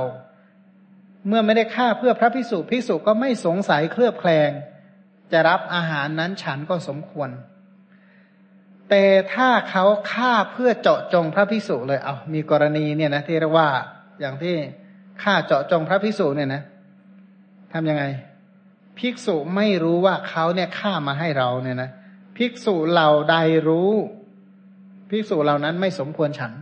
[1.28, 4.50] เมื่อไม่ได้ฆ่าเพื่อพระพิสุพิสุก็ไม่สงสัยเคลือบแคลง
[5.32, 7.30] จะรับอาหารนั้นฉันก็สมควร
[8.90, 9.04] แต่
[9.34, 13.68] ถ้าเขาฆ่าเพื่อเจาะจงพระพิสุเลยเอามีกรณีเนี่ยนะที่เรียกว่า
[14.20, 14.54] อย่างที่
[15.22, 16.62] ฆ่าเจาะจงพระพิสุเนี่ยนะ
[17.72, 18.04] ทำยังไง
[18.98, 21.90] ภิกษุไม่รู้ว่าเขาเนี่ยฆ่ามาให้เราเนี่ยนะ
[22.36, 23.36] ภิกษุเหล่าใด
[23.68, 23.92] รู้
[25.10, 26.52] ภิกษุเหล่านั้นไม่สมควรฉัน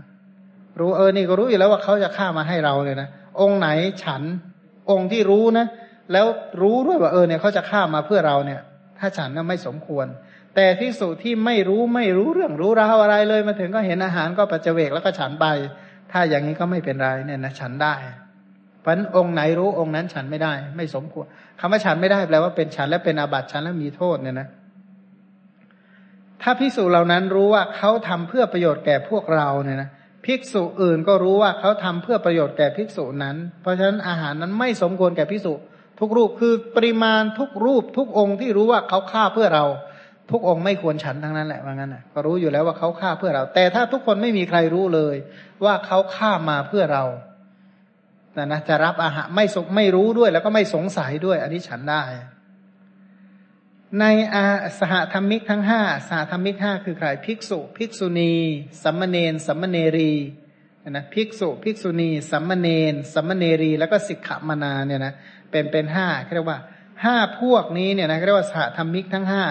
[0.81, 3.09] รู้เออนี่ก็รู้อยู่แล้วว่าเขาจะฆ่ามาให้เราเลยนะ
[3.41, 3.69] องค์ไหน
[4.05, 4.23] ฉัน
[4.91, 5.67] องค์ที่รู้นะ
[6.13, 6.27] แล้ว
[6.63, 8.61] รู้ด้วยว่าเออเนี่ยเขาจะฆ่ามาเพื่อเราเนี่ย
[8.99, 10.07] ถ้าฉันน่ะไม่สมควร
[10.55, 15.47] แต่พิสูจที่ไม่รู้ไม่รู้เรื่องรู้ราวอะไรเลยมาถึงก็เห็นอาหารก็ปัจเจกแล้วก็ฉันไป
[16.13, 17.95] ถ้าอย่างนี้ก็ไม่เป็นไรเนี่ยนะฉันได้
[18.85, 21.27] พราะองค์ไหนรู้องค์นั้นฉันไม่ได้ ไม่สมควร
[21.61, 24.49] คำว่าฉันไม่ได้แปลว่าเป็นฉันและเป็นอาบัติฉันแล้วมีโทษเนี่ยนะ
[26.43, 29.91] ถ้าพิสูจเหล่านั้นรู้ว่าเขาทำเพื่อประโยชน์แก่พวกเราเนี่ยนะ
[30.27, 35.53] ภิกษุอื่นก็รู้ว่าเขาทำเพื่อประโยชน์แก่ภิกษุนั้น เพราะฉะนั้นอาหารนั้นไม่สมควรแก่ภิกษุ
[36.01, 39.65] ทุกรูปคือปริมาณทุกรูป ทุกองค์ที่รู้ว่าเขาฆ่าเพื่อเรา
[40.31, 45.17] ทุกองค์ไม่ควรฉันทั้งนั้นแหละว่างั้นนะก็รู้อยู่แล้วว่าเขาฆ่าเพื่อเรา แต่ถ้าทุกคนไม่มีใครรู้เลย
[45.65, 47.05] ว่าเขาฆ่ามาเพื่อเรา
[48.37, 52.03] นะนะจะรับอาหารไม่สไม่รู้ด้วยแล้วก็ไม่สงสัยด้วยอันนี้ฉันได้
[54.01, 54.47] ในอา
[54.81, 58.35] สหธรรมิกทั้งห้าสหธรรมิกห้าคือใครภิกษุ ภิกษุณี
[58.83, 60.13] สัมมเนนสัมมเนรี
[60.91, 65.15] นะภิกษุ ภิกษุณีสัมมเนนสัมมเนรี แล้วก็สิกขมนาเนี่ยนะ
[65.51, 66.59] เป็นเป็นห้าเรียกว่า
[67.05, 69.45] ห้าพวกนี้เนี่ยนะเรียกว่าสหธรรมิกทั้งห้า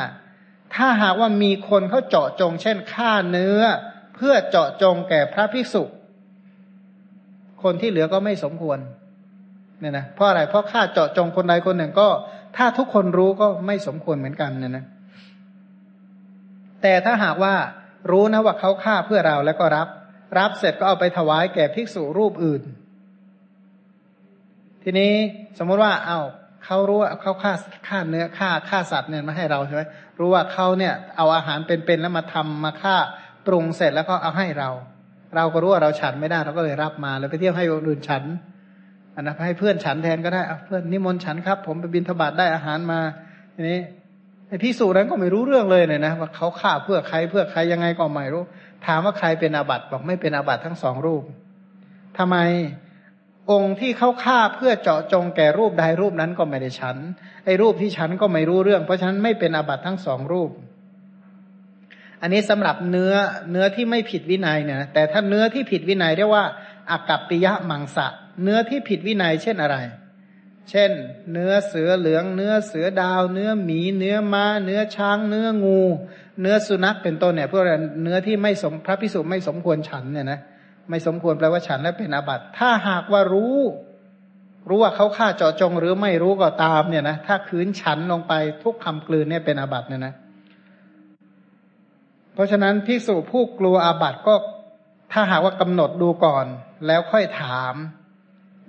[0.76, 3.62] ถ้าหากว่ามีคนเขาเจาะจง เช่นฆ่าเนื้อ
[4.16, 5.84] เพื่อเจาะจงแก่พระภิกษุ
[7.64, 8.80] คนที่เหลือก็ไม่สมควร
[9.80, 12.08] เนี่ยนะเพราะอะไรเพราะฆ่าเจาะจงคนใดคนหนึ่งก็
[12.58, 14.86] ถ้าทุกคนรู้ก็ไม่สมควรเหมือนกันเนี่ยนะ
[16.82, 17.54] แต่ถ้าหากว่า
[18.12, 19.88] รู้นะว่าเขาฆ่าเพื่อเราแล้วก็รับ
[20.38, 22.62] รับเสร็จก็เอาไปถวายแก่ภิกษุรูปอื่น
[24.84, 25.12] ทีนี้
[25.60, 26.20] สมมติว่า เอา้า
[26.66, 27.54] เขารู้ว่าเขาฆ่า
[27.88, 29.82] ฆ่าเนื้อฆ่าฆ่าสัตว์เนี่ยมาให้เราใช่ไหม
[30.20, 32.96] รู้ว่าเขาเนี่ยเอาอาหารเป็นๆแล้วมาทำมาฆ่า
[33.48, 34.70] ปรุงเสร็จแล้วก็เอาให้เรา
[35.36, 38.24] เราก็รู้ว่าเราฉันไม่ได้เราก็เลยรับมาแล้วไปเที่ยวให้คนอื่นฉัน
[39.16, 43.00] อันนะให้เพื่อนฉันแทนก็ได้เพื่อนนิมนต์ฉันครับ ผมไปบินทบาทได้อาหารมา
[43.56, 43.80] ทีนี้
[44.48, 48.44] ไอ้พิสูจนั้นก็ไม่รู้เรื่องเลยเนี่ยนะว่าเขาฆ่าเพื่อใครเพื่อใครยังไงก็ไม่รู้
[48.86, 51.24] ถามว่าใครเป็นอาบัติบอกไม่เป็นอาบัติทั้งสองรูป
[52.18, 52.38] ทำไม
[53.52, 56.98] องค์ที่เขาฆ่าเพื่อเจาะจงแก่รูปใดรูปนั้นก็ไม่ได้ฉัน
[57.46, 60.52] ไอ้รูปที่ฉันก็ไม่รู้เรื่อง เพราะฉะนั้นไม่เป็นอาบัติทั้งสองรูป
[62.22, 63.14] อันนี้สำหรับเนื้อ
[63.52, 66.46] เนื้อที่ไม่ผิดวินัยเนี่ยแต่ถ้าเนื้อที่ผิดวินัยเรียกว่า
[66.92, 68.08] อากัปปิยะมังสะ
[68.44, 69.78] เนื้อที่ผิดวินัยเช่นอะไร
[70.70, 70.92] เช่น
[71.32, 75.82] เนื้อเสือเหลือง เนื้อเสือดาว เนื้อหมี เนื้อม้า เนื้อช้าง เนื้องู
[76.42, 77.64] เนื้อสุนัขเป็นต้นเนี่ยพวก
[78.04, 80.40] เนื้อที่ไม่สมพระพิสุไม่สมควรฉันเนี่ยนะ
[80.90, 83.58] ไม่สมควรแปลว่าฉันและเป็นอาบัติถ้าหากว่ารู้
[84.70, 88.34] รู้ว่าเขาฆ่าเจาะจงหรือไม่รู้ก็ตามเนี่ยนะถ้าคืนฉันลงไป
[88.64, 90.14] ทุกคำกลืนเนี่ยเป็นอาบัติเนี่ยนะ
[92.34, 94.34] เพราะฉะนั้นพิสูจผู้กลัวอาบัติก็
[95.12, 96.46] ถ้าหากว่ากำหนดดูก่อน
[96.88, 97.76] แล้วค่อยถาม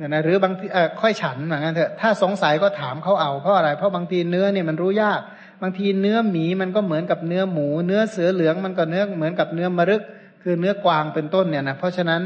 [0.03, 5.21] เนี่ยนะหรือบางทีเออค่อยฉันเหมือนกันเถอะถ้าสงสัยก็ถามเขาเอาเพราะอะไร เพราะบางทีเนื้อเนี่ยมันรู้ยาก
[5.63, 10.03] บางทีเนื้อหมีมันก็เหมือนกับเนื้อหมู เนื้อเสือเหลืองมันก็เนื้อเหมือนกับเนื้อมรึก
[10.43, 12.23] คือเนื้อกวางเป็นต้นเนี่ยนะเพราะฉะนั้น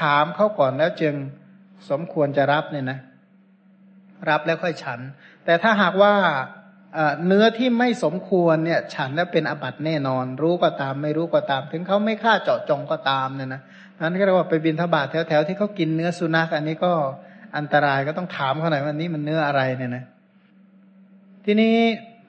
[0.00, 1.14] ถามเขาก่อนแล้วจึง
[1.90, 2.98] สมควรจะรับเนี่ยนะ
[4.28, 5.00] รับแล้วค่อยฉัน
[5.44, 6.14] แต่ถ้าหากว่า
[7.26, 13.60] เนื้อที่ไม่สมควรเนี่ย ฉันแล้วเป็นอบัตแน่นอน รู้ก็ตามไม่รู้ก็ตาม ถึงเขาไม่ฆ่าเจาะจงก็ตามเนี่ยนะ
[14.02, 16.92] นั้นก็เรียกว่าไปบินทบาทแถวๆที่เขากินเนื้อสุนัขอันนี้ก็
[17.56, 20.04] อันตรายก็ต้องถามเขาหน่อยว่านี้มันเนื้ออะไรเนี่ยนะ
[21.44, 21.76] ทีนี้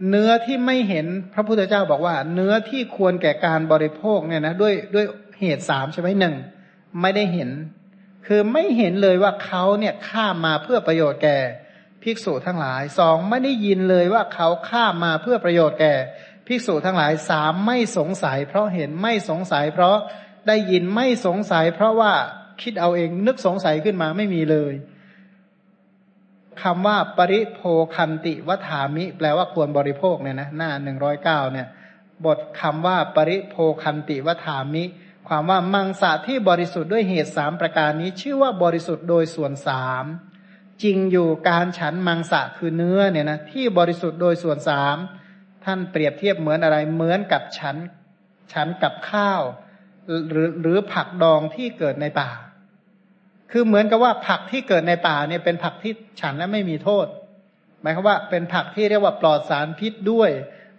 [0.10, 5.06] เนื้อที่ไม่เห็นพระพุทธเจ้าบอกว่า เนื้อที่ควรแก่การบริโภคเนี่ยนะด้วยด้วย
[5.40, 6.36] เหตุสามใช่ไหมหนึ่ง
[7.02, 7.50] ไม่ได้เห็น
[8.28, 11.38] คือไม่เห็นเลยว่าเขาเนี่ยฆ่ามาเพื่อประโยชน์แก่
[12.04, 15.96] ภิกษุทั้งหลายสองไม่ได้ยินเลยว่าเขาฆ่ามาเพื่อประโยชน์แก่
[16.48, 19.98] ภิกษุทั้งหลายสามไม่สงสัย เพราะเห็นไม่สงสัย เพราะ
[20.48, 22.14] ได้ยินไม่สงสัย เพราะว่า
[22.62, 24.74] คิดเอาเองนึกสงสัยขึ้นมาไม่มีเลย
[26.62, 27.62] คำว่าปริโภ
[27.96, 31.68] คันติวัฏามิ แปลว่าควรบริโภคเนี่ยนะหน้าหนึ่งร้อยเก้าเนี่ย
[32.26, 34.84] บทคำว่าปริโภคันติวัฏามิ
[35.28, 40.06] ความว่ามังสะที่บริสุทธิ์ด้วยเหตุสามประการนี้ ชื่อว่าบริสุทธิ์โดยส่วนสาม
[40.84, 44.98] จริงอยู่การฉันมังสะคือเนื้อเนี่ยนะที่บริสุทธิ์โดยส่วนสาม
[45.66, 47.76] ท่านเปรียบเทียบเหมือนอะไรเหมือนกับฉัน
[48.54, 49.42] ฉันกับข้าว
[50.30, 52.30] หรือหรือผักดองที่เกิดในป่า
[53.52, 57.06] คือเหมือนกับว่าผักที่เกิดในป่าเนี่ยเป็นผักที่ฉันและไม่มีโทษ
[57.82, 60.30] หมายความว่าเป็นผักที่เรียกว่าปลอดสารพิษด้วย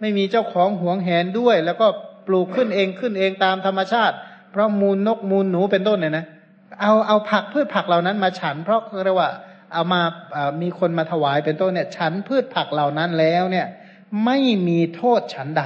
[0.01, 1.87] ไม่มีเจ้าของหวงแหนด้วย แล้วก็
[2.27, 4.15] ปลูกขึ้นเองขึ้นเองตามธรรมชาติ
[4.51, 6.25] เพราะมูลนกมูลหนูเป็นต้นเนี่ยนะ
[6.81, 9.29] เอาเอาผักพืชผักเหล่านั้นมาฉัน เพราะเรียกว่า
[9.73, 10.01] เอามา
[10.61, 13.67] มีคนมาถวายเป็นต้นเนี่ย ฉันพืชผักเหล่านั้นแล้วเนี่ย
[14.25, 14.37] ไม่
[14.67, 15.65] มีโทษฉันใด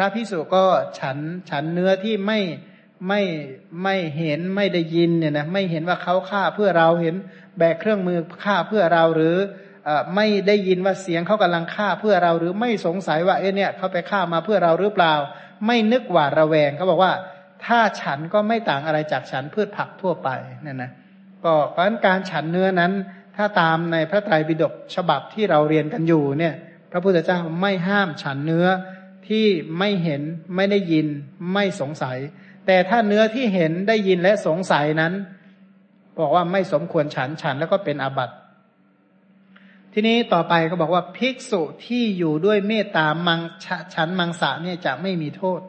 [0.00, 0.64] ระพิสุก็
[0.98, 1.16] ฉัน
[1.50, 2.40] ฉันเนื้อที่ไม่
[3.08, 3.22] ไม่
[3.82, 7.14] ไม่เห็นไม่ได้ยินเนี่ยนะไม่เห็นว่าเขาฆ่าเพื่อเราเห็น
[7.58, 9.36] แบกเครื่องมือฆ่าเพื่อเราหรือ
[10.16, 15.14] ไม่ได้ยินว่าเสียงเขากำลังฆ่าเพื่อเราหรือไม่สงสัยว่าเอ๊ะเนี่ยเขาไปฆ่ามาเพื่อเราหรือเปล่า
[15.66, 17.12] ไม่นึกหวาดระแวงเขาบอกว่า
[17.64, 20.28] ถ้าฉันก็ไม่ต่างอะไรจากฉันพืชผักทั่วไป
[20.62, 20.90] เนี่ยนะ
[21.44, 22.92] ก็เพราะการฉันเนื้อนั้น
[23.36, 26.54] ถ้าตามในพระไตรปิฎกฉบับที่เราเรียนกันอยู่เนี่ย
[26.92, 28.66] พระพุทธเจ้าไม่ห้ามฉันเนื้อ
[29.28, 29.46] ที่
[29.78, 30.22] ไม่เห็น
[30.56, 31.06] ไม่ได้ยิน
[31.52, 32.18] ไม่สงสัย
[32.66, 35.12] แต่ถ้าเนื้อที่เห็นได้ยินและสงสัยนั้น
[36.20, 38.34] บอกว่าไม่สมควรฉันฉันแล้วก็เป็นอาบัติ
[39.92, 43.40] ทีนี้ต่อไปก็บอกว่าภิกษุที่อยู่ด้วยเมตตามัง
[43.94, 45.60] ฉันมังสะเนี่ยจะไม่มีโทษ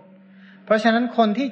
[0.66, 1.48] เพราะฉะนั้นคนที่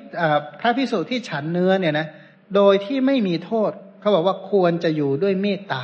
[0.60, 2.08] พระภิกษุที่ฉันเนื้อเนี่ยนะ
[2.56, 5.84] โดยที่ไม่มีโทษเขาบอกว่าควรจะอยู่ด้วยเมตตา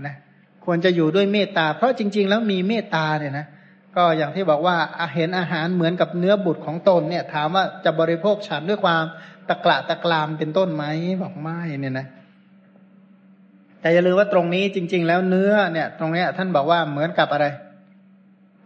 [0.00, 0.16] นะ
[0.64, 3.46] ควรจะอยู่ด้วยเมตตา เพราะจริง ๆ แล้วมีเมตตาเนี่ยนะ
[3.96, 4.76] ก็อย่างที่บอกว่า
[5.14, 9.04] เห็นอาหารเหมือนกับเนื้อบุตรของตนเนี่ย ถามว่าจะบริโภคฉันด้วยความ
[9.48, 10.84] ตะกละตะกรามเป็นต้นไหม
[11.22, 12.06] บอกไม่เนี่ยนะ
[13.80, 17.46] แต่อย่าลืมว่าตรงนี้จริง ๆ แล้วเนื้อเนี่ย ตรงเนี้ยท่านบอกว่าเหมือนกับอะไร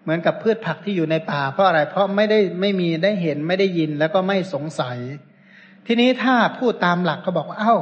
[0.02, 4.96] เหมือนกับพืชผักที่อยู่ในป่า เพราะอะไร เพราะไม่ได้ไม่มีได้เห็นไม่ได้ยินแล้วก็ไม่สงสัย
[5.86, 7.76] ทีนี้ถ้าพูดตามหลักก็บอกว่าเอา้า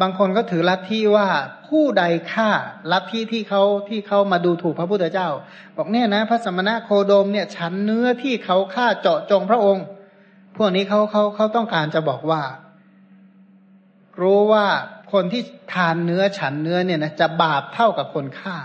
[0.00, 1.28] บางคนก็ถือลัทธิว่า
[1.72, 2.50] ผู้ใดฆ่า
[2.92, 5.28] ลัทธิที่เขาที่เขามาดูถูกพระพุทธเจ้า
[5.76, 9.84] บอกเนี่ยนะ พระสมณะโคโดมเนี่ยฉันเนื้อที่เขาฆ่าเจาะจงพระองค์
[10.56, 12.42] พวกนี้เขาเขาเขาต้องการจะบอกว่า
[14.20, 14.66] รู้ว่า
[15.12, 15.42] คนที่
[15.72, 18.56] ทานเนื้อฉันเนื้อเนี่ยนะจะบาปเท่ากับคนฆ่า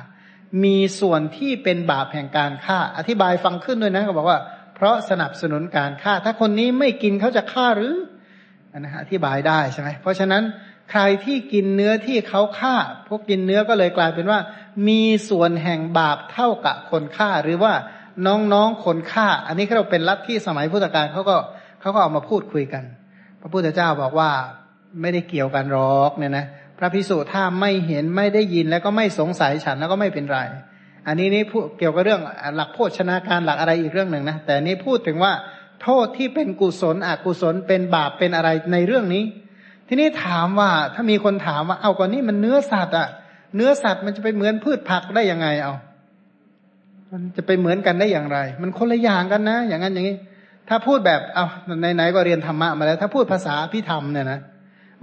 [0.64, 4.40] มีส่วนที่เป็นบาปแห่งการฆ่า อธิบายฟังขึ้นด้วยนะก็บอกว่า
[4.76, 7.96] เพราะสนับสนุนการฆ่า ถ้าคนนี้ไม่กินเขาจะฆ่าหรือ
[8.80, 10.44] นะอธิบายได้ใช่ไหมเพราะฉะนั้น
[10.92, 12.76] ใครที่กินเนื้อที่เขาฆ่า
[13.08, 14.40] พวกกินเนื้อก็เลยกลายเป็นว่า
[14.88, 17.74] มีส่วนแห่งบาปเท่ากับคนฆ่า หรือว่า
[18.28, 21.38] น้องๆคนฆ่า อันนี้เราเป็นลัทธิสมัยพุทธกาลเขาก็
[21.82, 22.84] เขาก็ออกมาพูดคุยกัน
[23.42, 24.32] พระพุทธเจ้าบอกว่า
[25.02, 26.46] ไม่ได้เกี่ยวกันหรอกเนี่ยนะ
[26.78, 30.40] พระพิสุถ้าไม่เห็นไม่ได้ยินแล้วก็ไม่สงสัยฉันแล้วก็ไม่เป็นไร
[31.08, 32.22] อันนี้นี่พูดเกี่ยวกับเรื่อง
[32.56, 35.34] หลักโภชนาการหลักอะไรอีกเรื่องหนึ่งนะแต่นี้พูดถึงว่า
[35.84, 39.24] โทษที่เป็นกุศลอกุศลเป็นบาปเป็นอะไรในเรื่องนี้
[39.88, 43.08] ทีนี้ถามว่าถ้ามีคนถามว่า เอาก่อนนี้มันเนื้อสัตว์อะ
[43.56, 45.74] เนื้อสัตว์มันจะไปเหมือนพืชผักได้ยังไงเอา
[47.12, 50.16] มันจะไปเหมือนกันได้อย่างไร มันคนละอย่างกันนะ อย่างนั้นอย่างนี้
[50.70, 51.46] ถ้าพูดแบบเอา
[51.96, 54.40] ไหนๆก็เรียนธรรมะมาแล้ว ถ้าพูดภาษาพิธรรมเนี่ยนะ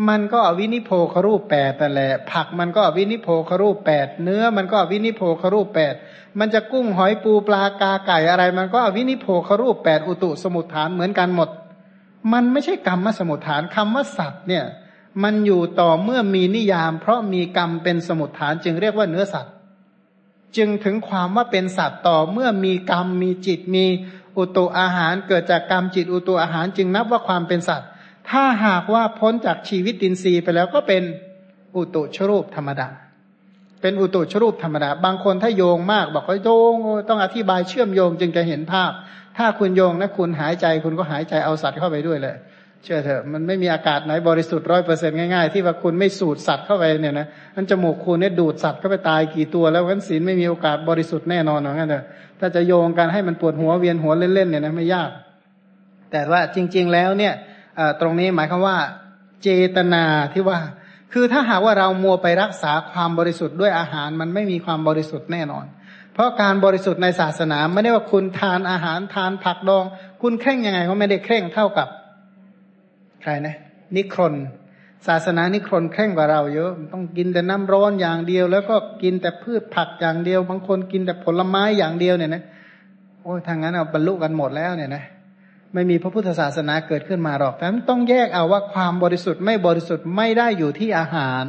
[0.08, 5.94] มันก็อวินิโพครูปแปดแต่แหละผักมันก็อวินิโพครูปแปดเนื้อมันก็อวินิโพครูปแปด
[6.38, 11.48] มันจะกุ้งหอยปูปลากาไก่อะไร มันก็อวินิโพครูปแปดอุตุสมุทฐานเหมือนกันหมด
[12.32, 14.64] มันไม่ใช่กรรมสมุทฐานคำว่าสัตว์เนี่ย
[15.22, 19.52] มันอยู่ต่อเมื่อมีนิยาม เพราะมีกรรมเป็นสมุทฐานจึงเรียกว่าเนื้อสัตว์
[20.56, 23.84] จึงถึงความว่าเป็นสัตว์ต่อเมื่อมีกรรมมีจิตมี
[24.36, 27.88] อุตุอาหารเกิดจากกรรมจิตอุตุอาหารจึงนับว่าความเป็นสัตว์
[28.30, 31.02] ถ้าหากว่าพ้นจากชีวิตดินทรีย์ไปแล้วก็เป็น
[31.76, 32.88] อุตุชรูปธรรมดา
[33.80, 36.74] เป็นอุตุชรูปธรรมดา บางคนถ้าโยงมาก บอกว่าโยง
[37.08, 38.90] ต้องอธิบายเชื่อมโยงจึงจะเห็นภาพ
[39.36, 42.36] ถ้าคุณโยงนะคุณหายใจคุณก็หายใจเอาสัตว์เข้าไปด้วยเลย
[42.82, 52.04] เชื่อเถอะมันไม่มีอากาศไหนบริสุทธิ์ร้อยเปอร์เซ็นง่ายๆ ที่ว่าคุณไม่สูดสัตว์เข้าไปเนี่ยนะมันจมูกคุณเนี่ยดูดสัตว์เข้าไปตายกี่ตัว แล้วกันศีลไม่มีโอกาสบริสุทธิ์แน่นอนหรอกงั้นเถอะ
[52.40, 55.10] ถ้าจะโยงกันให้มันปวดหัวเวียนหัวเล่นๆเนี่ยนะไม่ยาก
[56.10, 57.34] แต่ว่าจริง ๆ แล้วเนี่ย
[58.00, 58.76] ตรงนี้หมายความว่า
[59.42, 60.58] เจตนาที่ว่า
[61.12, 65.64] คือถ้าหากว่าเรามัวไปรักษาความบริสุทธิ์ด้วยอาหารมันไม่มีความบริสุทธิ์แน่นอน
[66.14, 69.84] เพราะการบริสุทธิ์ในศาสนาไม่ได้ว่าคุณทานอาหารทานผักดอง
[70.22, 71.88] คุณเคร่งยังไงก็ไม่ได้เคร่งเท่ากับ
[73.22, 73.56] ใครนะ
[73.96, 74.34] นิครน
[75.06, 82.42] ศาสนานิครนเคร่งกว่าเราเยอะต้องกินแต่น้ำร้อนอย่างเดียว แล้วก็กินแต่พืชผักอย่างเดียว บางคนกินแต่ผลไม้อย่างเดียวเนี่ยนะ
[83.22, 85.04] โอ้ยทางนั้นเอาบรรลุกันหมดแล้วเนี่ยนะ
[85.74, 91.44] ไม่มีพระพุทธศาสนาเกิดขึ้นมาหรอกแต่ต้องแยกเอาว่าความบริสุทธิ์ไม่บริสุทธิ์ไม่ได้อยู่ที่อาหาร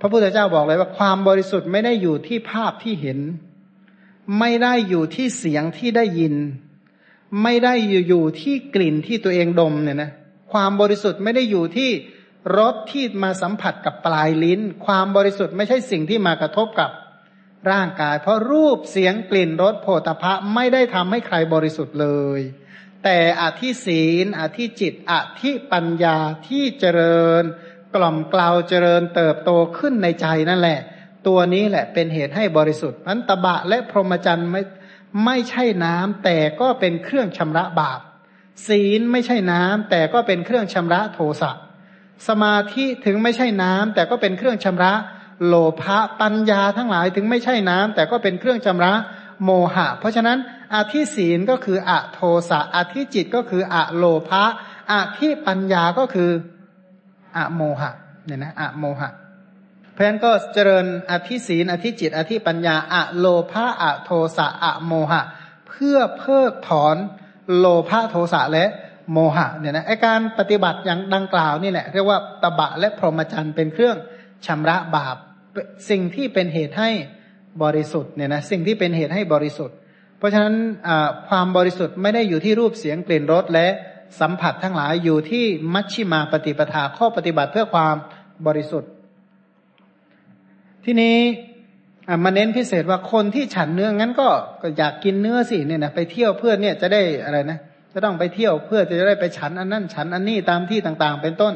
[0.00, 3.18] พระพุทธเจ้าบอกเลยว่าความบริสุทธิ์ไม่ได้อยู่ที่ภาพที่เห็น
[4.38, 6.34] ไม่ได้อยู่ที่เสียงที่ได้ยิน
[7.42, 7.74] ไม่ได้
[8.08, 10.10] อยู่ที่กลิ่นที่ตัวเองดมเนี่ยนะ
[10.52, 11.90] ความบริสุทธิ์ไม่ได้อยู่ที่
[12.58, 16.90] รสที่มาสัมผัสกับปลายลิ้น ความบริสุทธิ์ไม่ใช่สิ่งที่มากระทบกับ
[17.70, 22.08] ร่างกาย เพราะรูปเสียงกลิ่นรสโผฏฐะไม่ได้ทำให้ใครบริสุทธิ์เล
[22.38, 22.40] ย
[23.04, 26.16] แต่อธิศีลอธิจิตอธิปัญญา
[26.48, 27.42] ที่เจริญ
[27.94, 30.80] กล่อมกล่าวเจริญเติบโตขึ้นในใจนั่นแหละ
[31.26, 34.62] ตัวนี้แหละเป็นเหตุให้บริสุทธิ์พันตบะและพรหมจรรย์ไม่
[35.24, 38.00] ไม่ใช่น้ำแต่ก็เป็นเครื่องชำระบาป
[38.66, 41.50] ศีลไม่ใช่น้ำแต่ก็เป็นเครื่องชำระโทสะ
[42.28, 44.92] สมาธิถึงไม่ใช่น้ำแต่ก็เป็นเครื่องชำระ
[45.46, 48.92] โลภะปัญญาทั้งหลายถึงไม่ใช่น้ำแต่ก็เป็นเครื่องชำระ
[49.44, 50.38] โมหะ เพราะฉะนั้น
[50.74, 52.20] อาทิศีลก็คืออะโท
[52.50, 54.42] สะอาทิจิตก็คืออะโลภะ
[54.92, 56.30] อาทิปัญญาก็คือ
[57.36, 57.90] อะโมหะ
[58.24, 59.10] เนี่ยนะอะโมหะ
[59.96, 65.22] เพราะฉะนั้นก็เจริญอธิศีนอธิจิต อธิปัญญาอะโลภะอะโทสะอะโมหะ
[65.68, 66.96] เพื่อเพิกถอน
[67.58, 68.64] โลภะโทสะและ
[69.12, 73.96] โมหะเนี่ยนะไอการปฏิบัติอย่างดังกล่าวนี่แหละเรียกว่าตบะและพรหมจรรย์เป็นเครื่อง
[74.46, 75.16] ชำระบาป
[75.90, 76.90] สิ่งที่เป็นเหตุให้
[77.62, 79.76] บริสุทธิ์เนี่ยนะสิ่งที่เป็นเหตุให้บริสุทธิ์
[80.18, 80.54] เพราะฉะนั้น
[81.28, 83.66] ความบริสุทธิ์ไม่ได้อยู่ที่รูปเสียงกลิ่นรสและ
[84.20, 85.44] สัมผัสทั้งหลายอยู่ที่
[85.74, 87.94] มัชชิมาปฏิปทาข้อปฏิบัติเพื่อความ
[88.46, 88.90] บริสุทธิ์
[90.88, 91.16] ทีนี้
[92.24, 94.28] มาเน้นพิเศษว่าคนที่ฉันเนื้องั้นก็
[94.62, 97.58] ก็อยากกินเนื้อสิเนี่ยนะไปเที่ยวเพื่อเนี่ยจะได้อะไรนะ
[97.92, 101.54] จะต้องไปเที่ยวเพื่อจะได้ไปฉันอันนั้นฉันอันนี้ตามที่ต่างๆ เป็นต้น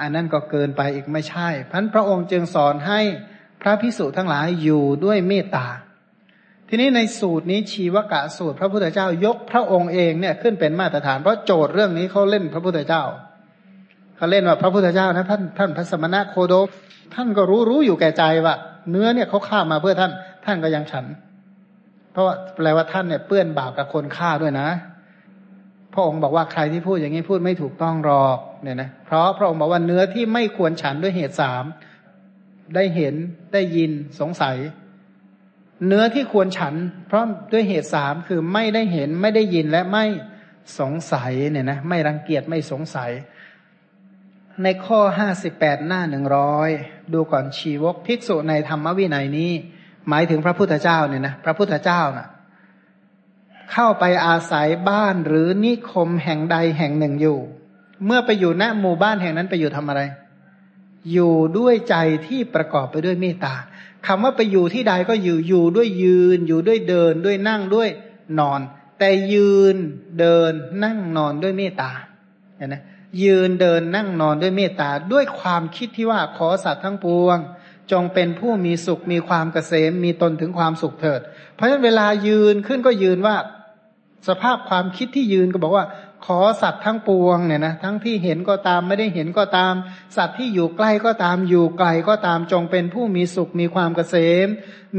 [0.00, 3.00] อันนั้นก็เกินไปอีกไม่ใช่พันพระองค์จึงสอนให้
[3.62, 5.66] พระพิสุทั้งหลายอยู่ด้วยเมตตา
[6.68, 13.04] ทีนี้ในสูตรนี้ชีวกะสูตร พระพุทธเจ้ายกพระองค์เองเนี่ยขึ้นเป็นมาตรฐานเพราะโจทย์เรื่องนี้เขาเล่นพระพุทธเจ้า
[14.16, 16.68] เขาเล่นว่าพระพุทธเจ้านะท่านท่านพระสมณะโคโดก
[17.14, 18.54] ท่านก็รู้รู้อยู่แก่ใจว่า
[18.90, 20.12] เนื้อเนี่ยเขาฆ่ามาเพื่อท่าน
[20.44, 21.06] ท่านก็ยังฉัน
[22.12, 22.26] เพราะ
[22.56, 24.68] แปลว่าท่านเนี่ยเปื้อนบาปกับคนฆ่าด้วยนะ
[25.92, 31.64] พระองค์บอกว่าใครที่พูดอย่างนี้พูดไม่ถูกต้องหรอกเนี่ยนะเพราะพระองค์บอกว่าเนื้อที่ไม่ควรฉันด้วยเหตุสาม
[32.74, 33.14] ได้เห็น
[33.52, 33.90] ได้ยิน
[34.20, 34.56] สงสัย
[35.86, 36.74] เนื้อที่ควรฉัน
[37.06, 40.04] เพราะด้วยเหตุสามคือไม่ได้เห็นไม่ได้ยินและไม่
[40.80, 43.10] สงสัยเนี่ยนะไม่รังเกียจไม่สงสัย
[44.62, 46.70] ในข้อห้าสิบแปดหน้าหนึ่งร้อย
[47.12, 49.52] ดูก่อนชีวกภิกษุในธรรมวินัยนี้
[50.08, 52.28] หมายถึงพระพุทธเจ้าเนี่ยนะพระพุทธเจ้านะ่ะ
[53.72, 57.38] เข้าไปอาศัยบ้านหรือนิคมแห่งใดแห่งหนึ่งอยู่
[58.06, 60.02] เมื่อไปอยู่ณหมู่บ้านแห่งนั้นไปอยู่ทำอะไร
[61.12, 61.96] อยู่ด้วยใจ
[62.26, 63.54] ที่ประกอบไปด้วยเมตตา
[64.06, 67.88] คำว่าไปอยู่ที่ใดก็อยู่อยู่ด้วยยืน อยู่ด้วยเดินด้วยนั่งด้วย
[68.38, 68.60] นอน
[68.98, 69.76] แต่ยืน
[70.18, 70.52] เดิน
[70.84, 71.90] นั่งนอนด้วยเมตตา
[72.56, 72.76] เห็นไหม
[73.22, 77.38] ยืนเดินนั่งนอนด้วยเมตตาด้วยความคิดที่ว่าขอสัตว์ทั้งปวง
[77.92, 81.20] จงเป็นผู้มีสุขมีความเกษมมีตนถึงความสุขเถิด
[81.54, 83.36] เพราะฉะนั้นเวลายืนขึ้นก็ยืนว่า
[84.28, 85.84] สภาพความคิดที่ยืนก็บอกว่า
[86.26, 89.74] ขอสัตว์ทั้งปวงเนี่ยนะทั้งที่เห็นก็ตามไม่ได้เห็นก็ตาม
[90.16, 94.16] สัตว์ที่อยู่ใกล้ก็ตามอยู่ไกลก็ตามจงเป็นผู้มีสุขมีความเกษ
[94.46, 94.48] ม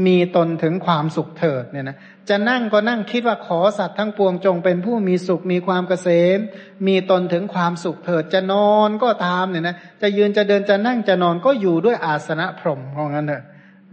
[0.06, 1.96] มีตนถึงความสุขเถิดเนี่ยนะ
[2.28, 6.38] จะนั่งก็นั่งคิดว่าขอสัตว์ทั้งปวงจงเป็นผู้มีสุขมีความเกษม
[6.86, 13.42] มีตนถึงความสุขเถิดจะนอนก็ตามเนี่ยนะจะยืนจะเดินจะนั่งจะนอนก็อยู่ด้วยอาสนะพรหมของนั้นเถอะ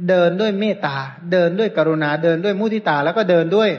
[0.10, 0.98] เดินด้วยเมตตา
[1.32, 3.72] เดินด้วยกรุณาเดินด้วยมุทิตาแล้วก็เดินด้วย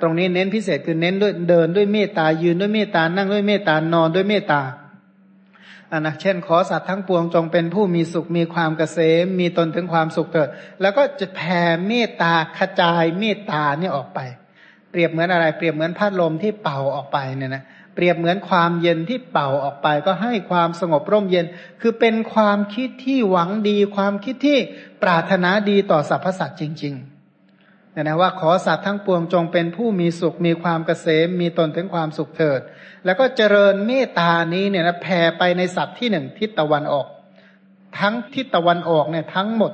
[0.00, 4.62] ตรงนี้เน้นพิเศษคือเน้นด้วยเดินด้วยเมตตายืนด้วยเมตตานั่งด้วยเมตตานอนด้วยเมตตา
[5.90, 10.48] อันนะเช่น ขอสัตว์ทั้งปวงจงเป็นผู้มีสุขมีความเกษมมีตนถึงความสุขเถิด
[10.80, 14.20] แล้วก็จะแผ่เมตตาขจายเมตตานี่ออกไป
[14.90, 17.62] เปรียบเหมือนอะไร เปรียบเหมือนพัดลมที่เป่าออกไปเนี่ยนะ
[17.94, 21.46] เปรียบเหมือนความเย็นที่เป่าออกไป ก็ให้ความสงบร่มเย็น
[21.80, 24.58] คือเป็นความคิดที่หวังดี ความคิดที่
[25.02, 27.13] ปรารถนาดีต่อสรรพสัตว์จริง ๆ
[27.94, 32.60] เนี่ยนะว่าขอสัตว์ทั้งปวงจงเป็นผู้มีสุขมีความเกษมมีตนถึงความสุขเถิด
[33.04, 37.06] แล้วก็เจริญเมตตานี้เนี่ยนะแผ่ไปในสัตว์ที่หนึ่งทิศตะวันออก
[37.98, 39.72] ทั้งทิศตะวันออกเนี่ยทั้งหมด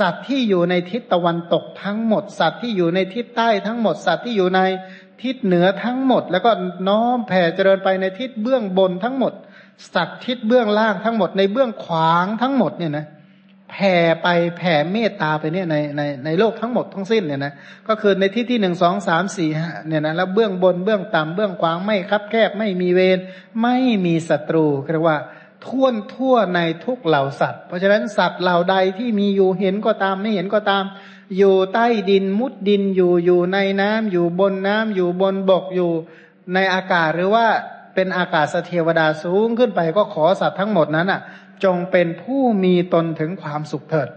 [0.00, 4.60] สัตว์ที่อยู่ในทิศตะวันตกทั้งหมด สัตว์ที่อยู่ในทิศใต้ทั้งหมด สัตว์ที่อยู่ใน
[5.22, 6.50] ทิศเหนือทั้งหมด แล้วก็
[6.88, 9.32] น้อมแผ่เจริญไปในทิศเบื้องบนทั้งหมด
[9.94, 13.06] สัตว์ทิศเบื้องล่างทั้งหมดในเบื้องขวางทั้งหมดเนี่ยนะ
[13.70, 17.52] แผ่ไปแผ่เมตตาไปเนี่ยในในในโลกทั้งหมดทั้งสิ้นเนี่ยนะ
[17.88, 19.50] ก็คือในที่ที่หนึ่งสองสามสี่
[19.86, 23.18] เนี่ยนะแล้วเบื้องบนเบื้องต่ำเบื้องขวางไม่คับแคบไม่มีเวร
[23.62, 23.76] ไม่
[24.06, 25.18] มีศัตรูเรียกว่า
[25.66, 30.84] ท่วนทั่วในทุกเหล่าสัตว์ เพราะฉะนั้นสัตว์เหล่าใดที่มีอยู่เห็นก็ตามไม่เห็นก็ตาม
[31.36, 35.90] อยู่ใต้ดินมุดดินอยู่อยู่ในน้ำอยู่บนน้ำอยู่บนบกอยู่
[36.54, 37.46] ในอากาศหรือว่า
[37.94, 41.20] เป็นอากาศเทวดาสูงขึ้นไปก็ขอสัตว์ทั้งหมดนั้นอะ
[41.64, 44.08] จงเป็นผู้มีตนถึงความสุขเถิด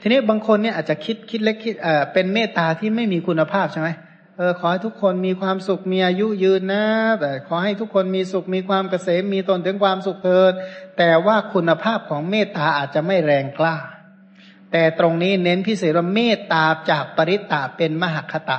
[0.00, 3.88] ทีนี้บางคนเนี่ยอาจจะคิดคิดเล็กคิดเออเป็นเมตตาที่ไม่มีคุณภาพใช่ไหม
[4.36, 6.84] เออขอให้ทุกคนมีความสุขมีอายุยืนนะ
[7.20, 10.52] แต่ขอให้ทุกคนมีสุขมีความเกษมมีตนถึงความสุขเถิด
[10.98, 13.76] แต่ว่าคุณภาพของเมตตาอาจจะไม่แรงกล้า
[14.72, 18.58] แต่ตรงนี้เน้นพิเศษว่าเมตตาจากปริตตาเป็นมหคตะ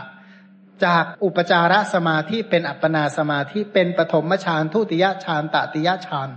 [0.86, 6.30] จากอุปจารสมาธิเป็นอัปปนาสมาธิเป็นปฐมฌานทุติยฌานตติยฌาน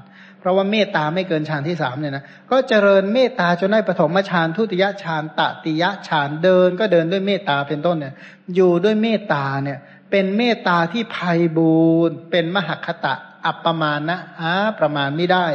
[0.43, 8.15] เพราะว่าเมตตาไม่เกินฌานที่สามเนี่ยนะก็เจริญเมตตาจนได้ปฐมฌานทุติยฌานตติยฌานเดิน ก็เดินด้วยเมตตาเป็นต้นเนี่ย
[8.55, 9.79] อยู่ด้วยเมตตาเนี่ย
[10.11, 11.77] เป็นเมตตาที่ภัยบู
[12.09, 13.15] นเป็นมหคตะ
[13.47, 15.47] อัปปมาณะหาประมาณไม่ได้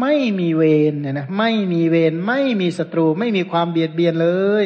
[0.00, 0.62] ไม่มีเว
[0.92, 4.30] รเนี่ยนะไม่มีเวรไม่มีศัตรูไม่มีความเบียดเบียนเล
[4.62, 4.64] ย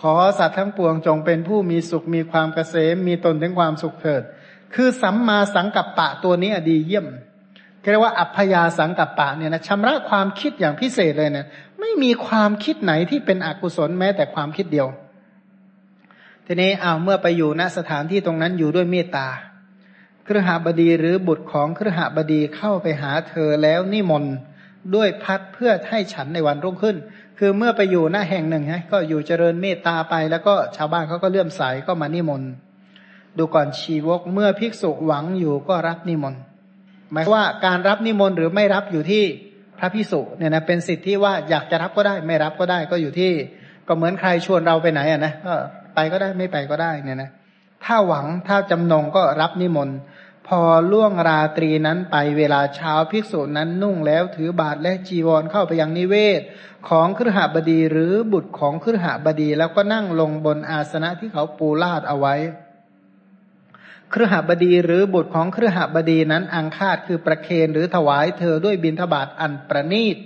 [0.00, 4.22] ขอสัตว์ทั้งปวงจงเป็นผู้มีสุขมีความเกษมมีตนถึงความสุขเถิด
[4.74, 7.06] คือสัมมาสังกัปปะตัวนี้อดีเยี่ยม
[7.90, 11.46] เรียกว่าอัพยาสังกัปปะเนี่ยนะชำระความคิดอย่างพิเศษเลยเนี่ย
[11.80, 14.88] ไม่มีความคิดไหนที่เป็นอกุศลแม้แต่ความคิดเดียว
[16.46, 19.28] ทีนี้เอาเมื่อไปอยู่ณสถานที่ตรงนั้นอยู่ด้วยเมตตา
[20.24, 24.34] เครือหบดีหรือบุตรของเครือหบดีเข้าไปหาเธอแล้วนิมนต์
[24.94, 26.96] ด้วยพัดเพื่อให้ฉันในวันรุ่งขึ้น
[27.38, 32.50] คือเมื่อไปอยู่หน้าแห่งหนึ่งฮะก็อยู่เจริญเมตตาไป แล้วก็ชาวบ้านเขาก็เลื่อมใสก็มานิมนต์
[33.38, 36.40] ดูก่อนชีวกเมื่อภิกษุหวังอยู่ก็รับนิมนต์
[37.12, 39.24] หมายว่าการรับนิมนต์หรือไม่รับอยู่ที่
[39.78, 43.32] พระพิสุเนี่ยนะเป็นสิทธิที่ว่าอยากจะรับก็ได้ ไม่รับก็ได้ก็อยู่ที่
[43.88, 45.54] ก็เหมือนใครชวนเราไปไหนอะนะก็
[45.94, 47.30] ไปก็ได้ไม่ไปก็ได้เนี่ยนะ
[47.84, 49.96] ถ้าหวังถ้าจำนงก็รับนิมนต์
[50.48, 50.60] พอ
[50.92, 56.40] ล่วงราตรีนั้นไปเวลาเช้าภิกษุนั้นนุ่งแล้วถือบาทและจีวรเข้าไปยังนิเวศ
[56.88, 62.34] ของครหบดีหรือบุตรของครหบดีแล้วก็นั่งลงบนอาสนะที่เขาปูลาดเอาไว้
[64.14, 70.16] ครหบดีหรือบุตรของครหบดีนั้นอังคาดคือประเคนหรือถวายเธอด้วยบิณฑบาตอันประณีต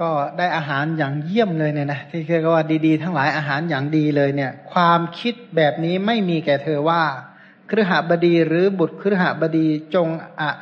[0.00, 7.02] ก็ได้อาหารอย่างเยี่ยมเลยเนี่ยนะที่เรียกว่าดีๆ ทั้งหลายอาหารอย่างดีเลยเนี่ย ความคิดแบบนี้ไม่มีแก่เธอว่า
[7.70, 10.08] ครหบดีหรือบุตรครหบดีจง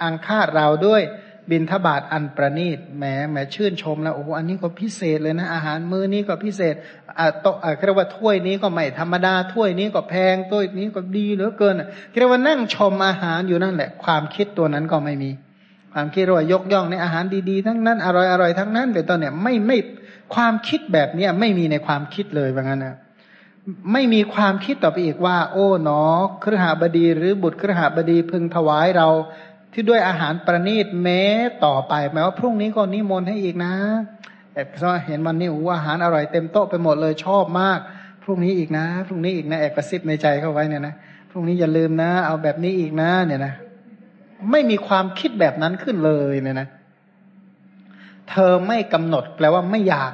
[0.03, 1.03] อังคาดเราด้วย
[1.51, 6.75] บินทบาทอันประณีตแหมแหมชื่นชมแล้วโอ้โหอันนี้ก็พิเศษเลยนะ อาหารมื้อนี้ก็พิเศษ
[7.19, 11.75] อ่าโตอ่าเรียกว่าถ้วยนี้ก็ไม่ธรรมดาถ้วยนี้ก็แพงถ้วยนี้ก็ดีเหลือเกิน
[12.19, 15.31] เรียกว่านั่งชมอาหารอยู่นั่นแหละ ความคิดตัวนั้นก็ไม่มี
[15.93, 19.77] ความคิดว่ายกย่องในอาหารดีๆ ทั้งนั้นอร่อยๆทั้งนั้นเป็นต้นเนี่ยไม่ไม่
[20.35, 22.97] ความคิดแบบเนี้ยไม่มีในความคิดเลยว่างั้นนะ
[23.93, 26.03] ไม่มีความคิดต่อไปอีกว่า โอ้หนอ
[26.43, 29.09] ครหาบดีหรือบุตรครหาบดีพึงถวายเรา
[29.79, 31.23] ที่ด้วยอาหารประณีตแม้
[31.65, 33.75] ต่อไปหมายว่าพรุ่งนี้ก็นิมนต์ให้อีกนะ
[34.53, 37.79] แต่เพราะเห็นวันนี้โอ้อาหารอร่อยเต็มโต๊ะไปหมดเลยชอบมาก
[38.23, 40.95] พรุ่งนี้อีกนะ พรุ่งนี้อีกนะแอบกระซิบในใจเข้าไว้เนี่ยนะ
[41.31, 43.55] พรุ่งนี้อย่าลืมนะ เอาแบบนี้อีกนะเนี่ยนะ
[44.51, 46.69] ไม่มีความคิดแบบนั้นขึ้นเลยเนี่ยนะ
[48.31, 50.13] เธอไม่กำหนดแปลว่าไม่อยาก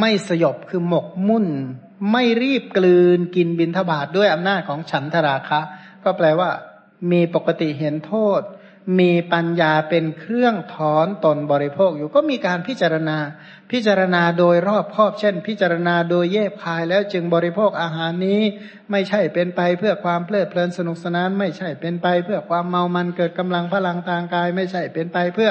[0.00, 1.46] ไม่สยบคือหมกมุ่น
[2.12, 5.60] ไม่รีบกลืนกินบินทบาทด้วยอำนาจของฉันทราคะ
[6.04, 6.50] ก็แปลว่า
[7.12, 8.40] มีปกติเห็นโทษ
[8.98, 13.18] มีปัญญาเป็นเครื่องถอนตนบริโภคอยู่ก็มีการพิจารณา
[13.72, 18.40] พิจารณาโดยรอบครอบเช่น พิจารณาโดยเย็บคายแล้วจึงบริโภคอาหารนี้
[18.90, 25.50] ไม่ใช่เป็นไปเพื่อความเพลิดเพลินสนุกสนาน ไม่ใช่เป็นไปเพื่อความเมามันเกิดกำลังพลังทางกาย ไม่ใช่เป็นไปเพื่อ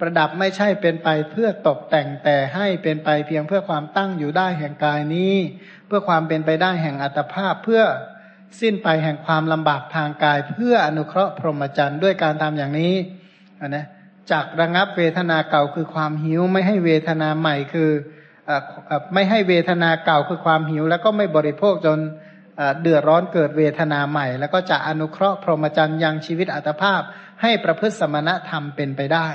[0.00, 5.34] ประดับไม่ใช่เป็นไปเพื่อตกแต่งแต่ให้เป็นไปเพียงเพื่อความตั้งอยู่ได้แห่งกายนี้
[5.86, 7.82] เพื่อความเป็นไปได้แห่งอัตภาพเพื่อ
[8.60, 12.94] สิ้นไปแห่งความลำบากทางกาย เพื่ออนุเคราะห์พรหมจรรย์ด้วยการทำอย่างนี้
[13.68, 13.86] นะ
[14.30, 17.90] จากระงับเวทนาเก่าคือความหิว ไม่ให้เวทนาใหม่คือ
[19.14, 21.98] ไม่ให้เวทนาเก่าคือความหิว แล้วก็ไม่บริโภคจน
[22.80, 27.00] เดือดร้อนเกิดเวทนาใหม่ แล้วก็จะอนุเคราะห์พรหมจรรย์ยังชีวิตอัตภาพ
[27.42, 29.28] ให้ประพฤติสมณธรรมเป็นไปได้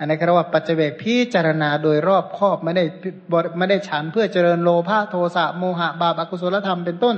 [0.00, 2.84] อันนี้เรียกว่าปัจเจกพิจารณาโดยรอบครอบไม่ได้
[3.58, 7.16] ไม่ได้ฉันเพื่อเจริญโลภะโทสะโมหะบาปอกุศลธรรมเป็นต้น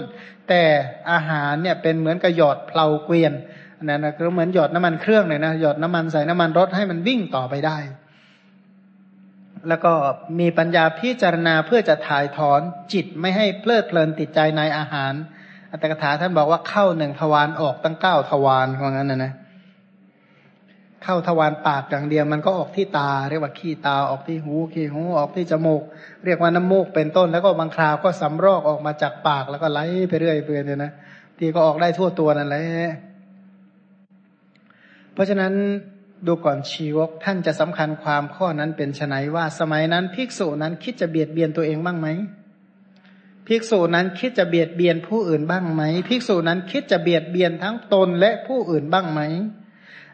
[0.49, 0.63] แต่
[1.11, 3.33] อาหารเนี่ยเป็นเหมือนกระหยอดเพลาเกวียน
[3.85, 7.79] นั่นนะก็เหมือนหยอดน้ำมันเครื่องเลยนะหยอดน้ำมันใส่น้ำมันรถให้มันวิ่งต่อไปได้
[9.69, 9.93] แล้วก็
[10.39, 12.61] มีปัญญาพิจารณาเพื่อจะถ่ายถอน
[12.93, 15.13] จิตไม่ให้เพลิดเพลินติดใจในอาหาร
[15.71, 19.33] อัตถกถาท่านบอกว่าเข้าหนึ่งทวารออกตั้งเก้าทวารว่างั้นนะนะ
[21.05, 25.83] เข้าทวารปากอย่างเดียวมันก็ออกที่ตา เรียกว่าขี้ตาออกที่หูขี้หูออกที่จมูก
[26.25, 30.93] เรียกว่าน้ำมูกเป็นต้น แล้วก็บางคราวก็สำรอกออกมาจากปากแล้วก็ไหลไปเรื่อยเปื่อยเลยนะ
[31.39, 32.67] ที่ก็ออกได้ทั่วตัวนั่นแหละ
[35.13, 35.53] เพราะฉะนั้น
[36.27, 42.09] ดูก่อนชีวกท่านจะสำคัญความข้อนั้นเป็นไฉนว่า สมัยนั้นภิกษุนั้นคิดจะเบียดเบียนตัวเองบ้างไหม
[43.47, 49.21] ภิกษุนั้นคิดจะเบียดเบียนผู้อื่นบ้างไหมภิกษุนั้นคิดจะเบียดเบียนทั้งตนและผู้อื่นบ้างไหม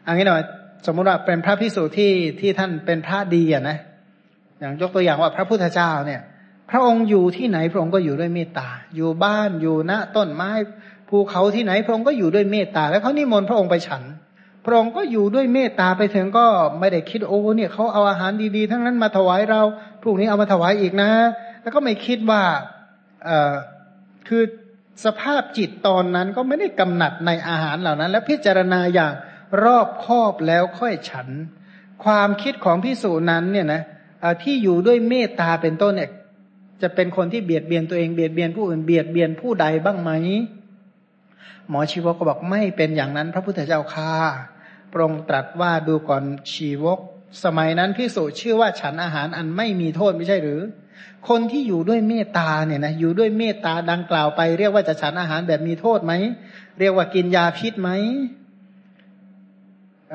[0.05, 0.41] อันนี้หน่อย
[0.85, 3.77] สมมติว่าเป็นพระภิกษุที่ที่ท่านเป็นพระดีอะนะ
[4.59, 6.21] อย่างยกตัวอย่างว่าพระพุทธเจ้าเนี่ย
[6.69, 10.51] พระองค์อยู่ที่ไหนพระองค์ก็อยู่ด้วยเมตตา อยู่บ้านอยู่ณต้นไม้
[11.09, 14.03] ภูเขาที่ไหนพระองค์ก็อยู่ด้วยเมตตา แล้วเขานิมนต์พระองค์ไปฉัน
[14.65, 16.45] พระองค์ก็อยู่ด้วยเมตตาไปถึงก็
[16.79, 19.61] ไม่ได้คิดโอ้เนี่ยเขาเอาอาหารดีๆ ทั้งนั้นมาถวายเรา
[20.01, 21.09] พรุ่งนี้เอามาถวายอีกนะ
[21.61, 22.41] แล้วก็ไม่คิดว่า
[23.25, 23.53] เออ
[24.27, 24.43] คือ
[25.05, 29.13] สภาพจิตตอนนั้นก็ไม่ได้กำหนัดในอาหารเหล่านั้น และพิจารณาอย่าง
[29.63, 31.27] รอบคอบแล้วค่อยฉัน
[32.03, 33.81] ความคิดของพิสูจนั้นเนี่ยนะ
[34.43, 36.11] ที่อยู่ด้วยเมตตาเป็นต้นเนี่ย
[36.81, 40.11] จะเป็นคนที่เบียดเบียนตัวเองเบียดเบียนผู้อื่นเบียดเบียนผู้ใดบ้างไหม
[41.69, 44.13] หมอชีวกก็บอกไม่เป็นอย่างนั้น พระพุทธเจ้าค่า
[44.91, 46.99] พระองค์ตรัสว่าดูก่อนชีวก
[47.43, 50.61] สมัยนั้นพิสูจชื่อว่าฉันอาหารอันไม่มีโทษไม่ใช่หรือ
[51.29, 56.13] คนที่อยู่ด้วยเมตตาเนี่ยนะอยู่ด้วยเมตตาดังกล่าวไป เรียกว่าจะฉันอาหารแบบมีโทษไหม
[56.79, 57.89] เรียกว่ากินยาพิษไหม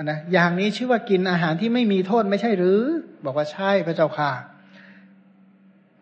[0.02, 2.80] นะอย่างนี้ชื่อว่ากินอาหารที่ไม่มีโทษไม่ใช่หรือ
[3.24, 4.32] บอกว่าใช่พระเจ้าค่ะ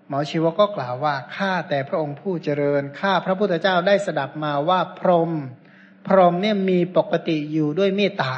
[0.08, 5.30] หมอชีวก็กล่าวว่าข้าแต่พระองค์ผู้เจริญข้าพระพุทธเจ้าได้สดับมาว่าพรหม
[6.06, 8.32] พรหมเนี่ยมีปกติอยู่ด้วยเมตตา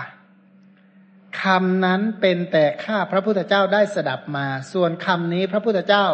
[1.42, 6.06] คำนั้นเป็นแต่ข้าพระพุทธเจ้าได้สดับมา ส่วนคำนี้พระพุทธเจ้า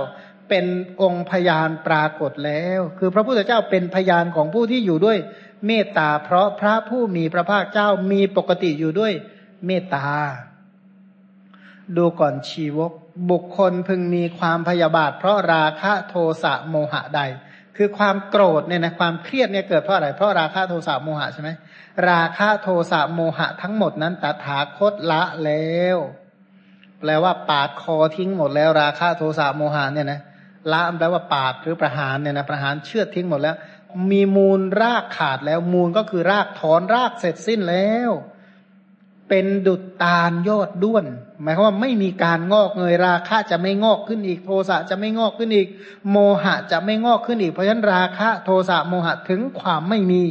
[0.49, 0.65] เป็น
[1.03, 5.19] องค์พยานปรากฏแล้ว คือพระพุทธเจ้าเป็นพยานของผู้ที่อยู่ด้วย
[5.67, 9.13] เมตตา เพราะพระผู้มีพระภาคเจ้ามีปกติอยู่ด้วย
[9.67, 10.07] เมตตา
[11.97, 12.93] ดูก่อนชีวก
[13.31, 17.21] บุคคลพึงมีความพยาบาท เพราะราคะโทสะโมหะใด
[17.77, 21.51] คือความโกรธเนี่ยนะความเครียดเนี่ยเกิดเพราะอะไร เพราะราคะโทสะโมหะใช่ไหม
[22.09, 25.99] ราคะโทสะโมหะทั้งหมดนั้นตถาคตละแล้ว
[27.01, 30.21] แปลว่าปาดคอทิ้งหมดแล้ว ราคะโทสะโมหะเนี่ยนะ
[30.73, 33.57] ละแปลว่าปาดหรือประหารเนี่ยนะประหารเชือดทิ้งหมดแล้ว
[34.11, 38.11] มีมูลรากขาดแล้วมูลก็คือรากถอนรากเสร็จสิ้นแล้ว
[39.29, 41.05] เป็นดุจตาลยอดด้วน
[41.43, 45.69] หมายความว่าไม่มีการงอกเงยราคะจะไม่งอกขึ้นอีก โทสะจะไม่งอกขึ้นอีก
[46.11, 50.23] โมหะจะไม่งอกขึ้นอีกเพราะฉะนั้นราคะ โทสะโมหะถึงความไม่มี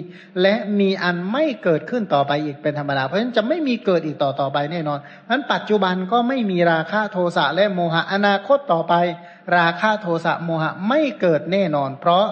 [0.41, 8.93] และมีอันไม่เกิดขึ้นต่อไปอีกเป็นธรรมดาเพราะฉะนั้นจะไม่มีเกิดอีกต่อต่อไปแน่นอนเพราะนั้นปัจจุบันก็ไม่มีราคะโทสะและโมหะอนาคตต่อไป
[9.57, 12.25] ราคะโทสะโมหะไม่เกิดแน่นอน เพราะ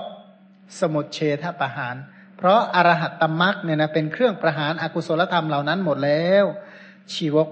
[0.80, 1.96] สมุทเฉทประหาร
[2.38, 6.46] เพราะอรหัตตมรักเนี่ยนะเป็นเครื่องประหารอากุศลธรรมเหล่านั้นหมดแล้ว
[7.14, 7.48] ชีวก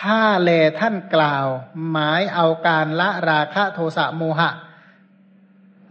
[0.00, 0.50] ถ้าแล
[0.80, 1.46] ท่านกล่าว
[1.90, 4.50] หมายเอาการละราคะโทสะโมหะ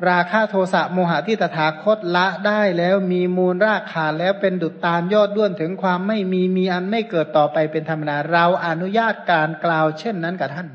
[0.10, 10.68] ราคะโทสะโมหะที่ตถาคตละได้แล้วมีมูลรากขาแล้วเป็นดุจตาลยอดด้วนถึงความไม่มีมีอันไม่เกิดต่อไปเป็นธรรมดาเราอนุญาตการกล่าวเช่นนั้นกับท่าน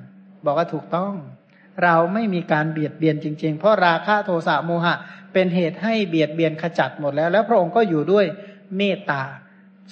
[0.44, 1.14] บอกว่าถูกต้อง
[1.84, 4.94] เราไม่มีการเบียดเบียนจริง ๆ เพราะราคะโทสะโมหะ
[5.32, 8.26] เป็นเหตุให้เบียดเบียนขจัดหมดแล้ว แล้วพระองค์ก็อยู่ด้วย
[8.76, 9.22] เมตตา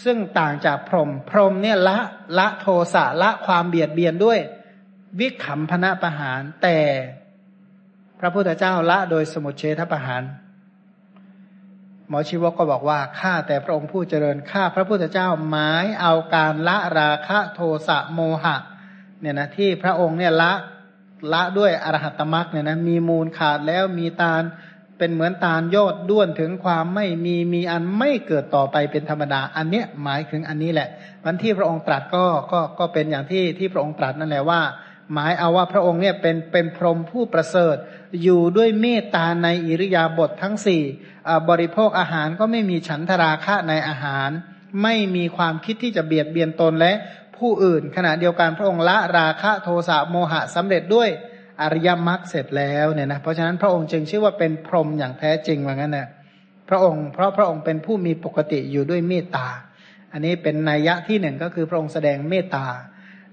[0.05, 1.99] ซึ่งต่างจากพรหมพรหมเนี่ยละ
[2.39, 4.39] ละโทสะละความเบียดเบียนด้วย
[5.19, 6.79] วิขำพนะประหาร แต่
[8.21, 10.23] พระพุทธเจ้าละโดยสมุทเฉทประหาร
[12.09, 18.57] หมอชีวกก็บอกว่าข้าแต่พระองค์ผู้เจริญข้าพระพุทธเจ้าหมายเอาการละราคะโทสะโมหะ
[19.21, 20.53] เนี่ยนะที่พระองค์เนี่ยละ
[21.33, 24.35] ละด้วยอรหัตตมรักเนี่ยนะมีมูลขาดแล้วมีตา
[24.99, 30.89] เป็นเหมือนตาลยอดด้วนถึงความไม่มีมีอันไม่เกิดต่อไปเป็นธรรมดา อันเนี้ยหมายถึงอันนี้แหละ
[31.25, 34.61] วันที่พระองค์ตรัสก็ก็ก็เป็นอย่างที่ที่พระองค์ตรัสนั่นแหละว่า
[35.13, 37.77] หมายเอาว่าพระองค์เนี่ยเป็นเป็นพรหมผู้ประเสริฐ
[38.23, 40.83] อยู่ด้วยเมตตาในอิริยาบถททั้งสี่
[41.49, 44.31] บริโภคอาหารก็ไม่มีฉันทราคะในอาหาร
[44.83, 46.93] ไม่มีความคิดที่จะเบียดเบียนตนและ
[47.39, 51.09] ผู้อื่น ขณะเดียวกันพระองค์ละราคะโทสะโมหะสำเร็จด้วย
[51.63, 56.09] อริยมรรคเสร็จแล้วเนี่ยนะเพราะฉะนั้นพระองค์จึงชื่อว่าเป็นพรหมอย่างแท้จริงว่างั้นนะ
[56.69, 59.49] พระองค์เพราะพระองค์เป็นผู้มีปกติอยู่ด้วยเมตตา
[60.13, 62.67] อันนี้เป็นนัยยะที่หนึ่งก็คือพระองค์แสดงเมตตา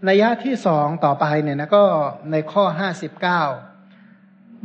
[0.08, 1.84] นัยยะที่สองต่อไปเนี่ยนะก็
[2.32, 3.44] ในข้อห้าสิบเก้า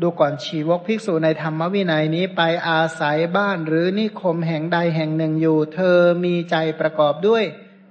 [0.01, 7.44] ดูก่อนชีวกภิกษุในธรรมวินัยนี้ไปอาศัยบ้านหรือนิคมแห่งใดแห่งหนึ่งอยู่ เธอมีใจประกอบด้วย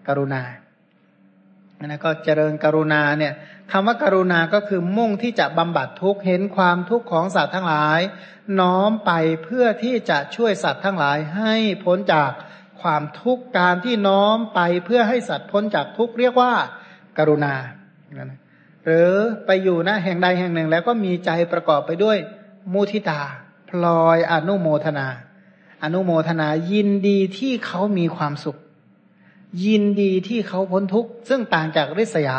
[0.08, 0.44] กรุณา
[1.86, 3.34] นะก็เจริญกรุณาเนี่ย
[3.72, 8.00] คำว่ากรุณาก็คือมุ่งที่จะบำบัดทุกข์เห็นความทุกข์ของสัตว์ทั้งหลาย
[8.60, 9.12] น้อมไป
[9.44, 11.56] เพื่อที่จะช่วยสัตว์ทั้งหลายให้
[11.86, 12.32] พ้นจาก
[12.82, 16.54] ความทุกข์การที่น้อมไปเพื่อให้สัตว์พ้นจากทุกข์เรียกว่า
[17.18, 17.54] กรุณา
[18.86, 19.12] หรือ
[19.46, 22.18] ไปอยู่นะแห่งใดแห่งหนึ่งแล้วก็มีใจประกอบไปด้วย
[22.74, 23.22] มุทิตา
[23.70, 25.08] พลอยอนุโมทนา
[25.84, 28.58] อนุโมทนายินดีที่เขามีความสุข
[29.66, 32.38] ยินดีที่เขาพ้นทุกข์ซึ่งต่างจากริษยา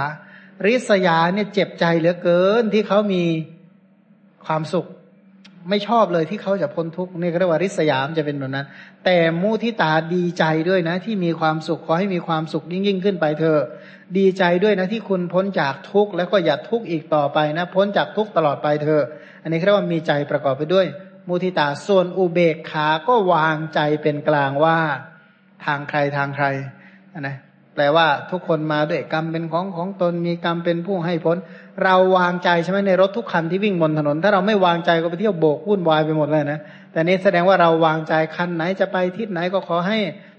[0.66, 3.24] ริษยาเนี่ยเจ็บใจเหลือเกินที่เขามี
[4.46, 4.86] ความสุข
[5.70, 8.66] ไม่ชอบเลยที่เขาจะพ้นทุกข์นี่ก็เรียกว่าริษยามจะเป็นแบบนั้น
[9.04, 13.62] แต่มุทิตาดีใจด้วยนะ ที่มีความสุขขอให้มีความสุขยิ่งยิ่งขึ้นไปเถอะ
[14.18, 19.04] ดีใจด้วยนะที่คุณพ้นจากทุกข์แล้วก็อย่าทุกข์อีกต่อไปนะ พ้นจากทุกข์ตลอดไปเถอะ
[19.42, 20.86] อันนี้เรียกว่ามีใจประกอบไปด้วย
[21.28, 24.78] มุทิตาส่วนอุเบกขาก็วางใจเป็นกลางว่า
[25.64, 26.46] ทางใครทางใคร
[27.26, 27.36] นะ
[27.74, 31.36] แปลว่าทุกคนมาด้วยกรรมเป็นของของตนมีกรรมเป็นผู้ให้ผล
[31.84, 36.60] เราวางใจใช่ไหมในรถทุกคันที่วิ่งบนถนน ถ้าเราไม่วางใจก็ไปเที่ยวโบกวุ่นวายไปหมดเลยนะ
[36.92, 39.98] แต่นี้แสดงว่าเราวางใจคันไหนจะไปทิศไหนก็ขอให้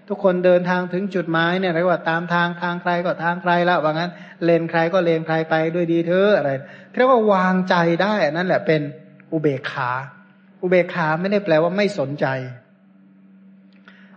[0.10, 4.12] ทุกคนเดินทางถึงจุดหมายเนี่ยเรียกว่าตามทางทางใครก็ทางใครละว่างั้น
[4.44, 6.52] เลนใครก็เลนใครไปด้วยดีเธอะอะไร
[6.96, 8.82] เรียกว่าวางใจได้นั่นแหละเป็น
[9.32, 9.92] อุเบกขา
[10.62, 12.26] อุเบกขาไม่ได้แปลว่าไม่สนใจ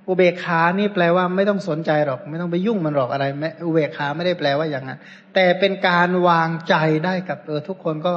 [0.09, 4.99] อุเบกขานี่แปลว่าไม่ต้องสนใจหรอก ไม่ต้องไปยุ่งมันหรอกอะไรไม่อุเบกขาไม่ได้แปลว่าอย่างนั้น
[5.35, 6.75] แต่เป็นการวางใจ
[7.05, 8.15] ได้กับเออทุกคนก็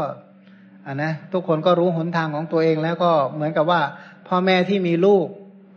[0.85, 3.81] อ่านะทุกคนก็รู้หนทางของตัวเองแล้วก็เหมือนกับว่า
[4.27, 5.25] พ่อแม่ที่มีลูก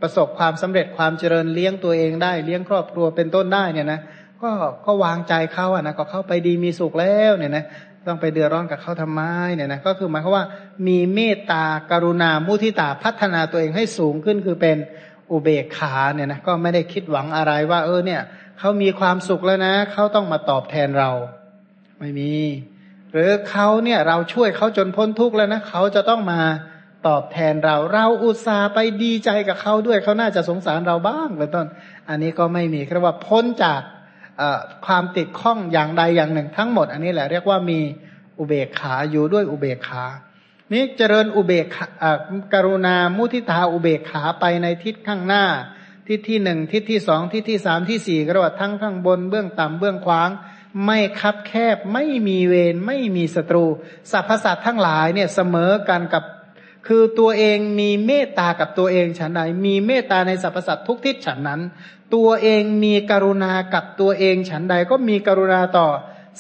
[0.02, 4.01] ประสบความสำเร็จความเจริญเลี้ยงตัวเองได้เลี้ยงครอบครัวเป็นต้นได้เนี่ยนะ
[4.43, 4.51] ก็
[4.86, 7.64] ก็วางใจเขาอะนะก็เข้าไปดีมีสุขแล้วเนี่ยนะ
[8.06, 9.20] ต้องไปเดือดร้อนกับเขาทำไม
[9.55, 10.44] เนี่ยนะก็คือหมายความว่า
[10.86, 14.76] มีเมตตากรุณามุทิตาพัฒนาตัวเองให้สูงขึ้นคือเป็น
[15.30, 18.22] อุเบกขาเนี่ยนะก็ไม่ได้คิดหวังอะไรว่า เออเนี่ย
[18.59, 21.10] เขามีความสุขแล้วนะเขาต้องมาตอบแทนเรา
[21.98, 22.32] ไม่มี
[23.12, 26.40] หรือเขาเนี่ยเราช่วยเขาจนพ้นทุกข์แล้วนะเขาจะต้องมา
[27.09, 31.66] ตอบแทนเรา เราอุตส่าห์ไปดีใจกับเขาด้วยเขาน่าจะสงสารเราบ้างเป็นต้น
[32.09, 33.80] อันนี้ก็ไม่มีคือว่าพ้นจาก
[34.86, 37.78] ความติดข้องอย่างใดอย่างหนึ่งทั้งหมด อันนี้แหละเรียกว่ามี
[38.38, 40.05] อุเบกขาอยู่ด้วยอุเบกขา
[40.73, 42.19] นี้เจริญอุเบกขาอ่า
[42.55, 45.45] กรุณามุทิตาอุเบกขาไปในทิศข้างหน้า
[46.09, 50.31] ทิศที่หนึ่งทิศที่สองทิศที่สามที่สี่ก็เรียกว่าทั้งข้างบนเบื้องต่ำเบื้องขวาง
[50.86, 53.65] ไม่คับแคบไม่มีเวรไม่มีศัตรู
[54.11, 56.24] สรรพสัตว์ทั้งหลายเนี่ยเสมอกันกับ
[56.86, 61.61] คือตัวเองมีเมตตากับตัวเองฉันใดมีเมตตาในสรรพสัตว์ทุกทิศฉันนั้น
[62.15, 65.89] ตัวเองมีกรุณากับตัวเองฉันใดก็มีกรุณาต่อ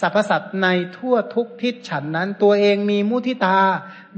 [0.00, 3.58] สรรพสัตว์ในทั่วทุกทิศฉันนั้น ตัวเองมีมุทิตา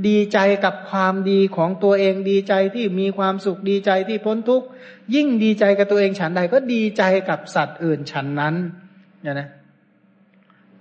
[0.08, 4.66] ดีใจกับความดีของตัวเองดีใจที่มีความสุขดีใจที่พ้นทุกข์
[5.14, 8.54] ยิ่งดีใจกับตัวเองฉันใดก็ดีใจกับสัตว์อื่นฉันนั้น
[9.22, 9.48] เนี่ยนะ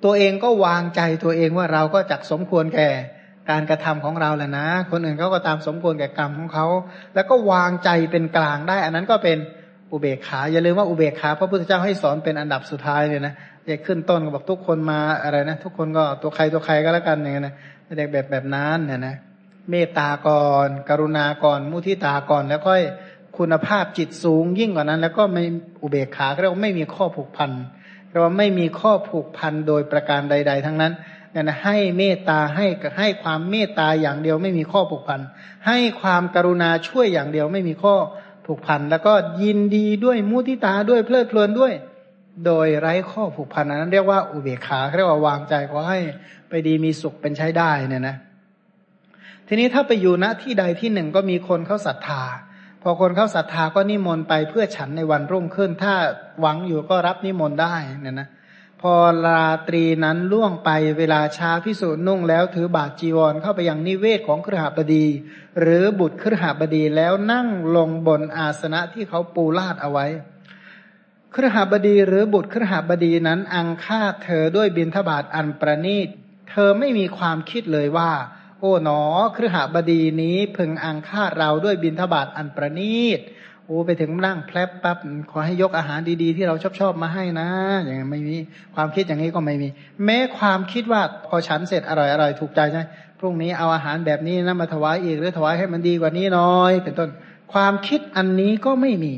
[0.04, 2.90] ตัวเองก็วางใจตัวเองว่าเราก็จักสมควรแก่
[3.50, 6.66] การกระทำของเราแหละนะ คนอื่นเขาก็ตามสมควรแก่กรรมของเขา
[7.16, 9.38] แล้วก็วางใจเป็นกลางได้ อันนั้นก็เป็น
[9.92, 13.34] อุเบกขา อย่าลืมว่าอุเบกขาพระพุทธเจ้าให้สอนเป็นอันดับสุดท้ายเลยนะ
[13.68, 17.56] อย่าขึ้นต้นก็บอกทุกคนมาอะไรนะ ทุกคนก็ตัวใครตัวใครก็แล้วกันอย่างนี้ยนะ
[17.98, 19.16] เด็กแบบแบบนั้นเนี่ยนะ
[19.70, 22.82] เมตตาก่อนกรุณาก่อนมุทิตาก่อน แล้วค่อย
[23.38, 25.44] คุณภาพจิตสูงยิ่งกว่านั้น แล้วก็ไม่
[25.82, 27.52] อุเบกขาเรียกว่าไม่มีข้อผูกพัน
[28.10, 30.94] เรียกว่าไม่มีข้อผูกพันโดยประการใด ๆ ทั้งนั้น
[31.32, 32.66] เนี่ยนะให้เมตตาให้
[33.00, 35.20] ให้ความเมตตาอย่างเดียวไม่มีข้อผูกพัน
[35.68, 37.96] ให้ความกรุณาช่วยอย่างเดียวไม่มีข้อ
[38.46, 39.14] ผูกพันแล้วก็
[39.44, 41.74] ยินดีด้วยมุทิตาด้วยเพลิดเพลินด้วย
[42.46, 46.00] โดยไร้ข้อผูกพันนั้นเรียกว่าอุเบกขาเรียกว่าวางใจขอให้
[46.50, 48.16] ไปดีมีสุขเป็นใช้ได้เนี่ยนะ
[49.48, 52.24] ทีนี้ถ้าไปอยู่ณที่ใดที่หนึ่งก็มีคนเขาศรัทธา
[52.82, 55.94] พอคนเขาศรัทธาก็นิมนต์ไปเพื่อฉันในวันรุ่งขึ้น ถ้า
[56.42, 58.30] หวังอยู่ก็รับนิมนต์ได้เนี่ยนะ
[58.82, 58.94] พอ
[59.26, 65.06] ราตรีนั้นล่วงไปเวลาช้าพิสูจน์นุ่งแล้วถือบาทจีวรเข้าไปยังนิเวศของครหบดี
[65.60, 70.08] หรือบุตรครหบดีแล้วนั่งลงบนอาสนะที่เขาปูลาดเอาไว้
[71.36, 76.08] ครหบดีหรือบุตรครหบดีนั้นอังฆ่าเธอด้วยบินทบาทอันประณีต
[76.50, 78.12] เธอไม่มีความคิดเลยว่า
[78.60, 79.02] โอ๋หนอ
[79.36, 83.20] ครหบดีนี้พึงอังฆ่าเราด้วยบินทบาทอันประณีต
[83.66, 84.98] โอ้ไปถึงนั่งแพลบปั๊บ
[85.32, 87.48] ขอให้ยกอาหารดีๆ ที่เราชอบชอบมาให้นะ
[87.84, 88.36] อย่างนี้ไม่มี
[88.76, 89.70] ความคิดอย่างนี้ก็ไม่มี
[90.06, 92.84] แม้ความคิดว่าพอฉันเสร็จอร่อยอร่อยถูกใจใช่
[93.20, 97.10] พรุ่งนี้เอาอาหารแบบนี้นะมาถวายอีกหรือถวายให้มันดีกว่านี้น้อย เป็นต้น
[97.54, 99.16] ความคิดอันนี้ก็ไม่มี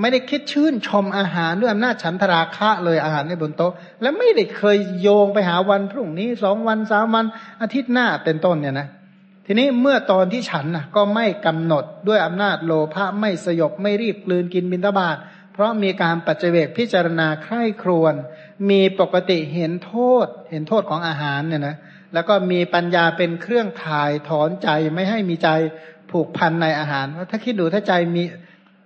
[0.00, 7.24] ไม่ได้คิดชื่นชมอาหารด้วยอำนาจฉันทราคะเลยอาหารในบนโต๊ะ และไม่ได้เคยโยงไปหาวันพรุ่งนี้สองวันสามวัน
[7.62, 8.88] อาทิตย์หน้าเป็นต้นเนี่ยนะ
[9.46, 15.16] ทีนี้เมื่อตอนที่ฉันนะก็ไม่กำหนดด้วยอำนาจโลภะไม่สยบไม่รีบกลืนกินบินตบาท
[15.52, 18.14] เพราะมีการปัจเจกพิจารณาใคร่ครวน
[18.70, 19.94] มีปกติเห็นโท
[20.24, 21.76] ษ เห็นโทษของอาหารเนี่ยนะ
[22.14, 25.48] แล้วก็มีปัญญาเป็นเครื่องถ่ายถอนใจไม่ให้มีใจ
[26.10, 28.22] ผูกพันในอาหารเพราถ้าคิดดูถ้าใจมี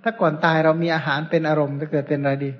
[0.03, 2.51] ถ้าก่อนตายเรามีอาหารเป็นอารมณ์จะเกิดเป็นอะไรดี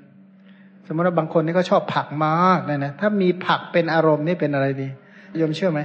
[0.87, 4.87] สมมติว่าบางคนนี่เขาชอบผักมากเลยนะถ้ามีผักเป็นอารมณ์นี่เป็นอะไรดี
[5.41, 5.81] ยมเชื่อไหม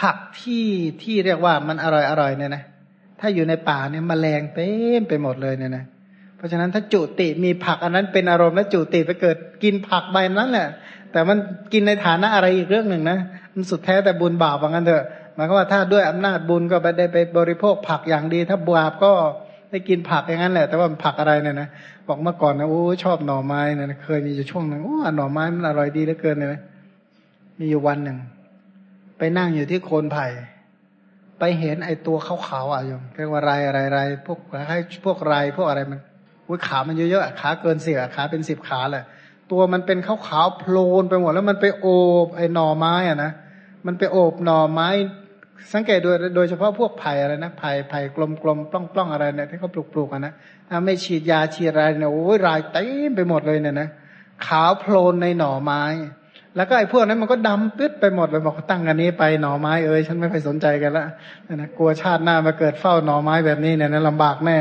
[0.00, 0.66] ผักที่
[1.02, 2.62] ที่เรียกว่ามันอร่อยอร่อยเนี่ยนะ
[3.20, 4.68] ถ้าอยู่ในป่าเนี่ยมแมลงเต็
[5.00, 5.84] มไปหมดเลยเนี่ยนะ
[6.36, 10.68] เพราะฉะนั้นถ้าจุติมีผักอันนั้นเป็นอารมณ์แล้วจุติไปเกิดกินผักใบนั้นแหละ
[11.12, 11.38] แต่มัน
[11.72, 13.18] กินในฐานะอะไรอีกเรื่องหนึ่งนะ
[13.54, 15.04] มันสุดแท้แต่บุญบาปว่างั้นเถอะ
[15.34, 19.12] หมายความว่าถ้าด้วยอำนาจบุญก็ไปได้ไปบริโภคผักอย่างดี ถ้าบาปก็
[19.70, 21.68] ได้กินผักอย่างนั้นแหละ แต่ว่าผักอะไรเนี่ยนะ
[22.08, 26.60] บอกเมื่อก่อนนะโอ้ชอบหน่อไม้นะเคยมีอยู่ช่วงหนึ่งโอ้หน่อไม้มันอร่อยดีเหลือเกินเลย
[27.58, 28.18] มีอยู่วันหนึ่ง
[29.18, 30.26] ไปนั่งอยู่ที่โคนไผ่
[31.38, 34.38] ไปเห็นไอ้ตัวขาวๆอะโยมเรียกว่าไรอะไรไรพวก
[34.68, 36.00] ให้พวกไรพวกอะไรมัน
[36.48, 39.04] อุ้ยขามันเยอะๆขาเกินสิบขาเป็นสิบขาเลย
[39.50, 41.86] ตัวมันเป็นขาวๆโพลนไปหมดแล้วมันไปโอ
[42.24, 43.32] บไอ้หน่อไม้อะนะ
[43.86, 44.88] มันไปโอบหน่อไม้
[45.72, 50.32] สังเกตโดยโดยเฉพาะพวกไผ่อะไรนะไผ่ไผ่กลมกลมปล้องปล้องอะไรเนี่ยที่เขาปลูกปลูกกันนะ
[50.84, 53.88] ไม่ฉีดยาฉีดอะไรเนี่ยโอ้ยรายเต็มไปหมดเลยเนี่ยนะ
[54.46, 55.82] ขาวโพลนในหน่อไม้
[56.56, 61.06] แล้วก็ไอ้พวกนั้นมันก็ดำปึ๊ดไปหมดเลยบอกตั้งอันนี้ไปหน่อไม้เอ้ยฉันไม่ไปสนใจกันละ
[61.54, 64.58] นะกลัวชาติหน้ามาเกิดเฝ้าหน่อไม้แบบนี้เนี่ยนะลำบากแน่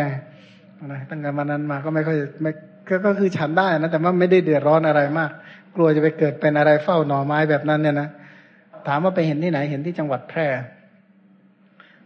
[0.92, 2.52] นะตั้งแต่วันนั้นมาก็ไม่ค่อยไม่
[3.06, 5.32] ก็คือฉันได้นะแต่ว่าไม่ได้เดือดร้อนอะไรมาก
[5.76, 8.10] กลัวจะไปเกิดเป็นอะไรเฝ้าหน่อไม้แบบนั้นเนี่ยนะ
[8.88, 10.48] ถามว่าไปเห็นที่ไหนเห็นที่จังหวัดแพร่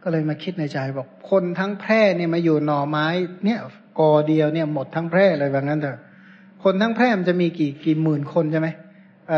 [0.03, 3.07] ก็เลยมาคิดในใจบอกคนทั้งแพร่เนี่ยมาอยู่หน่อไม้
[3.45, 3.59] เนี่ย
[3.99, 5.97] กอเดียวเนี่ยหมดทั้งแพร่เลยแบบนั้นเถอะ
[6.63, 8.67] คนทั้งแพร่มันจะมีกี่กี่หมื่นคนใช่ไหม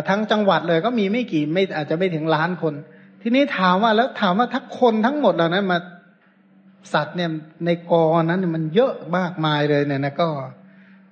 [0.09, 2.73] ทั้งจังหวัดเลยก็มีไม่กี่ไม่อาจจะไม่ถึงล้านคน
[3.21, 5.77] ทีนี้ถามว่าแล้วถามว่าถ้าคนทั้งหมดเหล่านั้นมา
[6.93, 7.29] สัตว์เนี่ย
[7.65, 10.29] ในกอนั้นมันเยอะมากมายเลยเนี่ยนะก็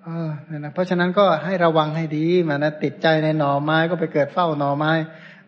[0.03, 4.91] เออเนี่ยนะเพราะฉะนั้นก็ให้ระวังให้ดีมานะติดใจในหน่อไม้ก็ไปเกิดเฝ้าหน่อไม้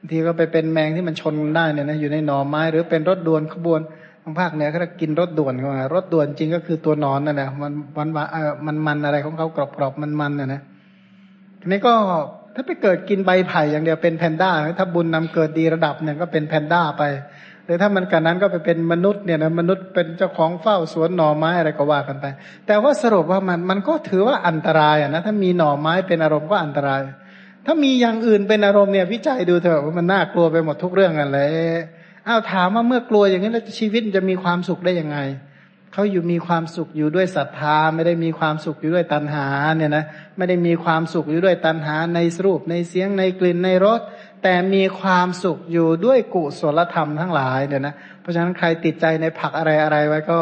[0.10, 3.80] ทีก็ไปเป็นแมงที่มันชนได้เนี่ยนะอยู่ในหน่อไม้ หรือเป็นรถด่วนขบวน
[4.24, 10.62] บางภาคเหนือเขากินรถด่วนเข้ามารถด่วนจริงก็คือตัวนอนนั่นแหละมันมันเออมันมันอะไรของเขากรอบกรอบมันมันน่ะนะ
[11.60, 11.94] ทีนี้ก็
[12.56, 17.04] ถ้าไปเกิดกินใบไผ่อย่างเดียวเป็นแพนด้าถ้าบุญนำเกิดดีระดับหนึ่งก็เป็นแพนด้าไป
[17.66, 22.26] หรือถ้ามันกันนั้นก็ไปเป็นมนุษย์เนี่ยนะมนุษย์เป็นเจ้าของเฝ้าสวนหน่อไม้อะไรก็ว่ากันไป
[22.68, 27.02] แต่ว่าสรุปว่ามันมันก็ถือว่าอันตรายอะนะถ้ามีหน่อไม้เป็นอารมณ์ก็อันตราย
[27.66, 31.50] ถ้ามีอย่างอื่นเป็นอารมณ์เนี่ยวิจัยดูเถอะว่ามันน่ากลัวไปหมดทุกเรื่องกันเลย
[32.28, 35.18] อ้าวถามว่าเมื่อกลัวอย่างนี้แล้วชีวิตจะมีความสุขได้ยังไง
[35.94, 40.06] เขาอยู่มีความสุขอยู่ด้วยศรัทธา ไม่ได้มีความสุขอยู่ด้วยตัณหาเนี่ยนะ
[40.38, 44.00] ไม่ได้มีความสุขอยู่ด้วยตัณหาในรูปในเสียงในกลิ่นในรส
[44.44, 50.40] แต่มีความสุขอยู่ด้วยกุศลธรรมทั้งหลายเนี่ยนะเพราะฉะนั้นใครติดใจในผักอะไรอะไรไว้ก็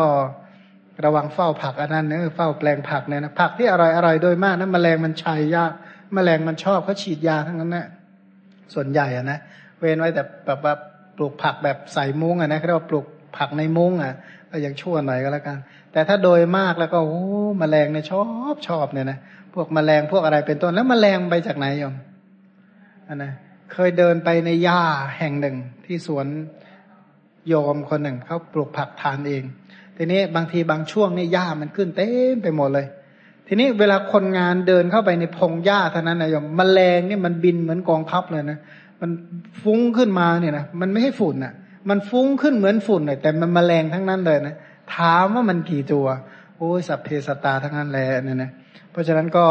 [1.05, 5.73] ระวังเฝ้าผักอันนั้นเนอเฝ้าแปลงผักเนี่ยนะผักที่อร่อยอร่อยโดยมากนะแมลงมันชัยยาก
[6.13, 7.87] แมลงมันชอบเขาฉีดยาทั้งนั้นนะ
[8.73, 9.39] ส่วนใหญ่อะนะ
[9.77, 10.73] เว้นไว้แต่แบบว่า
[11.17, 13.05] ปลูกผักแบบใส่มุ้งอะนะเรียกว่าปลูก
[13.37, 14.13] ผักในมุ้งอะ
[14.51, 15.57] ก็ยังชั่วหน่อยก็แล้วกัน
[15.91, 17.23] แต่ถ้าโดยมากแล้วก็โอ้
[17.59, 19.19] แมลงเนี่ยชอบชอบเนี่ยนะ
[19.53, 21.95] พวกแมลงพวกอะไรเป็นต้นแล้วแมลงไปจากไหนยม
[23.07, 23.31] อันนะ
[23.73, 24.81] เคยเดินไปในหญ้า
[25.17, 25.55] แห่งหนึ่ง
[25.85, 26.25] ที่สวน
[27.47, 29.43] โยมคนหนึ่งเขาปลูกผักทานเอง
[29.97, 32.87] ทีนี้บางทีบางช่วงนี่หญ้ามันขึ้นเต็มไปหมดเลย
[33.51, 38.59] ทีนี้เวลาคนงานเดินเข้าไปในพงหญ้าเท่านั้นนะโยมมแมลงนี่มันบินเหมือนกองทัพเลยนะ
[39.01, 39.09] มัน
[39.63, 41.53] ฟุ้งขึ้นมาเนี่ยนะมันไม่ใช่ฝุ่นอะ
[41.89, 44.55] มันฟุ้งขึ้นเหมือนฝุ่นเลยแต่มันมแมลงทั้งนั้นเลยนะ
[44.95, 46.07] ถามว่ามันกี่ตัว
[46.57, 48.51] โอ้ยสัพเพสตาทั้งนั้นแหละเนี่ยนะ
[48.91, 49.45] เพราะฉะนั้นก็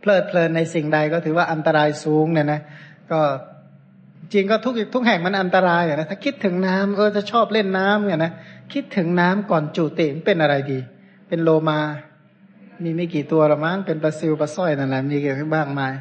[0.00, 2.60] เพลิดเพลินในสิ่งใดก็ถือว่าอันตรายสูงเนี่ยนะ
[3.10, 3.20] ก็
[4.32, 8.32] จริงก็ทุกทุกแห่งมันอันตรายอะนะถ้าคิดถึงน้ำเออจะชอบเล่นน้ำเนี่ยนะ
[8.72, 10.78] คิดถึงน้ำก่อนจุติเป็นอะไรดี
[11.28, 11.80] เป็นโลมา
[12.84, 15.94] มีไม่กี่ตัวหรอมั้งเป็นปลาซิวปลาสร้อยนั่นแหละมีเกี่ยวกับบ้างมาย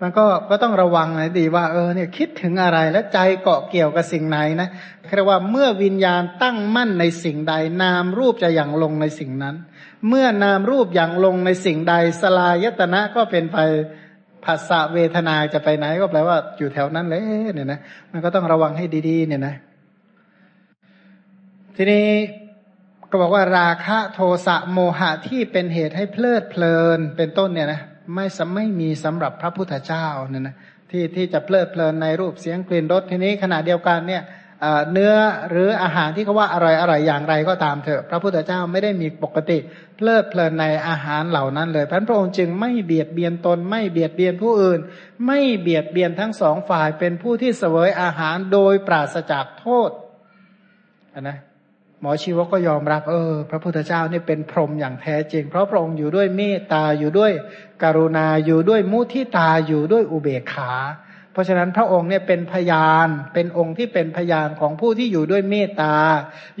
[0.00, 4.68] มันก็ก็ต้องระวังนะดีว่าเออเนี่ยคิดถึงอะไรและใจเกาะเกี่ยวกับสิ่งไหนนะ
[5.14, 9.54] เรียกว่าเมื่อวิญญาณตั้งมั่นในสิ่งใด นามรูปจะอย่างลงในสิ่งนั้น
[10.08, 13.58] เมื่อนามรูปอย่างลงในสิ่งใด สลายตนะก็เป็นไป
[14.44, 17.22] ภาษาเวทนาจะไปไหนก็แปลว่าอยู่แถวนั้นเลย
[17.54, 17.80] เนี่ยนะ
[18.12, 19.54] มันก็ต้องระวังให้ดีๆ เนี่ยนะ
[21.76, 22.04] ทีนี้
[23.10, 27.80] ก็บอกว่าราคะโทสะโมหะที่เป็นเหตุให้เพลิดเพลินเป็นต้นเนี่ยนะ
[28.14, 30.54] ไม่ไม่มีสำหรับพระพุทธเจ้าเนี่ยนะ
[30.90, 34.22] ที่ที่จะเพลิดเพลินในรูปเสียงกลิ่นรสทีนี้ขณะเดียวกันเนี่ย
[34.92, 35.14] เนื้อ
[35.50, 39.58] หรืออาหารที่เขาว่าอร่อยอร่อยอย่างไรก็ตามเถอะพระพุทธเจ้าไม่ได้มีปกติ
[39.96, 44.80] เพลิดเพลินในอาหารเหล่านั้นเลยพระองค์จึงไม่เบียดเบียนตน ไม่เบียดเบียนผู้อื่น
[45.26, 49.90] ไม่เบียดเบียนทั้งสองฝ่ายเป็นผู้ที่เสวยอาหารโดยปราศจากโทษ
[51.20, 51.38] นะ
[52.00, 57.32] หมอชีวก็ยอมรับ เออ พระพุทธเจ้านี่เป็นพรหมอย่างแท้จริง เพราะพระองค์อยู่ด้วยเมตตาอยู่ด้วย
[57.82, 60.72] กรุณาอยู่ด้วยมุทิตาอยู่ด้วยอุเบกขา
[61.32, 65.94] เพราะฉะนั้นพระองค์เนี่ยเป็นพยานเป็นองค์ที่เป็นพยานของผู้ที่อยู่ด้วยเมตตา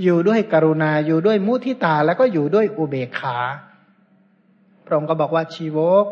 [0.02, 3.38] อยู่ด้วยกรุณาอยู่ด้วยมุทิตาแล้วก็อยู่ด้วยอุเบกขา
[4.86, 6.06] พระองค์ก็บอกว่าชีวก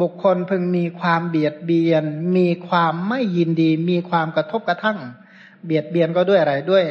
[0.00, 2.04] บุคคลพึงมีความเบียดเบียน
[2.36, 4.98] มีความไม่ยินดี มีความกระทบกระทั่ง
[5.64, 6.84] เบียดเบียนก็ด้วยอะไรด้วย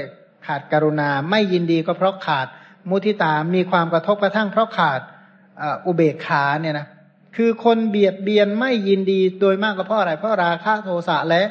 [0.49, 2.47] ขาดกรุณา ไม่ยินดีก็เพราะขาด
[2.89, 5.01] มุทิตา มีความกระทบกระทั่งเพราะขาด
[5.85, 6.87] อุเบกขาเนี่ยนะ
[7.35, 11.43] คือคนเบียดเบียนไม่ยินดีโดยมากก็เพราะอะไร เพราะราคะโทสะและ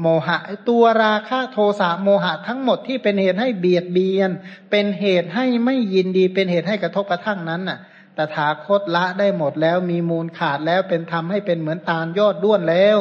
[0.00, 0.38] โมหะ
[0.68, 4.30] ตัวราคะโทสะโมหะทั้งหมดที่เป็นเหตุให้เบียดเบียน
[4.70, 7.78] เป็นเหตุให้ไม่ยินดี เป็นเหตุให้กระทบกระทั่งนั้นน่ะ
[8.14, 12.96] แต่ถาคตละได้หมดแล้วมีมูลขาดแล้วเป็นทำให้เป็นเหมือนตาลยอดด้วนแล้ว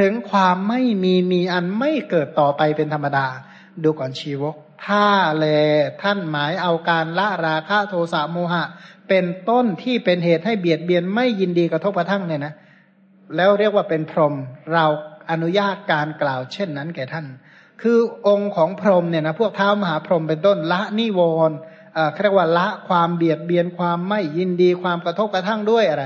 [0.00, 3.26] ถึงความไม่มีมีอันไม่เกิดต่อไปเป็นธรรมดา
[3.82, 4.54] ดูก่อนชีวก
[4.86, 5.06] ถ้า
[5.38, 5.46] แล
[6.02, 8.64] ท่านหมายเอาการละราคะโทสะโมหะ
[9.08, 12.54] เป็นต้นที่เป็นเหตุให้เบียดเบียนไม่ยินดีกระทบกระทั่งเนี่ยนะ
[13.36, 14.34] แล้วเรียกว่าเป็นพรหม
[14.72, 14.84] เรา
[15.30, 17.26] อนุญาตการกล่าวเช่นนั้นแก่ท่าน
[17.82, 21.56] คือองค์ของพรหมเนี่ยนะพวกเท้ามหาพรหมเป็นต้นละนิวรณ์
[22.22, 26.04] เรียกว่าละความเบียดเบียนความไม่ยินดีความกระทบกระทั่งด้วยอะไร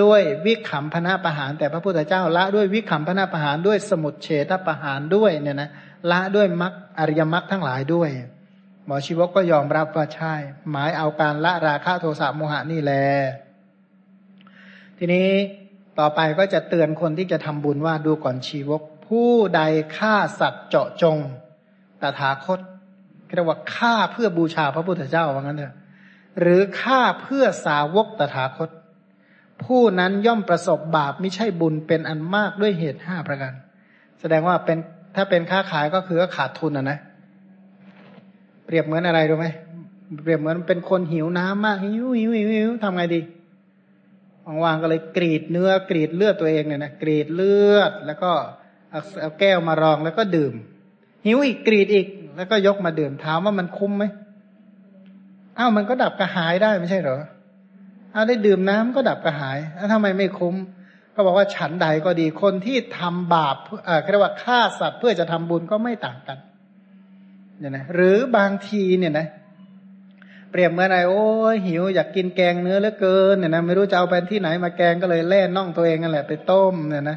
[0.00, 5.70] ด้วยวิขำพนะประหาร แต่พระพุทธเจ้าละด้วยวิขำพนะประหารด้วยสมุดเฉทประหารด้วยเนี่ยนะ
[6.10, 8.10] ละด้วยมรรคอริยมรรคทั้งหลายด้วย
[8.86, 10.34] หมอชีวกก็ยอมรับว่าใช่
[10.70, 13.06] หมายเอาการละราคะโทสะโมหะนี่แหละ
[14.98, 15.28] ทีนี้
[15.98, 19.60] ต่อไปก็จะเตือนคนที่จะทำบุญว่าดูก่อนชีวก ผู้ใด
[19.96, 21.18] ฆ่าสัตว์เจาะจง
[22.02, 22.60] ตถาคต
[23.34, 25.74] เรียกว่าฆ่าเพื่อบูชาพระพุทธเจ้าว่างั้นเถอะ
[26.40, 28.68] หรือฆ่าเพื่อสาวกตถาคต
[29.64, 33.52] ผู้นั้นย่อมประสบบาปไม่ใช่บุญเป็นอันมากด้วยเหตุห้าประการ
[34.20, 34.78] แสดงว่าเป็น
[35.14, 36.98] ถ้าเป็นค้าขายก็คือขาดทุนอะนะ
[38.64, 39.46] เปรียบเหมือนอะไรรู้ไหม
[40.22, 43.20] เปรียบเหมือนเป็นคนหิวน้ำมากหิวหิวหิวหิวทำไงดี
[44.64, 48.30] วางๆก็เลยกรีดเนื้อกรีดเลือดตัวเองเนี่ยนะกรีดเลือด แล้วก็
[48.90, 50.54] เอาแก้วมารองแล้วก็ดื่ม
[51.26, 52.06] หิวอีกกรีดอีก
[52.36, 54.04] แล้วก็ยกมาดื่มถามว่ามันคุ้มไหม
[55.58, 57.20] อ้าวมันก็ดับกระหายได้ไม่ใช่เหรอ
[58.14, 60.54] เอาได้ดื่มน้ำก็ดับกระหายแล้วทำไมไม่คุ้ม
[61.14, 66.38] ก็บอกว่าฉันใดก็ดีคนที่ทำบาปเอ่อเรียกว่าฆ่าสัตว์เพื่อจะทำบุญก็ไม่ต่างกัน
[67.58, 69.26] เนี่ยนะหรือบางทีเนี่ยนะ
[70.50, 71.24] เปรียบเมื่อไรโอ้
[71.66, 77.16] หิวอยากกินแกงเนื้อเหลือเกินเนี่ยนะไม่รู้จะเอาไปที่ไหนมาแกงก็เลยแล่น่องตัวเองนั่นแหละไปต้มเนี่ยนะ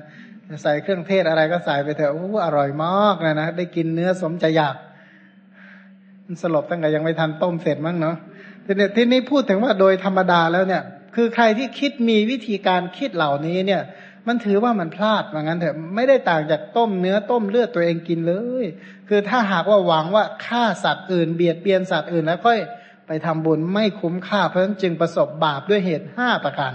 [0.64, 4.76] ใส่เครื่องเทศอะไรก็ใส่ไปเถอะโอ้อร่อยมากนะนะได้กินเนื้อสมใจอยาก
[6.26, 8.16] มันสลบตั้งแต่ยังไม่ทันต้มเสร็จมั้งเนาะ
[8.68, 10.84] ทีนี้ที่นี้พูดถึงว่าโดยธรรมดาแล้วเนี่ย
[11.16, 13.82] คือใครที่คิดมีวิธีการคิดเหล่านี้เนี่ย
[14.28, 18.66] มันถือว่ามันพลาดว่างั้นเถอะไม่ได้ต่างจากต้มเนื้อต้มเลือดตัวเองกินเลย
[19.10, 22.60] คือถ้าหากว่าหวังว่าฆ่าสัตว์อื่นเบียดเบียนสัตว์อื่นแล้วค่อย
[23.08, 26.74] ไปทำบุญไม่คุ้มค่าเพราะฉะนั้นจึงประสบบาปด้วยเหตุห้าประการ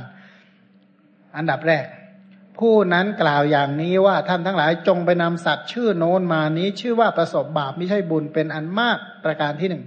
[1.37, 1.87] อันดับแรก
[2.59, 9.85] ผู้นั้นกล่าวอย่างนี้ว่าท่านทั้งหลายจงไปนำสัตว์ชื่อโน้นมานี้ชื่อว่าประสบบาปไม่ใช่บุญเป็นอันมากประการที่หนึ่ง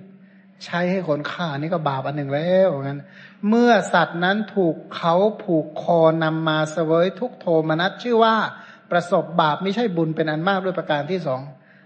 [0.64, 3.02] ใช้ให้คนฆ่านี่ก็บาปอันหนึ่งแล้วงั้น
[3.50, 8.36] เมื่อสัตว์นั้นถูกเขาผูกคอนำมาเสวยทุกโทมนัสชื่อว่า
[8.92, 11.42] ประสบบาปไม่ใช่บุญเป็นอันมากด้วยประการที่สอง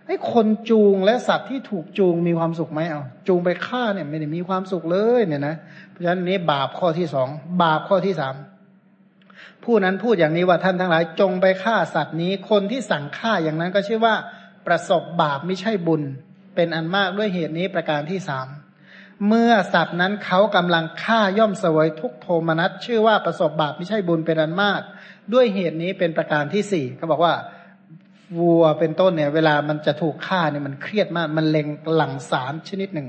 [0.08, 5.56] ไอ้คนจูงและสัตว์ที่ถูกจูงมีความสุขไหมเอาจูงไปฆ่าเนี่ยไม่ได้มีความสุขเลยเนี่ยนะ
[5.90, 7.28] เพราะฉะนั้นนี้บาปข้อที่สอง
[7.64, 8.36] บาปข้อที่สาม
[9.64, 14.16] ผู้นั้นพูดอย่างนี้ว่าท่านทั้งหลายจงไปฆ่าสัตว์นี้คนที่สั่งฆ่าอย่างนั้นก็ชื่อว่า
[14.68, 16.02] ประสบบาปไม่ใช่บุญ
[16.56, 18.48] เป็นอันมากด้วยเหตุนี้ประการที่สาม
[19.28, 24.82] เมื่อสัตว์นั้นเขากำลังฆ่าย่อมเสวยทุกโทมนัสชื่อว่าประสบบาปไม่ใช่บุญเป็นอันมาก
[25.34, 27.34] ด้วยเหตุนี้เป็นประการที่สี่เขาบอกว่า
[28.40, 33.08] วัวเป็นต้นเนี่ย เวลามันจะถูกฆ่าเนี่ยมันเครียดมาก มันเล็งหลังสารชนิดหนึ่ง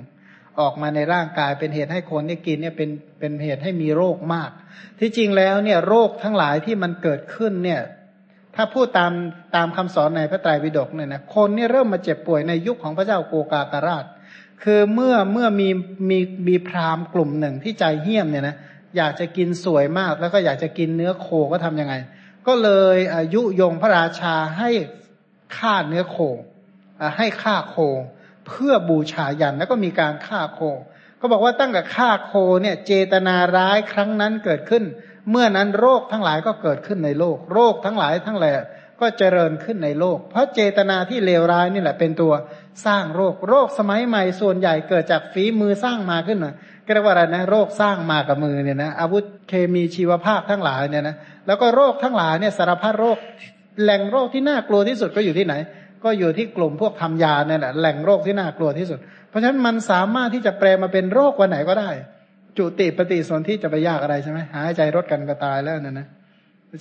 [0.60, 4.50] ออกมาในร่างกายเป็นเหตุให้คนที่กินเนี่ยเป็นเป็นเหตุให้มีโรคมาก
[4.98, 7.80] ที่จริงแล้วเนี่ยโรคทั้งหลายที่มันเกิดขึ้นเนี่ย
[8.56, 9.12] ถ้าพูดตาม
[9.56, 14.04] ตามคำสอนในพระไตรปิฎกเนี่ยนะคนนี่เริ่มมาเจ็บป่วยในยุคของพระเจ้าโกกาการาช
[14.64, 15.68] คือเมื่อเมื่อมี
[16.10, 16.18] มี
[16.48, 18.56] มีพราหมณ์กลุ่มหนึ่งที่ใจเหี้ยมเนี่ยนะ
[18.96, 21.94] อยากจะกินสวยมาก แล้วก็อยากจะกินเนื้อโคก็ทํำยังไง
[22.46, 24.70] ก็เลยอายุยงพระราชาให้
[25.56, 26.16] ฆ่าเนื้อโค
[27.16, 27.76] ให้ฆ่าโค
[28.46, 30.60] เพื่อบูชายันแล้วก็มีการฆ่าโค
[31.20, 32.32] ก็บอกว่าตั้งแต่ฆ่าโค
[32.62, 34.84] เนี่ยเจตนาร้ายครั้งนั้นเกิดขึ้น
[35.30, 38.52] เมื่อนั้นโรคทั้งหลายก็เกิดขึ้นในโลก โรคทั้งหลายทั้งแหล่
[39.00, 42.32] ก็เจริญขึ้นในโลก เพราะเจตนาที่เลวร้ายนี่แหละเป็นตัว
[42.86, 46.54] สร้างโรคโรคสมัยใหม่ส่วนใหญ่เกิดจากฝีมือสร้างมาขึ้นนะ
[46.86, 51.16] ก็เรียกว่าอะไรนะโรคสร้างมากับมือเนี่ยนะอาวุธเคมีชีวภาพทั้งหลายเนี่ยนะ
[51.46, 53.18] แล้วก็โรคทั้งหลายเนี่ยสารพัดโรค
[53.82, 55.54] แหล่งโรคที่น่ากลัวที่สุดก็อยู่ที่ไหน
[56.04, 58.98] ก็อยู่ที่กลุ่มพวกทำยาเนี่ยแหละแหล่งโรคที่น่ากลัวที่สุด
[59.28, 61.90] เพราะฉะนั้นมันสามารถที่จะแปลมาเป็นโรควันไหนก็ได้
[62.58, 66.06] จุติปฏิสนธิจะไปยากอะไรใช่ไหมหายใจรถกันก็ตายแล้วเนี่ยนะ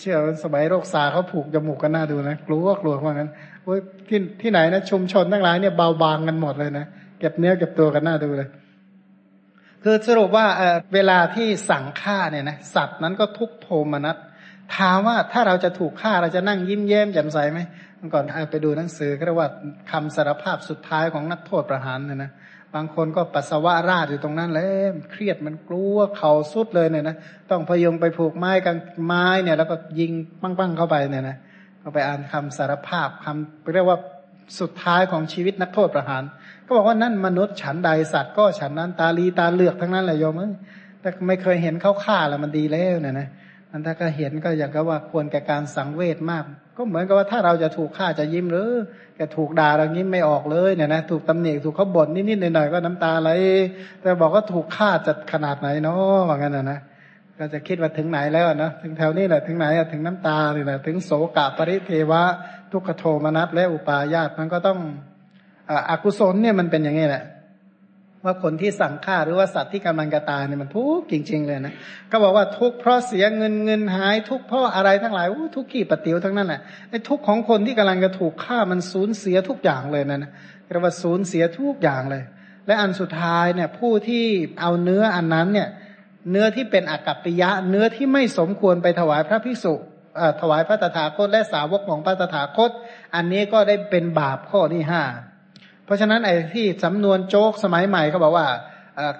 [0.02, 3.30] เชื่อว่าสมัยโรคซาเขาผูกจมูกกันน่าดูนะกลัวกลัวว่างั้น
[3.64, 6.86] โอ้ยที่ที่ไหนนะชุมชนทั้งหลายเนี่ยเบาบางกันหมดเลยนะ
[7.20, 8.50] เก็บเนื้อเก็บตัวกันน่าดูเลย
[9.84, 10.46] คือสรุปว่า
[10.94, 14.18] เวลาที่สั่งฆ่าเนี่ยนะสัตว์นั้นก็ทุกโทมนัส
[14.78, 17.60] ถามว่าถ้าเราจะถูกฆ่าเราจะนั่งยิ้มแย้มแจ่มใสไหม
[18.14, 19.50] ก่อนไปดูหนังสือเรียกว่า
[19.92, 22.32] คำสารภาพสุดท้ายของนักโทษประหารเนี่ยนะ
[22.76, 24.68] บางคนก็ปัสสาวะราดอยู่ตรงนั้นเลย
[25.12, 27.16] เครียดมันกลัวเข่าสุดเลยเนี่ยนะ
[27.52, 28.76] ต้องพยงไปผูกไม้กัน
[29.06, 31.38] ไม้เนี่ย แล้วก็ยิงปั้งๆเข้าไปเนี่ยนะ
[31.84, 33.98] ก็ไปอ่านคำสารภาพคำเรียกว่า
[34.60, 36.24] สุดท้ายของชีวิตนักโทษประหาร
[36.66, 40.42] ก็บอกว่านั่นมนุษย์ฉันใดสัตว์ก็ฉันนั้นตาลีตาเลือกทั้งนั้นแหละโยม
[41.02, 43.28] แต่ไม่เคยเห็นเขาฆ่าแล้วมันดีแล้วเนี่ยนะ
[43.72, 46.44] อันถ้าก็เห็นก็อย่างกับว่าควรแก่การสังเวชมาก
[46.78, 48.70] ก็เหมือนกับว่าถ้าเราจะถูกฆ่าจะยิ้มหรือ
[49.20, 53.30] แกถูกด่าอะไรนี้ไม่ออกเลยเนี่ยนะถูกตำหนิถูกเขาบ่นนิดๆหน่อยๆก็น้ำตาไหล
[54.02, 56.80] แต่บอกว่าถูกฆ่าจัดขนาดไหนเนาะว่างั้นนะนะ
[57.38, 62.24] ก็จะคิดว่าถึงไหนแล้วนะถึงแถวนี้แหละถึงไหนถึงน้ำตาเลยนะถึงโศกะปริเทวะ
[62.72, 64.80] ทุกขโทมนัสและอุปาญาตมันก็ต้อง
[65.90, 67.24] อกุศลเนี่ยมันเป็นอย่างนี้แหละ
[68.26, 71.74] ว่าคนที่สั่งฆ่าหรือว่าสัตว์ที่กำลังจะตายเนี่ยมันทุกข์จริง ๆ เลยนะ
[72.12, 75.26] ก็บอกว่าทุกข์เพราะเสียเงินเงินหาย ทุกข์เพราะอะไรทั้งหลาย
[75.56, 80.32] ทุกข์ขี้ปฏิวทั้งนั้นแหละไอ้ทุกข์ของคนที่กำลังจะถูกฆ่ามันสูญเสียทุกอย่างเลยนะนะ
[80.72, 82.24] เรียกว่าสูญเสียทุกอย่างเลย
[82.68, 84.26] และอันสุดท้ายเนี่ยผู้ที่
[84.62, 85.70] เอาเนื้ออันนั้นเนี่ย
[86.32, 89.74] เนื้อที่เป็นอากัปปิยะ เนื้อที่ไม่สมควรไปถวายพระภิกษุ
[90.42, 92.72] ถวายพระตถาคตและสาวกของพระตถาคต
[93.16, 95.04] อันนี้ก็ได้เป็นบาปข้อที่ห้า
[95.90, 98.48] เพราะฉะนั้นไอ้ที่สำนวนโจ๊กสมัยใหม่เขาบอกว่า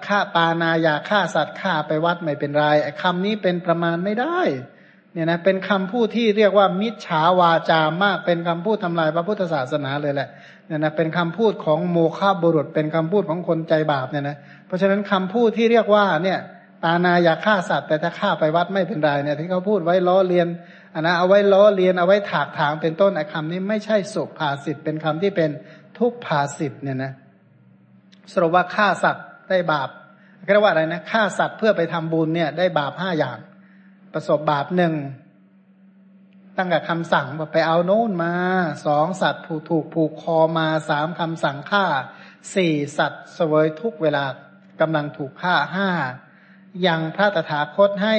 [0.06, 4.40] ฆ่าปานายาฆ่าสัตว์ฆ่าไปวัดไม่เป็นไรไอ้คำนี้เป็นประมาณไม่ได้
[5.12, 10.28] เนี่ยนะเป็นคำพูดที่เรียกว่ามิจฉาวาจามาก เป็นคำพูดทำลายพระพุทธศาสนาเลยแหละ
[10.66, 14.36] เนี่ยนะเป็นคำพูดของโมฆะบุรุษ เป็นคำพูดของคนใจบาปเนี่ยนะ
[14.66, 16.38] เพราะฉะนั้นคำพูดที่เรียกว่าเนี่ย
[16.82, 20.48] ปานาอยาฆ่าสัตว์แต่ถ้าฆ่าไปวัดไม่เป็นไรเนี่ยที่เขาพูดไว้ล้อเลียน
[20.94, 25.50] อันนะเอาไว้ล้อเลียนเอาไว้ถากถางเป็นต้นไอ้คำนี้ไม่ใช่สุภาษิตเป็นคำที่เป็น
[26.00, 27.12] ทุกภาสิทธ์เนี่ยนะ
[28.32, 29.88] สรุปว่าฆ่าสัตว์ได้บาป
[30.52, 33.38] เรียกว่าอะไรนะฆ่าสัตว์เพื่อไปทำบุญเนี่ย ได้บาปห้าอย่าง
[34.12, 34.94] ประสบบาปหนึ่ง
[36.56, 38.34] ตั้งแต่คำสั่งว่าไปเอาโน่นมา
[38.86, 41.84] สองสัตว์ผูกถูกผูกคอมาสามคำสั่งฆ่า
[42.54, 44.24] สี่สัตว์เสวยทุกเวลา
[44.80, 45.90] กำลังถูกฆ่าห้า
[46.86, 48.16] ยังพระตถาคตให้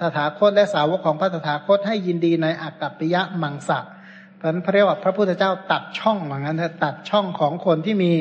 [0.00, 3.78] ตถาคตและสาวกของพระตถาคตให้ยินดีในอักกัปปิยะมังสะ
[4.40, 8.12] เพราะนั้นพระเรียกว่าพระพุทธเจ้าตัดช่องเหมือนกันตัดช่องของคนที่มี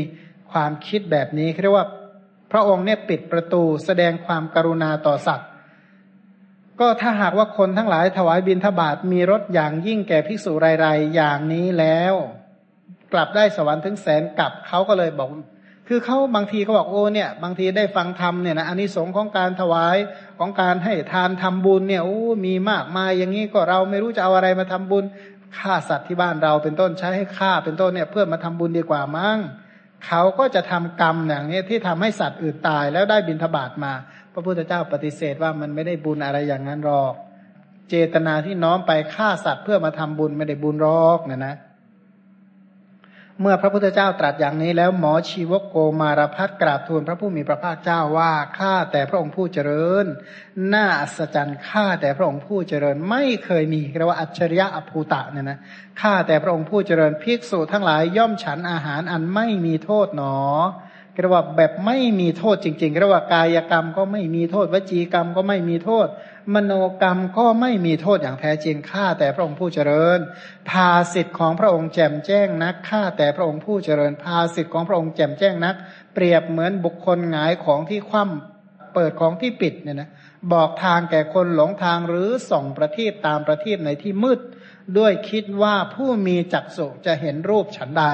[0.52, 1.88] ความคิดแบบนี้เรียกว่า
[2.52, 5.48] พระองค์เนี่ยปิดประตูแสดงความกรุณาต่อสัตว์
[6.80, 10.52] ก็ถ้าหากว่าคนทั้งหลายถวายบิณฑบาตมีรถอย่างยิ่งแก่ภิกษุ
[10.84, 12.14] รายๆอย่างนี้แล้ว
[13.14, 15.30] กลับได้สวรรค์ถึงแสนกลับเขาก็เลยบอก
[15.88, 19.98] คือเขาบางทีก็บอกโอ้เนี่ย บางทีได้ฟังธรรมเนี่ยนะอันนี้สงของการถวาย
[20.40, 25.04] ของการให้ทานทำบุญเนี่ยโอ้มีมากมายอย่างนี้ก็เราไม่รู้จะเอาอะไรมาทำบุญ
[25.58, 29.38] ฆ่าสัตว์ที่บ้านเราเป็นต้นใช้ให้ฆ่าเป็นต้นเนี่ยเพื่อมาทำบุญดีกว่ามั้ง
[30.06, 33.94] เขาก็จะทำกรรมอย่างนี้ที่ทำให้สัตว์อื่นตายแล้วได้บินทบาทมา
[34.34, 37.14] พระพุทธเจ้าปฏิเสธว่ามันไม่ได้บุญอะไรอย่างนั้นหรอก
[37.90, 41.56] เจตนาที่น้อมไปฆ่าสัตว์เพื่อมาทำบุญไม่ได้บุญหรอกนะนะ
[43.41, 50.06] เมื่อพระพุทธเจ้าตรัสอย่างนี้แล้วหมอชีวกโกมารพัฒกราบทูลพระผู้มีพระภาคเจ้าว่าข้าแต่พระองค์ผู้เจริญ
[50.74, 55.60] น่าอัศจรรย์ข้าแต่พระองค์ผู้เจริญไม่เคยมีเรียกว่าอัจฉริยะอภูตะเนี่ยนะ
[56.02, 60.38] ข้าแต่พระองค์ผู้เจริญภิกษุทั้งหลายย่อมฉันอาหารอันไม่มีโทษหนอ
[61.22, 66.07] เรียกว่าแบบไม่มีโทษจริงๆเรียกว่ากายกรรมก็ไม่มีโทษ วจีกรรมก็ไม่มีโทษ
[66.53, 70.20] มโนกรรมก็ไม่มีโทษอย่างแท้จริงข้าแต่พระองค์ผู้เจริญ
[70.70, 75.76] ภาสิทธิ์ของพระองค์แจ่มแจ้งนักข้าแต่พระองค์ผู้เจริญ ภาสิทธิ์ของพระองค์แจ่มแจ้งนัก
[76.14, 80.10] เปรียบเหมือนบุคคลหงายของที่คว่ำเปิดของที่ปิดเนี่ยนะ
[80.53, 84.40] บอกทางแก่คนหลงทางหรือส่องประทีปตามประทีปในที่มืด
[84.98, 88.06] ด้วยคิดว่าผู้มีจักษุจะเห็นรูปฉันใด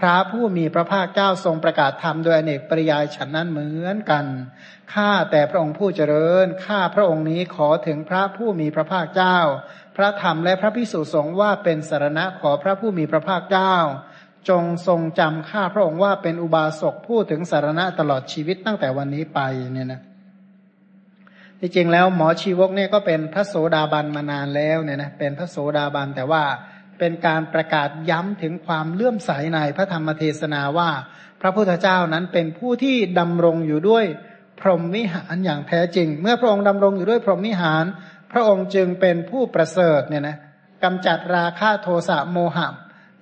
[0.00, 4.24] พระผู้มีพระภาคเจ้าทรงประกาศธรรมโดยอเนกปริยายฉันนั้นเหมือนกัน
[4.94, 9.38] ข้าแต่พระองค์ผู้เจริญ ข้าพระองค์นี้ขอถึงพระผู้มีพระภาคเจ้า
[9.96, 13.74] พระธรรมและพระพิสุสงฆ์ว่าเป็นสารณะขอพระผู้มีพระภาคเจ้า
[14.48, 19.40] จงทรงจำข้าพระองค์ว่าเป็นอุบาสกผู้ถึงสารณะตลอดชีวิตตั้งแต่วันนี้ไป
[19.72, 20.00] เนี่ยนะ
[21.60, 26.42] ที่จริงแล้วหมอชีวกเนี่ยก็เป็นพระโสดาบันมานานแล้วเนี่ยนะเป็นพระโสดาบันแต่ว่า
[27.04, 30.90] เป็นการประกาศย้ำถึงความเลื่อมใสในพระธรรมเทศนาว่า
[31.40, 34.04] พระพุทธเจ้านั้นเป็นผู้ที่ดำรงอยู่ด้วย
[34.60, 37.84] พรหมวิหารอย่างแท้จริง เมื่อพระองค์ดำรงอยู่ด้วยพรหมวิหาร
[38.32, 40.36] พระองค์จึงเป็นผู้ประเสริฐเนี่ยนะ
[40.84, 42.68] กำจัดราคะโทสะโมหะ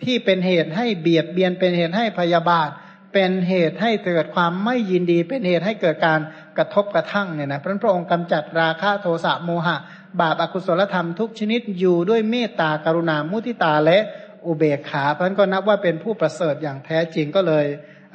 [0.05, 2.69] ที่เป็นเหตุให้เบียดเบียนเป็นเหตุให้พยาบาท
[3.13, 6.21] เป็นเหตุให้เกิดความไม่ยินดี เป็นเหตุให้เกิดการ
[6.57, 9.77] กระทบกระทั่งเนี่ยนะพระพระองค์กำจัดราคะโทสะโมหะ
[10.21, 13.99] บาปอากุศลธรรมทุกชนิดอยู่ด้วยเมตตากรุณามุทิตาและ
[14.47, 17.65] อุเบกขาเพราะนั้นก็นับว่าเป็นผู้ประเสริฐอย่างแท้จริงก็เลย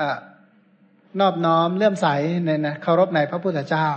[0.01, 0.03] อ
[1.19, 2.07] นอบน้อมเลื่อมใส
[2.45, 3.87] ในนะเคารพในพระพุทธเจ้า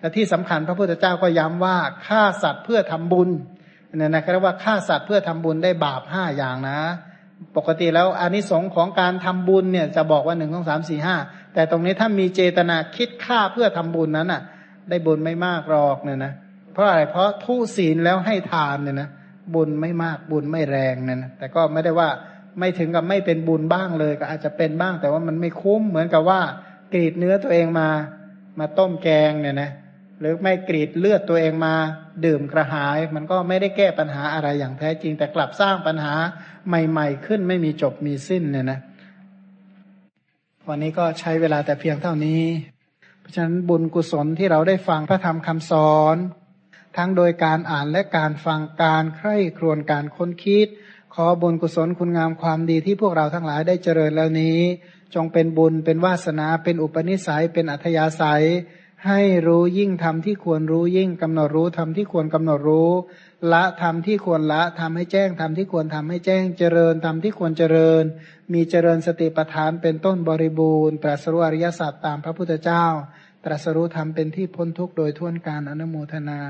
[0.00, 1.76] และที่สำคัญพระพุทธเจ้าก็ย้ำว่า
[2.06, 3.28] ฆ่าสัตว์เพื่อทำบุญ
[3.96, 6.78] เนี่ยนะเรียกว่าฆ่าสัตว์เพื่อทำบุญได้บาปห้าอย่างนะ
[7.56, 11.16] ปกติแล้วอานิสงส์ของการทำบุญเนี่ยจะบอกว่าหนึ่งสองสามสี่ห้า
[11.54, 14.42] แต่ตรงนี้ถ้ามีเจตนาคิดฆ่าเพื่อทำบุญนั้นอะ
[14.88, 16.32] ได้บุญไม่มากหรอกเนี่ยนะ
[16.78, 19.08] ราะอะไรเพราะทุศีลแล้วให้ทานเนี่ยนะ
[19.54, 22.08] บุญไม่มากบุญไม่แรงเนี่ยนะแต่ก็ไม่ได้ว่า
[22.58, 26.40] ไม่ถึงกับไม่เป็นบุญบ้างเลย ก็อาจจะเป็นบ้าง แต่ว่ามันไม่คุ้มเหมือนกับว่า
[26.92, 27.88] กรีดเนื้อตัวเองมา
[28.58, 29.70] มาต้มแกงเนี่ยนะ
[30.20, 31.74] หรือไม่กรีดเลือดตัวเองมา
[32.24, 36.14] ดื่มกระหาย มันก็ไม่ได้แก้ปัญหาอะไรอย่างแท้จริง แต่กลับสร้างปัญหา
[36.68, 38.78] ใหม่ ๆ ขึ้นไม่มีจบมีสิ้นเนี่ยนะ
[40.68, 42.42] วันนี้ก็ใช้เวลาแต่เพียงเท่านี้
[43.20, 46.16] เพราะฉะนั้นบุญกุศลที่เราได้ฟังพระธรรมคำสอน
[46.96, 50.66] ทั้งโดยการอ่านและการฟังการใคร่ครวญการค้นคิด
[51.14, 54.58] ขอบุญกุศลคุณงามความดีที่พวกเราทั้งหลายได้เจริญแล้วนี้
[55.14, 58.44] จงเป็นบุญเป็นวาสนาเป็นอุปนิสัยเป็นอัธยาศัย
[59.06, 62.90] ให้รู้ยิ่งทำที่ควรรู้ยิ่งกำหนดรู้ทำที่ควรกำหนดรู้
[63.52, 68.04] ละทำที่ควรละทำให้แจ้งทำที่ควรทำให้แจ้งเจริญทำที่ควรเจริญ
[68.52, 72.84] มีเจริญสติปัฏฐานเป็นต้นบริบูรณ์ตรัสรู้อริยสัจตามพระพุทธเจ้า
[73.44, 76.40] ตรัสรู้ธรรมเป็นที่พ้นทุกข์โดยท่วนการอนุโมทนา